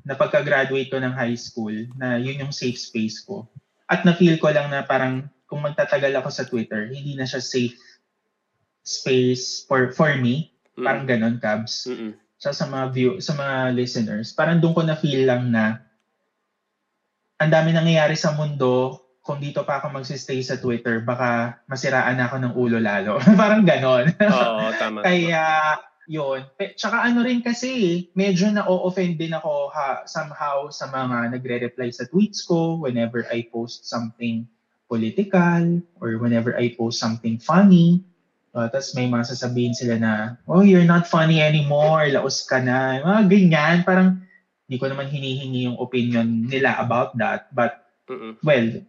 na 0.08 0.16
pagka-graduate 0.16 0.88
ko 0.88 1.04
ng 1.04 1.12
high 1.12 1.36
school, 1.36 1.76
na 2.00 2.16
yun 2.16 2.40
yung 2.40 2.56
safe 2.56 2.80
space 2.80 3.20
ko. 3.28 3.44
At 3.92 4.08
na-feel 4.08 4.40
ko 4.40 4.48
lang 4.56 4.72
na 4.72 4.88
parang 4.88 5.28
kung 5.52 5.60
magtatagal 5.60 6.16
ako 6.16 6.30
sa 6.32 6.48
Twitter, 6.48 6.88
hindi 6.88 7.20
na 7.20 7.28
siya 7.28 7.44
safe 7.44 7.76
space 8.88 9.68
for 9.68 9.92
for 9.92 10.16
me. 10.16 10.56
Mm. 10.80 10.86
Parang 10.88 11.06
ganun, 11.08 11.36
Cabs 11.44 11.92
Mm-mm. 11.92 12.16
Sa 12.38 12.54
sa 12.54 12.70
mga 12.70 12.86
view 12.94 13.12
sa 13.18 13.34
mga 13.34 13.74
listeners, 13.74 14.34
parang 14.34 14.62
doon 14.62 14.74
ko 14.78 14.82
na 14.86 14.98
feel 14.98 15.26
lang 15.26 15.50
na 15.50 15.82
ang 17.38 17.50
dami 17.54 17.74
nangyayari 17.74 18.18
sa 18.18 18.34
mundo. 18.34 19.04
Kung 19.22 19.44
dito 19.44 19.68
pa 19.68 19.84
ako 19.84 19.92
magsistay 19.92 20.40
sa 20.40 20.56
Twitter, 20.56 21.04
baka 21.04 21.60
masiraan 21.68 22.16
na 22.16 22.32
ako 22.32 22.38
ng 22.40 22.54
ulo 22.56 22.78
lalo. 22.80 23.20
parang 23.42 23.68
ganon. 23.68 24.08
Oo, 24.24 24.72
tama. 24.80 25.04
Kaya, 25.04 25.76
yun. 26.08 26.48
Tsaka 26.56 27.04
ano 27.04 27.28
rin 27.28 27.44
kasi, 27.44 28.08
medyo 28.16 28.48
na-offend 28.48 29.20
din 29.20 29.36
ako 29.36 29.68
ha, 29.76 30.08
somehow 30.08 30.72
sa 30.72 30.88
mga 30.88 31.36
nagre-reply 31.36 31.92
sa 31.92 32.08
tweets 32.08 32.48
ko 32.48 32.80
whenever 32.80 33.28
I 33.28 33.52
post 33.52 33.84
something 33.84 34.48
political 34.88 35.84
or 36.00 36.16
whenever 36.24 36.56
I 36.56 36.72
post 36.80 37.04
something 37.04 37.38
funny. 37.44 38.08
Uh, 38.58 38.66
Tapos 38.74 38.98
may 38.98 39.06
mga 39.06 39.30
sasabihin 39.30 39.78
sila 39.78 40.02
na, 40.02 40.14
oh, 40.50 40.66
you're 40.66 40.88
not 40.88 41.06
funny 41.06 41.38
anymore, 41.38 42.10
laos 42.10 42.42
ka 42.42 42.58
na. 42.58 42.98
Mga 43.06 43.22
ganyan, 43.30 43.78
parang 43.86 44.26
hindi 44.66 44.78
ko 44.82 44.90
naman 44.90 45.14
hinihingi 45.14 45.70
yung 45.70 45.78
opinion 45.78 46.50
nila 46.50 46.74
about 46.82 47.14
that. 47.22 47.54
But 47.54 47.86
Mm-mm. 48.10 48.42
well, 48.42 48.82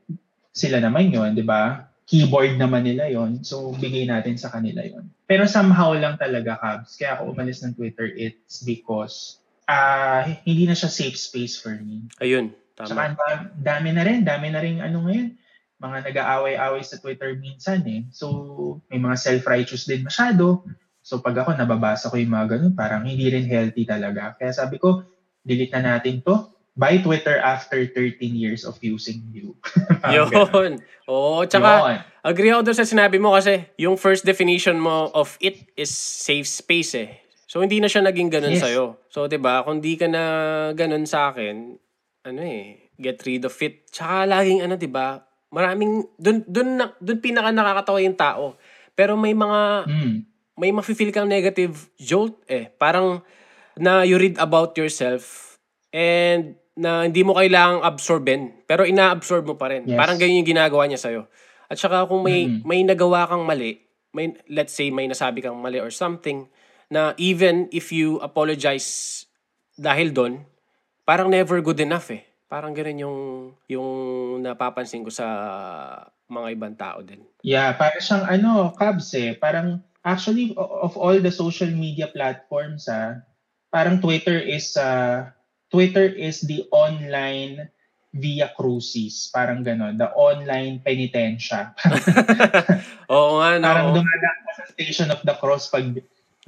sila 0.56 0.80
naman 0.80 1.12
yon, 1.12 1.36
di 1.36 1.44
ba? 1.44 1.84
Keyboard 2.08 2.56
naman 2.56 2.88
nila 2.88 3.12
yon, 3.12 3.44
so 3.44 3.76
bigay 3.76 4.08
natin 4.08 4.40
sa 4.40 4.48
kanila 4.48 4.80
yon. 4.80 5.12
Pero 5.28 5.44
somehow 5.44 5.92
lang 5.92 6.16
talaga, 6.16 6.56
Cabs, 6.56 6.96
kaya 6.96 7.20
ako 7.20 7.36
umalis 7.36 7.60
ng 7.60 7.76
Twitter, 7.76 8.08
it's 8.08 8.64
because 8.64 9.44
ah 9.68 10.24
hindi 10.48 10.64
na 10.64 10.72
siya 10.72 10.88
safe 10.88 11.20
space 11.20 11.60
for 11.60 11.76
me. 11.76 12.08
Ayun, 12.24 12.56
tama. 12.72 13.12
dam- 13.12 13.52
dami 13.60 13.92
na 13.92 14.02
rin, 14.08 14.24
dami 14.24 14.48
na 14.48 14.60
rin 14.64 14.80
ano 14.80 15.04
ngayon, 15.04 15.36
mga 15.78 16.10
nag-aaway-away 16.10 16.82
sa 16.82 16.98
Twitter 16.98 17.38
minsan 17.38 17.82
eh. 17.86 18.02
So, 18.10 18.82
may 18.90 18.98
mga 18.98 19.16
self-righteous 19.18 19.86
din 19.86 20.02
masyado. 20.02 20.66
So, 21.02 21.22
pag 21.22 21.38
ako 21.38 21.54
nababasa 21.54 22.10
ko 22.10 22.18
yung 22.18 22.34
mga 22.34 22.58
ganun, 22.58 22.74
parang 22.74 23.06
hindi 23.06 23.30
rin 23.30 23.46
healthy 23.46 23.86
talaga. 23.86 24.34
Kaya 24.36 24.50
sabi 24.52 24.76
ko, 24.76 25.06
delete 25.46 25.72
na 25.72 25.96
natin 25.96 26.20
to. 26.20 26.50
Buy 26.78 27.02
Twitter 27.02 27.38
after 27.42 27.82
13 27.90 28.38
years 28.38 28.62
of 28.62 28.78
using 28.82 29.22
you. 29.34 29.54
Yun. 30.14 30.78
Oo, 31.10 31.42
tsaka, 31.46 31.70
Yun. 31.82 31.98
agree 32.22 32.50
ako 32.54 32.62
doon 32.70 32.78
sa 32.78 32.86
sinabi 32.86 33.18
mo 33.18 33.34
kasi 33.34 33.66
yung 33.78 33.98
first 33.98 34.22
definition 34.22 34.78
mo 34.78 35.10
of 35.14 35.34
it 35.42 35.66
is 35.74 35.90
safe 35.90 36.46
space 36.46 36.94
eh. 36.94 37.18
So, 37.48 37.64
hindi 37.64 37.80
na 37.80 37.88
siya 37.88 38.04
naging 38.04 38.28
ganun 38.30 38.54
Yes. 38.54 38.62
sa'yo. 38.62 39.00
So, 39.08 39.24
'di 39.24 39.40
ba 39.40 39.64
kung 39.64 39.80
di 39.80 39.96
ka 39.96 40.04
na 40.04 40.22
ganun 40.76 41.08
sa 41.08 41.32
akin, 41.32 41.80
ano 42.28 42.40
eh, 42.44 42.92
get 43.00 43.24
rid 43.24 43.42
of 43.48 43.56
it. 43.64 43.88
Tsaka 43.88 44.28
laging 44.28 44.68
ano, 44.68 44.76
'di 44.76 44.90
ba 44.92 45.24
maraming, 45.48 46.04
doon, 46.20 46.44
doon, 46.44 46.68
na, 46.76 46.84
doon 47.00 47.18
pinaka 47.20 47.50
nakakatawa 47.52 47.98
yung 48.04 48.18
tao. 48.18 48.44
Pero 48.92 49.14
may 49.14 49.32
mga, 49.32 49.86
Mm. 49.88 50.16
may 50.58 50.70
mafe-feel 50.74 51.14
kang 51.14 51.30
negative 51.30 51.88
jolt 51.96 52.42
eh. 52.50 52.66
Parang 52.68 53.22
na 53.78 54.02
you 54.02 54.18
read 54.18 54.34
about 54.42 54.74
yourself 54.74 55.54
and 55.94 56.58
na 56.78 57.02
hindi 57.06 57.26
mo 57.26 57.34
kailangang 57.34 57.82
absorbin, 57.82 58.54
pero 58.66 58.86
ina-absorb 58.86 59.46
mo 59.46 59.58
pa 59.58 59.66
rin. 59.70 59.82
Yes. 59.86 59.98
Parang 59.98 60.14
ganyan 60.14 60.46
yung 60.46 60.50
ginagawa 60.54 60.86
niya 60.86 60.98
sa'yo. 61.02 61.26
At 61.66 61.74
saka 61.74 62.06
kung 62.06 62.22
may, 62.22 62.46
Mm. 62.46 62.62
may 62.62 62.80
nagawa 62.86 63.26
kang 63.26 63.42
mali, 63.42 63.82
may, 64.14 64.30
let's 64.46 64.78
say 64.78 64.90
may 64.94 65.10
nasabi 65.10 65.42
kang 65.42 65.58
mali 65.58 65.82
or 65.82 65.90
something, 65.90 66.46
na 66.86 67.18
even 67.18 67.66
if 67.74 67.90
you 67.90 68.22
apologize 68.22 69.26
dahil 69.74 70.14
doon, 70.14 70.46
parang 71.02 71.28
never 71.28 71.58
good 71.58 71.82
enough 71.82 72.14
eh. 72.14 72.27
Parang 72.48 72.72
ganun 72.72 73.04
yung, 73.04 73.18
yung 73.68 73.90
napapansin 74.40 75.04
ko 75.04 75.12
sa 75.12 75.26
mga 76.32 76.48
ibang 76.56 76.74
tao 76.76 77.04
din. 77.04 77.20
Yeah, 77.44 77.76
para 77.76 78.00
siyang 78.00 78.24
ano, 78.24 78.72
Cubs 78.72 79.12
eh. 79.12 79.36
Parang, 79.36 79.84
actually, 80.00 80.56
of 80.56 80.96
all 80.96 81.20
the 81.20 81.32
social 81.32 81.68
media 81.68 82.08
platforms, 82.08 82.88
ah, 82.88 83.20
parang 83.68 84.00
Twitter 84.00 84.40
is, 84.40 84.72
ah, 84.80 85.28
Twitter 85.68 86.08
is 86.08 86.40
the 86.48 86.64
online 86.72 87.68
via 88.16 88.48
cruises. 88.56 89.28
Parang 89.28 89.60
ganon. 89.60 90.00
The 90.00 90.08
online 90.16 90.80
penitensya. 90.80 91.76
Oo 93.12 93.44
nga, 93.44 93.60
no? 93.60 93.68
Parang 93.68 93.92
dumadaan 93.92 94.40
ka 94.48 94.52
sa 94.56 94.64
Station 94.72 95.12
of 95.12 95.20
the 95.20 95.36
Cross 95.36 95.68
pag 95.68 95.84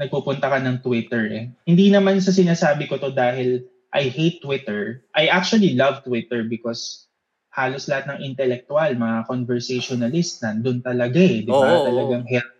nagpupunta 0.01 0.48
ka 0.48 0.59
ng 0.64 0.80
Twitter 0.80 1.28
eh. 1.28 1.44
Hindi 1.68 1.92
naman 1.92 2.24
sa 2.24 2.32
sinasabi 2.32 2.88
ko 2.88 2.96
to 2.96 3.12
dahil 3.12 3.68
I 3.91 4.07
hate 4.07 4.38
Twitter. 4.43 5.03
I 5.14 5.26
actually 5.26 5.74
love 5.74 6.07
Twitter 6.07 6.47
because 6.47 7.11
halos 7.51 7.91
lahat 7.91 8.07
ng 8.14 8.18
intellectual, 8.22 8.95
mga 8.95 9.26
conversationalist, 9.26 10.43
nandun 10.47 10.78
talaga 10.80 11.18
eh. 11.18 11.43
Di 11.43 11.51
ba? 11.51 11.82
Oo. 11.82 11.86
Talagang 11.91 12.24
help. 12.30 12.51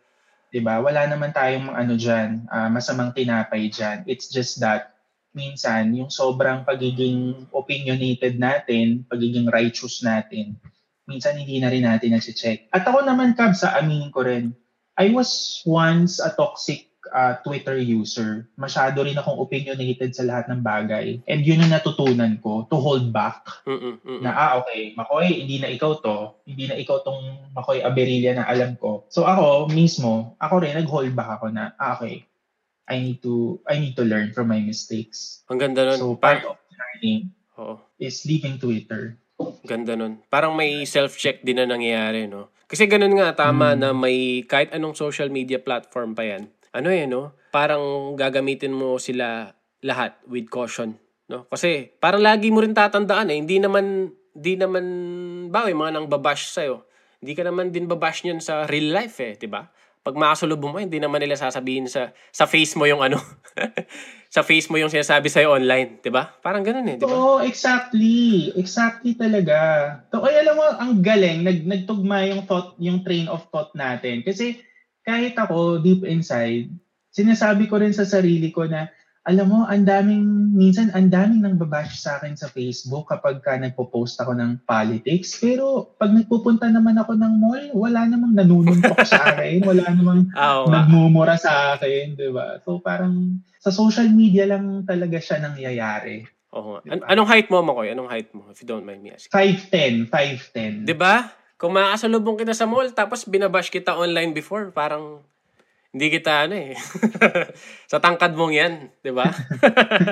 Di 0.51 0.59
ba? 0.59 0.83
Wala 0.83 1.07
naman 1.07 1.31
tayong 1.31 1.71
ano 1.71 1.95
dyan, 1.95 2.51
ah, 2.51 2.67
masamang 2.67 3.15
tinapay 3.15 3.71
dyan. 3.71 4.03
It's 4.11 4.27
just 4.27 4.59
that 4.59 4.99
minsan, 5.31 5.95
yung 5.95 6.11
sobrang 6.11 6.67
pagiging 6.67 7.47
opinionated 7.55 8.35
natin, 8.35 9.07
pagiging 9.07 9.47
righteous 9.47 10.03
natin, 10.03 10.59
minsan 11.07 11.39
hindi 11.39 11.63
na 11.63 11.71
rin 11.71 11.87
natin 11.87 12.19
nasi-check. 12.19 12.67
At 12.75 12.83
ako 12.83 13.07
naman, 13.07 13.39
Cab, 13.39 13.55
sa 13.55 13.79
aminin 13.79 14.11
ko 14.11 14.27
rin, 14.27 14.51
I 14.99 15.15
was 15.15 15.63
once 15.63 16.19
a 16.19 16.35
toxic 16.35 16.90
uh, 17.11 17.35
Twitter 17.43 17.77
user. 17.77 18.49
Masyado 18.57 19.03
rin 19.03 19.19
akong 19.19 19.39
opinionated 19.39 20.15
sa 20.15 20.25
lahat 20.25 20.49
ng 20.49 20.63
bagay. 20.63 21.21
And 21.27 21.43
yun 21.43 21.61
ang 21.61 21.75
natutunan 21.75 22.39
ko, 22.41 22.67
to 22.71 22.79
hold 22.79 23.11
back. 23.11 23.43
Mm-mm, 23.67 24.01
mm-mm. 24.01 24.23
Na, 24.23 24.33
ah, 24.33 24.51
okay, 24.63 24.95
Makoy, 24.95 25.31
hindi 25.31 25.59
na 25.59 25.69
ikaw 25.69 25.99
to. 26.01 26.35
Hindi 26.47 26.71
na 26.71 26.79
ikaw 26.79 27.03
tong 27.03 27.53
Makoy 27.53 27.83
Aberilla 27.83 28.39
na 28.39 28.49
alam 28.49 28.75
ko. 28.81 29.05
So 29.11 29.27
ako 29.27 29.69
mismo, 29.71 30.35
ako 30.39 30.63
rin, 30.65 30.75
nag-hold 30.75 31.13
back 31.13 31.39
ako 31.39 31.51
na, 31.53 31.75
ah, 31.77 31.95
okay, 31.95 32.25
I 32.91 32.99
need 32.99 33.23
to 33.23 33.63
I 33.71 33.79
need 33.79 33.95
to 33.95 34.03
learn 34.03 34.35
from 34.35 34.51
my 34.51 34.59
mistakes. 34.59 35.47
Ang 35.47 35.63
ganda 35.63 35.87
nun. 35.87 35.99
So 36.03 36.19
Par- 36.19 36.43
part 36.43 36.59
of 36.59 36.59
learning 36.75 37.31
Oo. 37.55 37.79
is 38.03 38.27
leaving 38.27 38.59
Twitter. 38.59 39.15
Ganda 39.63 39.95
nun. 39.95 40.19
Parang 40.27 40.59
may 40.59 40.83
self-check 40.83 41.47
din 41.47 41.63
na 41.63 41.71
nangyayari, 41.71 42.27
no? 42.27 42.51
Kasi 42.67 42.91
ganun 42.91 43.15
nga, 43.15 43.31
tama 43.35 43.73
Mm. 43.75 43.79
na 43.79 43.89
may 43.95 44.43
kahit 44.43 44.75
anong 44.75 44.99
social 44.99 45.31
media 45.31 45.63
platform 45.63 46.19
pa 46.19 46.23
yan. 46.23 46.51
Ano 46.71 46.89
eh, 46.95 47.07
no? 47.07 47.35
Parang 47.51 48.15
gagamitin 48.15 48.71
mo 48.71 48.95
sila 49.03 49.51
lahat 49.83 50.15
with 50.31 50.47
caution, 50.47 50.95
no? 51.27 51.49
Kasi 51.51 51.91
parang 51.99 52.23
lagi 52.23 52.55
mo 52.55 52.63
rin 52.63 52.77
tatandaan 52.77 53.33
eh, 53.35 53.39
hindi 53.43 53.59
naman, 53.59 54.15
hindi 54.37 54.55
naman, 54.55 54.85
bawi, 55.51 55.75
mga 55.75 55.93
nang 55.99 56.07
babash 56.07 56.55
sa'yo. 56.55 56.87
Hindi 57.19 57.33
ka 57.35 57.43
naman 57.43 57.75
din 57.75 57.91
babash 57.91 58.23
niyan 58.23 58.39
sa 58.39 58.71
real 58.71 58.95
life 58.95 59.19
eh, 59.19 59.35
di 59.35 59.51
ba? 59.51 59.67
Pag 60.01 60.17
makasulubong 60.17 60.73
mo, 60.73 60.79
hindi 60.81 60.97
naman 60.97 61.21
nila 61.21 61.37
sasabihin 61.37 61.85
sa 61.85 62.17
sa 62.33 62.49
face 62.49 62.73
mo 62.73 62.89
yung 62.89 63.05
ano. 63.05 63.21
sa 64.35 64.47
face 64.47 64.71
mo 64.71 64.79
yung 64.79 64.89
sinasabi 64.89 65.27
sa'yo 65.27 65.59
online, 65.59 65.99
di 66.01 66.09
ba? 66.09 66.31
Parang 66.39 66.63
ganun 66.63 66.87
eh, 66.87 66.97
di 66.97 67.05
ba? 67.05 67.13
Oo, 67.13 67.43
exactly. 67.43 68.55
Exactly 68.55 69.19
talaga. 69.19 69.59
So, 70.15 70.23
ay, 70.23 70.41
alam 70.47 70.55
mo, 70.55 70.65
ang 70.71 71.03
galing, 71.03 71.43
nag, 71.43 71.67
nagtugma 71.67 72.31
yung 72.31 72.47
thought, 72.47 72.79
yung 72.79 73.03
train 73.03 73.27
of 73.27 73.43
thought 73.51 73.75
natin. 73.75 74.23
Kasi 74.23 74.70
kahit 75.05 75.35
ako, 75.37 75.81
deep 75.81 76.05
inside, 76.05 76.71
sinasabi 77.11 77.67
ko 77.67 77.81
rin 77.81 77.95
sa 77.95 78.07
sarili 78.07 78.53
ko 78.55 78.69
na, 78.69 78.89
alam 79.29 79.53
mo, 79.53 79.69
ang 79.69 79.85
daming, 79.85 80.57
minsan 80.57 80.89
ang 80.97 81.13
daming 81.13 81.45
nang 81.45 81.61
babash 81.61 82.01
sa 82.01 82.17
akin 82.17 82.41
sa 82.41 82.49
Facebook 82.49 83.13
kapag 83.13 83.45
ka 83.45 83.53
nagpo-post 83.61 84.17
ako 84.17 84.33
ng 84.33 84.65
politics. 84.65 85.37
Pero 85.37 85.93
pag 86.01 86.09
nagpupunta 86.09 86.73
naman 86.73 86.97
ako 86.97 87.21
ng 87.21 87.35
mall, 87.37 87.65
wala 87.77 88.09
namang 88.09 88.33
nanununtok 88.33 89.05
sa 89.05 89.21
akin. 89.37 89.61
Wala 89.61 89.93
namang 89.93 90.33
nga. 90.33 90.65
nagmumura 90.65 91.37
sa 91.37 91.77
akin, 91.77 92.17
di 92.17 92.33
ba? 92.33 92.65
So 92.65 92.81
parang 92.81 93.45
sa 93.61 93.69
social 93.69 94.09
media 94.09 94.49
lang 94.49 94.89
talaga 94.89 95.21
siya 95.21 95.45
nangyayari. 95.45 96.25
Oo. 96.57 96.81
Diba? 96.81 97.05
An- 97.05 97.07
anong 97.13 97.29
height 97.29 97.53
mo, 97.53 97.61
Makoy? 97.61 97.93
Anong 97.93 98.09
height 98.09 98.33
mo? 98.33 98.49
If 98.49 98.65
you 98.65 98.69
don't 98.73 98.89
mind 98.89 99.05
me 99.05 99.13
asking. 99.13 99.31
5'10", 99.31 100.09
5'10". 100.09 100.89
Di 100.89 100.97
ba? 100.97 101.29
Kung 101.61 101.77
makakasalubong 101.77 102.41
kita 102.41 102.57
sa 102.57 102.65
mall, 102.65 102.89
tapos 102.97 103.29
binabash 103.29 103.69
kita 103.69 103.93
online 103.93 104.33
before, 104.33 104.73
parang 104.73 105.21
hindi 105.93 106.09
kita 106.09 106.49
ano 106.49 106.57
eh. 106.57 106.73
sa 107.93 108.01
tangkad 108.01 108.33
mong 108.33 108.55
yan, 108.57 108.89
di 109.05 109.13
ba? 109.13 109.29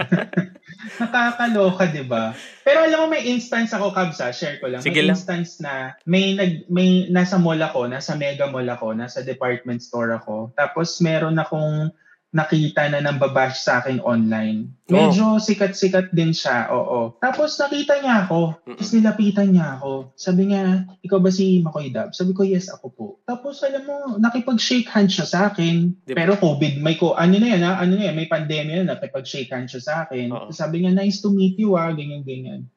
Nakakaloka, 1.00 1.88
di 1.88 2.04
ba? 2.04 2.36
Pero 2.68 2.84
alam 2.84 3.00
mo, 3.00 3.06
may 3.08 3.24
instance 3.24 3.72
ako, 3.72 3.96
Kabsa, 3.96 4.28
share 4.28 4.60
ko 4.60 4.68
lang. 4.68 4.84
Sige 4.84 5.00
may 5.00 5.08
lang. 5.08 5.16
instance 5.16 5.64
na 5.64 5.96
may, 6.04 6.36
nag, 6.36 6.68
may 6.68 7.08
nasa 7.08 7.40
mall 7.40 7.58
ako, 7.64 7.88
nasa 7.88 8.12
mega 8.12 8.50
mall 8.52 8.68
ako, 8.68 8.92
nasa 8.92 9.24
department 9.24 9.80
store 9.80 10.20
ako. 10.20 10.52
Tapos 10.52 11.00
meron 11.00 11.40
akong 11.40 11.88
nakita 12.28 12.92
na 12.92 13.00
nambabash 13.00 13.64
sa 13.64 13.80
akin 13.80 14.04
online. 14.04 14.68
Medyo 14.84 15.40
sikat-sikat 15.40 16.12
din 16.12 16.36
siya, 16.36 16.68
oo. 16.68 17.16
Tapos 17.24 17.56
nakita 17.56 18.04
niya 18.04 18.28
ako. 18.28 18.52
Tapos 18.68 18.88
nilapitan 18.92 19.48
niya 19.48 19.80
ako. 19.80 20.12
Sabi 20.12 20.52
niya, 20.52 20.84
ikaw 21.00 21.24
ba 21.24 21.32
si 21.32 21.64
Makoy 21.64 21.88
Dab? 21.88 22.12
Sabi 22.12 22.36
ko, 22.36 22.44
yes, 22.44 22.68
ako 22.68 22.86
po. 22.92 23.06
Tapos 23.24 23.64
alam 23.64 23.84
mo, 23.88 23.96
nakipag-shake 24.20 24.92
hand 24.92 25.08
siya 25.08 25.24
sa 25.24 25.38
akin. 25.48 25.96
Diba? 26.04 26.20
Pero 26.20 26.36
COVID, 26.36 26.84
may 26.84 27.00
ko, 27.00 27.16
ano 27.16 27.40
na 27.40 27.48
yan, 27.48 27.64
ha? 27.64 27.80
ano 27.80 27.96
na 27.96 28.12
yan, 28.12 28.16
may 28.16 28.28
pandemya 28.28 28.84
na, 28.84 28.96
nakipag-shake 28.96 29.48
hand 29.48 29.72
siya 29.72 29.80
sa 29.80 29.94
akin. 30.04 30.28
Oo. 30.28 30.48
Sabi 30.52 30.84
niya, 30.84 30.92
nice 30.92 31.24
to 31.24 31.32
meet 31.32 31.56
you, 31.56 31.80
ah, 31.80 31.92
ganyan-ganyan. 31.96 32.68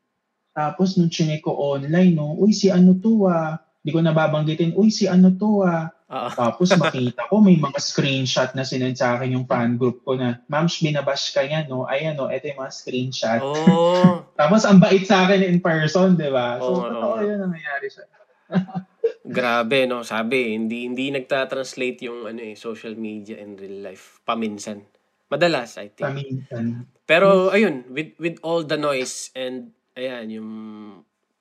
Tapos 0.55 0.95
nung 0.95 1.11
chinek 1.11 1.43
ko 1.43 1.55
online, 1.55 2.15
no, 2.15 2.35
uy, 2.39 2.55
si 2.55 2.71
ano 2.71 2.95
to, 2.95 3.27
ah. 3.27 3.59
Di 3.83 3.91
ko 3.91 3.99
nababanggitin, 3.99 4.79
uy, 4.79 4.91
si 4.91 5.11
ano 5.11 5.31
to, 5.35 5.63
ah. 5.63 5.91
Oo. 6.11 6.29
Tapos 6.35 6.67
makita 6.75 7.23
ko, 7.31 7.39
may 7.39 7.55
mga 7.55 7.79
screenshot 7.79 8.51
na 8.51 8.67
sinend 8.67 8.99
sa 8.99 9.15
akin 9.15 9.31
yung 9.31 9.47
fan 9.47 9.79
group 9.79 10.03
ko 10.03 10.19
na, 10.19 10.43
Ma'ams, 10.51 10.83
binabash 10.83 11.31
ka 11.31 11.39
yan, 11.39 11.71
no? 11.71 11.87
Ayan, 11.87 12.19
no, 12.19 12.27
ito 12.27 12.51
yung 12.51 12.59
mga 12.59 12.73
screenshot. 12.75 13.39
Oh, 13.39 14.19
Tapos 14.39 14.67
ang 14.67 14.83
bait 14.83 15.07
sa 15.07 15.23
akin 15.23 15.39
in 15.39 15.63
person, 15.63 16.19
di 16.19 16.27
ba? 16.27 16.59
So, 16.59 16.83
totoo 16.83 17.15
oo. 17.15 17.23
yun 17.23 17.39
ang 17.39 17.55
nangyayari 17.55 17.87
siya. 17.87 18.05
grabe, 19.39 19.87
no? 19.87 20.03
Sabi, 20.03 20.51
hindi 20.51 20.83
hindi 20.83 21.15
nagta-translate 21.15 22.03
yung 22.03 22.27
ano 22.27 22.41
eh, 22.43 22.59
social 22.59 22.99
media 22.99 23.39
in 23.39 23.55
real 23.55 23.79
life. 23.79 24.19
Paminsan. 24.27 24.83
Madalas, 25.31 25.79
I 25.79 25.95
think. 25.95 26.11
Paminsan. 26.11 26.91
Pero 27.07 27.55
ayun, 27.55 27.87
with 27.87 28.19
with 28.19 28.35
all 28.43 28.67
the 28.67 28.75
noise 28.75 29.31
and 29.31 29.71
ayan, 29.95 30.27
yung 30.27 30.49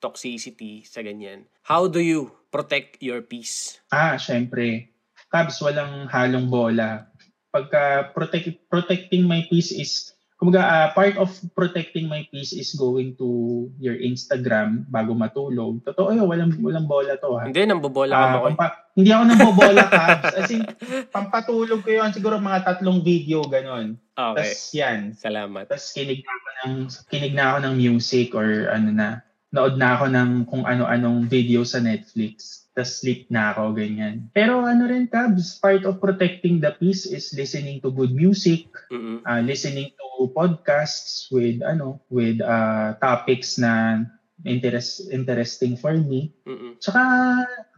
toxicity 0.00 0.82
sa 0.82 1.00
ganyan. 1.00 1.44
How 1.62 1.86
do 1.86 2.00
you 2.00 2.20
protect 2.48 2.98
your 2.98 3.20
peace? 3.20 3.78
Ah, 3.88 4.16
syempre. 4.16 4.90
Cubs, 5.28 5.60
walang 5.60 6.08
halong 6.08 6.50
bola. 6.50 7.06
Pagka 7.48 8.10
protect, 8.10 8.66
protecting 8.66 9.22
my 9.22 9.46
peace 9.46 9.70
is, 9.70 10.10
kumbaga, 10.34 10.60
ah, 10.60 10.88
part 10.90 11.14
of 11.14 11.28
protecting 11.52 12.06
my 12.06 12.26
peace 12.26 12.50
is 12.50 12.74
going 12.74 13.14
to 13.14 13.28
your 13.76 13.94
Instagram 13.94 14.82
bago 14.88 15.14
matulog. 15.14 15.78
Totoo 15.84 16.10
yun, 16.10 16.26
walang, 16.26 16.50
walang 16.58 16.86
bola 16.86 17.14
to 17.14 17.38
ha. 17.38 17.46
Hindi, 17.46 17.62
nambobola 17.62 18.10
ka 18.10 18.18
Ah, 18.18 18.32
ba 18.32 18.40
pampa- 18.50 18.76
hindi 18.90 19.10
ako 19.10 19.22
nambobola, 19.24 19.82
Cubs. 19.86 20.34
As 20.34 20.50
in, 20.50 20.62
pampatulog 21.08 21.80
ko 21.80 21.90
yun, 21.92 22.10
siguro 22.10 22.36
mga 22.36 22.64
tatlong 22.64 23.00
video, 23.00 23.42
ganon. 23.44 23.94
Okay. 24.12 24.34
Tapos 24.42 24.50
yan, 24.74 25.00
Salamat. 25.14 25.64
Tapos 25.66 25.90
kinig 25.90 26.20
na 26.20 26.32
ako 26.32 26.48
ng 26.50 26.74
kinig 27.06 27.32
na 27.32 27.44
ako 27.46 27.58
ng 27.62 27.74
music 27.76 28.28
or 28.32 28.48
ano 28.68 28.90
na 28.90 29.08
nood 29.50 29.74
na 29.78 29.98
ako 29.98 30.06
ng 30.10 30.30
kung 30.46 30.62
ano-anong 30.62 31.26
video 31.26 31.66
sa 31.66 31.82
Netflix. 31.82 32.66
Tapos 32.70 33.02
sleep 33.02 33.26
na 33.34 33.50
ako, 33.50 33.74
ganyan. 33.74 34.30
Pero 34.30 34.62
ano 34.62 34.86
rin, 34.86 35.10
Cabs, 35.10 35.58
part 35.58 35.82
of 35.82 35.98
protecting 35.98 36.62
the 36.62 36.70
peace 36.78 37.02
is 37.02 37.34
listening 37.34 37.82
to 37.82 37.90
good 37.90 38.14
music, 38.14 38.70
Mm-mm. 38.94 39.26
uh, 39.26 39.42
listening 39.42 39.90
to 39.98 40.30
podcasts 40.30 41.26
with 41.34 41.58
ano 41.66 41.98
with 42.12 42.38
uh, 42.38 42.94
topics 43.02 43.58
na 43.58 44.06
interest 44.46 45.10
interesting 45.10 45.74
for 45.74 45.98
me. 45.98 46.30
Mm-mm. 46.46 46.78
Tsaka 46.78 47.02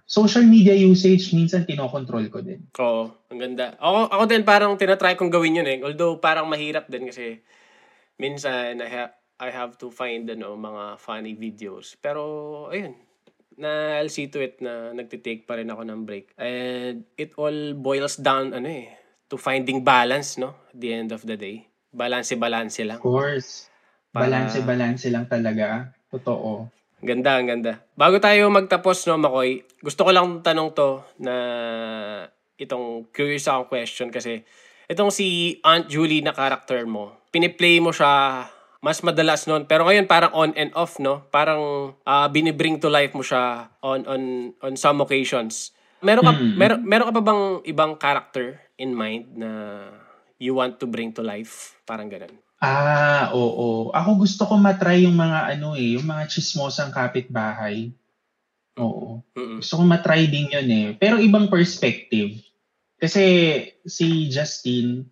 social 0.05 0.45
media 0.45 0.77
usage 0.77 1.33
minsan 1.33 1.65
kinokontrol 1.65 2.29
ko 2.29 2.45
din. 2.45 2.69
Oo, 2.77 3.09
ang 3.33 3.41
ganda. 3.41 3.81
Ako, 3.81 4.13
ako 4.13 4.25
din 4.29 4.45
parang 4.45 4.77
tinatry 4.77 5.17
kong 5.17 5.33
gawin 5.33 5.65
yun 5.65 5.69
eh. 5.73 5.81
Although 5.81 6.21
parang 6.21 6.53
mahirap 6.53 6.85
din 6.93 7.09
kasi 7.09 7.41
minsan 8.21 8.77
I, 8.77 8.91
ha- 8.93 9.15
I 9.43 9.51
have 9.51 9.75
to 9.83 9.91
find 9.91 10.31
ano, 10.31 10.55
mga 10.55 11.03
funny 11.03 11.35
videos. 11.35 11.99
Pero 11.99 12.23
ayun, 12.71 12.95
na 13.59 13.99
I'll 13.99 14.13
see 14.13 14.31
to 14.31 14.39
it 14.39 14.63
na 14.63 14.95
nagtitake 14.95 15.43
pa 15.43 15.59
rin 15.59 15.67
ako 15.67 15.83
ng 15.83 16.07
break. 16.07 16.31
And 16.39 17.03
it 17.19 17.35
all 17.35 17.75
boils 17.75 18.23
down 18.23 18.55
ano 18.55 18.71
eh, 18.71 18.87
to 19.27 19.35
finding 19.35 19.83
balance 19.83 20.39
no 20.39 20.55
at 20.71 20.79
the 20.79 20.95
end 20.95 21.11
of 21.11 21.27
the 21.27 21.35
day. 21.35 21.67
Balance-balance 21.93 22.81
lang. 22.89 23.03
Of 23.03 23.05
course. 23.05 23.69
Para- 24.15 24.31
Balance-balance 24.31 25.13
lang 25.13 25.29
talaga. 25.29 25.93
Totoo. 26.09 26.73
Ganda, 27.05 27.37
ang 27.37 27.51
ganda. 27.51 27.85
Bago 27.99 28.17
tayo 28.17 28.49
magtapos, 28.49 29.05
no, 29.11 29.21
Makoy, 29.21 29.61
gusto 29.83 30.07
ko 30.07 30.11
lang 30.15 30.41
tanong 30.41 30.73
to 30.73 31.03
na 31.21 31.35
itong 32.57 33.11
curious 33.13 33.51
akong 33.51 33.69
question 33.69 34.09
kasi 34.09 34.41
itong 34.89 35.11
si 35.13 35.59
Aunt 35.67 35.91
Julie 35.91 36.25
na 36.25 36.33
character 36.33 36.87
mo, 36.89 37.29
piniplay 37.29 37.77
mo 37.83 37.91
siya 37.93 38.47
mas 38.83 38.99
madalas 39.01 39.47
noon 39.47 39.63
pero 39.65 39.87
ngayon 39.87 40.11
parang 40.11 40.35
on 40.35 40.51
and 40.59 40.75
off 40.75 40.99
no 40.99 41.23
parang 41.31 41.95
ah, 42.03 42.27
binibring 42.27 42.77
to 42.77 42.91
life 42.91 43.15
mo 43.15 43.23
siya 43.23 43.71
on 43.79 44.03
on 44.05 44.23
on 44.59 44.75
some 44.75 44.99
occasions 44.99 45.71
meron 46.03 46.27
ka 46.27 46.33
Mm. 46.35 46.55
meron 46.59 46.81
meron 46.83 47.09
ka 47.09 47.15
pa 47.15 47.23
bang 47.23 47.43
ibang 47.65 47.93
character 47.95 48.59
in 48.75 48.91
mind 48.91 49.31
na 49.33 49.51
you 50.37 50.51
want 50.51 50.83
to 50.83 50.91
bring 50.91 51.15
to 51.15 51.23
life 51.23 51.79
parang 51.87 52.11
ganun 52.11 52.35
Ah, 52.63 53.35
oo. 53.35 53.91
Ako 53.91 54.23
gusto 54.23 54.47
ko 54.47 54.55
matry 54.55 55.03
yung 55.03 55.19
mga 55.19 55.51
ano 55.51 55.75
eh, 55.75 55.99
yung 55.99 56.07
mga 56.07 56.31
chismosang 56.31 56.95
kapitbahay. 56.95 57.91
Oo. 58.79 59.19
Mm-mm. 59.35 59.59
Gusto 59.59 59.75
ko 59.75 59.83
matry 59.83 60.31
din 60.31 60.47
yun 60.47 60.71
eh. 60.71 60.87
Pero 60.95 61.19
ibang 61.19 61.51
perspective. 61.51 62.39
Kasi 63.03 63.25
si 63.83 64.31
Justin, 64.31 65.03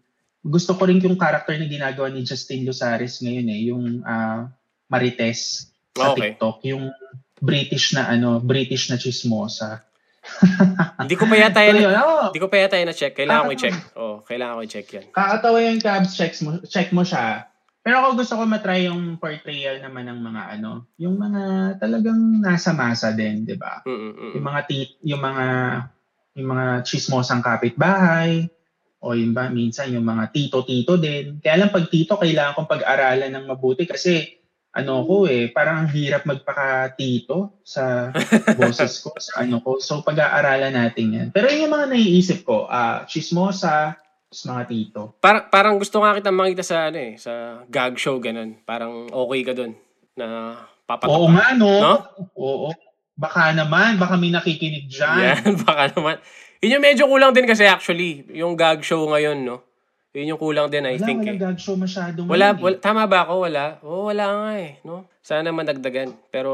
gusto 0.41 0.73
ko 0.73 0.89
rin 0.89 1.01
yung 1.01 1.21
character 1.21 1.53
na 1.57 1.69
ginagawa 1.69 2.09
ni 2.09 2.25
Justin 2.25 2.65
Luzares 2.65 3.21
ngayon 3.21 3.47
eh, 3.49 3.61
yung 3.69 3.85
ah, 4.03 4.49
Marites 4.89 5.69
sa 5.93 6.17
Okay. 6.17 6.33
TikTok, 6.35 6.65
yung 6.67 6.89
British 7.41 7.93
na 7.93 8.09
ano, 8.09 8.41
British 8.41 8.89
na 8.89 8.97
chismosa. 8.97 9.85
hindi 11.01 11.17
ko 11.17 11.25
pa 11.25 11.37
yata 11.37 11.65
So 11.65 11.69
yan 11.73 11.77
yun, 11.81 11.95
oo. 11.97 12.29
Hindi 12.29 12.41
ko 12.41 12.49
pa 12.53 12.57
yata 12.61 12.77
na 12.85 12.93
check. 12.93 13.17
Kailangan 13.17 13.49
ko 13.49 13.51
Ah. 13.51 13.57
i-check. 13.57 13.77
Oh, 13.97 14.17
kailangan 14.21 14.55
ko 14.57 14.63
i-check 14.65 14.87
'yan. 14.93 15.07
Kakatawa 15.11 15.59
yung 15.65 15.81
cabs, 15.81 16.13
check 16.13 16.33
mo, 16.45 16.61
check 16.69 16.89
mo 16.93 17.03
siya. 17.03 17.49
Pero 17.81 18.05
ako 18.05 18.09
gusto 18.21 18.37
ko 18.37 18.43
matry 18.45 18.85
yung 18.93 19.17
portrayal 19.17 19.81
naman 19.81 20.05
ng 20.13 20.21
mga 20.21 20.43
ano, 20.61 20.85
yung 21.01 21.17
mga 21.17 21.43
talagang 21.81 22.21
nasa 22.45 22.77
masa 22.77 23.09
din, 23.17 23.49
'di 23.49 23.57
ba? 23.57 23.81
Mm. 23.89 24.37
Yung 24.37 24.45
mga 24.45 24.61
tit, 24.69 24.91
yung 25.01 25.23
mga 25.25 25.47
yung 26.37 26.49
mga 26.53 26.67
chismosang 26.85 27.41
kapitbahay 27.41 28.45
o 29.01 29.17
yung 29.17 29.33
ba 29.33 29.49
minsan 29.49 29.93
yung 29.93 30.05
mga 30.05 30.29
tito-tito 30.33 31.01
din. 31.01 31.41
Kaya 31.41 31.65
lang 31.65 31.73
pag 31.73 31.89
tito 31.89 32.21
kailangan 32.21 32.57
kong 32.57 32.73
pag-aralan 32.73 33.33
ng 33.33 33.49
mabuti 33.49 33.89
kasi 33.89 34.41
ano 34.71 35.03
ko 35.03 35.27
eh, 35.27 35.51
parang 35.51 35.83
ang 35.83 35.91
hirap 35.91 36.23
magpaka-tito 36.29 37.59
sa 37.67 38.15
boses 38.61 39.03
ko, 39.03 39.11
sa 39.19 39.43
ano 39.43 39.59
ko. 39.65 39.81
So 39.83 40.05
pag-aaralan 40.05 40.77
natin 40.77 41.07
yan. 41.17 41.29
Pero 41.33 41.51
yun 41.51 41.67
yung 41.67 41.75
mga 41.75 41.91
naiisip 41.91 42.47
ko, 42.47 42.69
ah 42.71 43.03
chismosa, 43.09 43.99
tapos 44.31 44.47
mga 44.47 44.65
tito. 44.71 45.03
Parang 45.19 45.45
parang 45.51 45.75
gusto 45.75 45.99
nga 45.99 46.15
kita 46.15 46.31
makita 46.31 46.63
sa 46.63 46.87
ano 46.87 46.99
eh, 47.03 47.19
sa 47.19 47.67
gag 47.67 47.99
show 47.99 48.15
ganun. 48.23 48.63
Parang 48.63 49.11
okay 49.11 49.43
ka 49.43 49.53
doon 49.59 49.75
na 50.15 50.55
papatok. 50.87 51.11
Oo 51.11 51.27
nga, 51.35 51.47
no? 51.59 51.73
No? 51.83 51.95
Oo. 52.39 52.71
Baka 53.19 53.51
naman, 53.51 53.99
baka 53.99 54.15
may 54.15 54.31
nakikinig 54.31 54.87
dyan. 54.87 55.19
Yan, 55.19 55.43
baka 55.67 55.91
naman. 55.99 56.23
Yun 56.61 56.77
yung 56.77 56.85
medyo 56.85 57.09
kulang 57.09 57.33
din 57.33 57.49
kasi 57.49 57.65
actually, 57.65 58.29
yung 58.37 58.53
gag 58.53 58.85
show 58.85 59.09
ngayon, 59.09 59.49
no? 59.49 59.65
Yun 60.13 60.35
yung 60.35 60.41
kulang 60.43 60.69
din, 60.69 60.85
I 60.85 60.99
Wala, 60.99 61.07
think 61.07 61.23
walang 61.25 61.39
eh. 61.39 61.41
gag 61.41 61.59
show 61.63 61.77
masyado. 61.79 62.19
Wala, 62.27 62.53
ngayon 62.53 62.59
eh. 62.59 62.65
wala, 62.67 62.77
tama 62.83 63.03
ba 63.09 63.19
ako? 63.25 63.35
Wala? 63.47 63.65
Oo, 63.81 64.03
wala 64.13 64.25
nga 64.29 64.51
eh, 64.61 64.73
no? 64.85 65.09
Sana 65.25 65.55
mandagdagan. 65.57 66.11
Pero, 66.29 66.51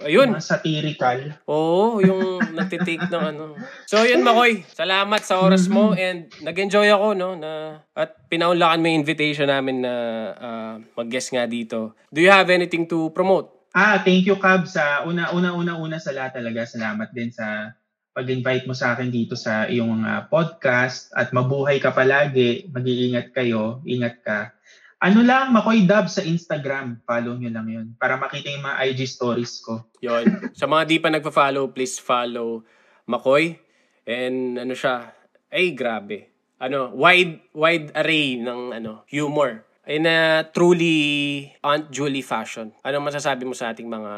ayun. 0.00 0.32
Mga 0.32 0.46
satirical. 0.46 1.18
Oo, 1.44 2.00
yung 2.00 2.38
nagtitake 2.56 3.10
ng 3.10 3.24
ano. 3.34 3.58
So, 3.84 4.00
yun, 4.06 4.24
Makoy. 4.24 4.64
Salamat 4.72 5.20
sa 5.26 5.42
oras 5.44 5.68
mo 5.68 5.92
and 5.92 6.30
nag-enjoy 6.40 6.88
ako, 6.88 7.12
no? 7.12 7.36
Na, 7.36 7.82
at 7.92 8.16
pinaunlakan 8.32 8.80
mo 8.80 8.86
yung 8.88 9.02
invitation 9.04 9.50
namin 9.50 9.84
na 9.84 9.94
ah, 10.40 10.74
mag-guest 10.96 11.36
nga 11.36 11.44
dito. 11.44 11.98
Do 12.08 12.24
you 12.24 12.32
have 12.32 12.48
anything 12.48 12.88
to 12.88 13.12
promote? 13.12 13.50
Ah, 13.76 14.00
thank 14.00 14.24
you, 14.24 14.40
Cab, 14.40 14.64
sa 14.64 15.04
una, 15.04 15.34
una, 15.36 15.52
una, 15.52 15.76
una 15.76 15.98
sa 16.00 16.14
lahat 16.16 16.40
talaga. 16.40 16.64
Salamat 16.64 17.10
din 17.12 17.28
sa 17.28 17.74
pag-invite 18.20 18.68
mo 18.68 18.76
sa 18.76 18.92
akin 18.92 19.08
dito 19.08 19.32
sa 19.32 19.64
iyong 19.64 20.04
uh, 20.04 20.28
podcast 20.28 21.08
at 21.16 21.32
mabuhay 21.32 21.80
ka 21.80 21.88
palagi, 21.88 22.68
mag-iingat 22.68 23.32
kayo, 23.32 23.80
ingat 23.88 24.20
ka. 24.20 24.52
Ano 25.00 25.24
lang, 25.24 25.56
Makoy 25.56 25.88
Dub 25.88 26.12
sa 26.12 26.20
Instagram. 26.20 27.00
Follow 27.08 27.40
nyo 27.40 27.48
lang 27.48 27.66
yun 27.72 27.86
para 27.96 28.20
makita 28.20 28.52
yung 28.52 28.60
mga 28.60 28.76
IG 28.92 29.08
stories 29.08 29.64
ko. 29.64 29.88
Yon. 30.04 30.52
Sa 30.52 30.68
mga 30.68 30.82
di 30.84 31.00
pa 31.00 31.08
nagpa-follow, 31.08 31.72
please 31.72 31.96
follow 31.96 32.60
Makoy. 33.08 33.56
And 34.04 34.60
ano 34.60 34.76
siya, 34.76 35.08
ay 35.48 35.72
grabe. 35.72 36.28
Ano, 36.60 36.92
wide 36.92 37.48
wide 37.56 37.96
array 37.96 38.36
ng 38.36 38.76
ano, 38.76 39.08
humor. 39.08 39.64
In 39.88 40.04
a 40.04 40.44
truly 40.52 41.48
Aunt 41.64 41.88
Julie 41.88 42.20
fashion. 42.20 42.76
Ano 42.84 43.00
masasabi 43.00 43.48
mo 43.48 43.56
sa 43.56 43.72
ating 43.72 43.88
mga 43.88 44.12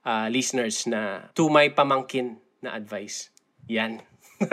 uh, 0.00 0.26
listeners 0.32 0.88
na 0.88 1.28
to 1.36 1.52
my 1.52 1.68
pamangkin 1.68 2.40
na 2.64 2.72
advice? 2.72 3.31
Yan. 3.70 4.02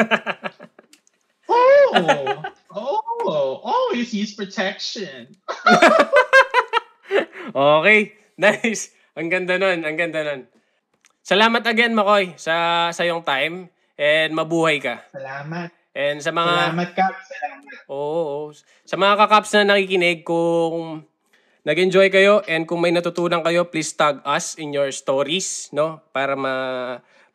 oh! 1.49 2.45
Oh! 2.69 3.49
Always 3.65 4.13
use 4.13 4.37
protection. 4.37 5.33
okay. 7.55 8.13
Nice. 8.37 8.93
Ang 9.17 9.33
ganda 9.33 9.57
nun. 9.57 9.81
Ang 9.81 9.97
ganda 9.97 10.21
nun. 10.21 10.41
Salamat 11.25 11.65
again, 11.65 11.93
Makoy, 11.93 12.37
sa 12.37 12.89
sa 12.93 13.03
yung 13.05 13.25
time. 13.25 13.69
And 13.99 14.31
mabuhay 14.31 14.79
ka. 14.79 15.03
Salamat. 15.11 15.69
And 15.91 16.23
sa 16.23 16.31
mga... 16.31 16.71
Salamat, 16.71 16.89
Kap. 16.95 17.13
Salamat. 17.19 17.73
Oo, 17.91 18.21
oo. 18.23 18.47
Sa 18.85 18.95
mga 18.95 19.13
kakaps 19.25 19.51
na 19.57 19.75
nakikinig, 19.75 20.23
kung 20.23 21.03
nag-enjoy 21.67 22.07
kayo 22.07 22.39
and 22.47 22.63
kung 22.63 22.79
may 22.79 22.93
natutunan 22.93 23.43
kayo, 23.43 23.67
please 23.67 23.91
tag 23.91 24.23
us 24.23 24.55
in 24.55 24.71
your 24.71 24.87
stories, 24.95 25.67
no? 25.75 25.99
Para 26.15 26.39
ma 26.39 26.53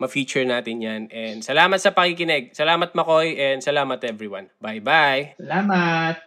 ma-feature 0.05 0.45
natin 0.45 0.85
yan. 0.85 1.03
And 1.09 1.41
salamat 1.41 1.81
sa 1.81 1.97
pakikinig. 1.97 2.53
Salamat 2.53 2.93
Makoy 2.93 3.41
and 3.41 3.65
salamat 3.65 4.05
everyone. 4.05 4.53
Bye-bye. 4.61 5.41
Salamat. 5.41 6.21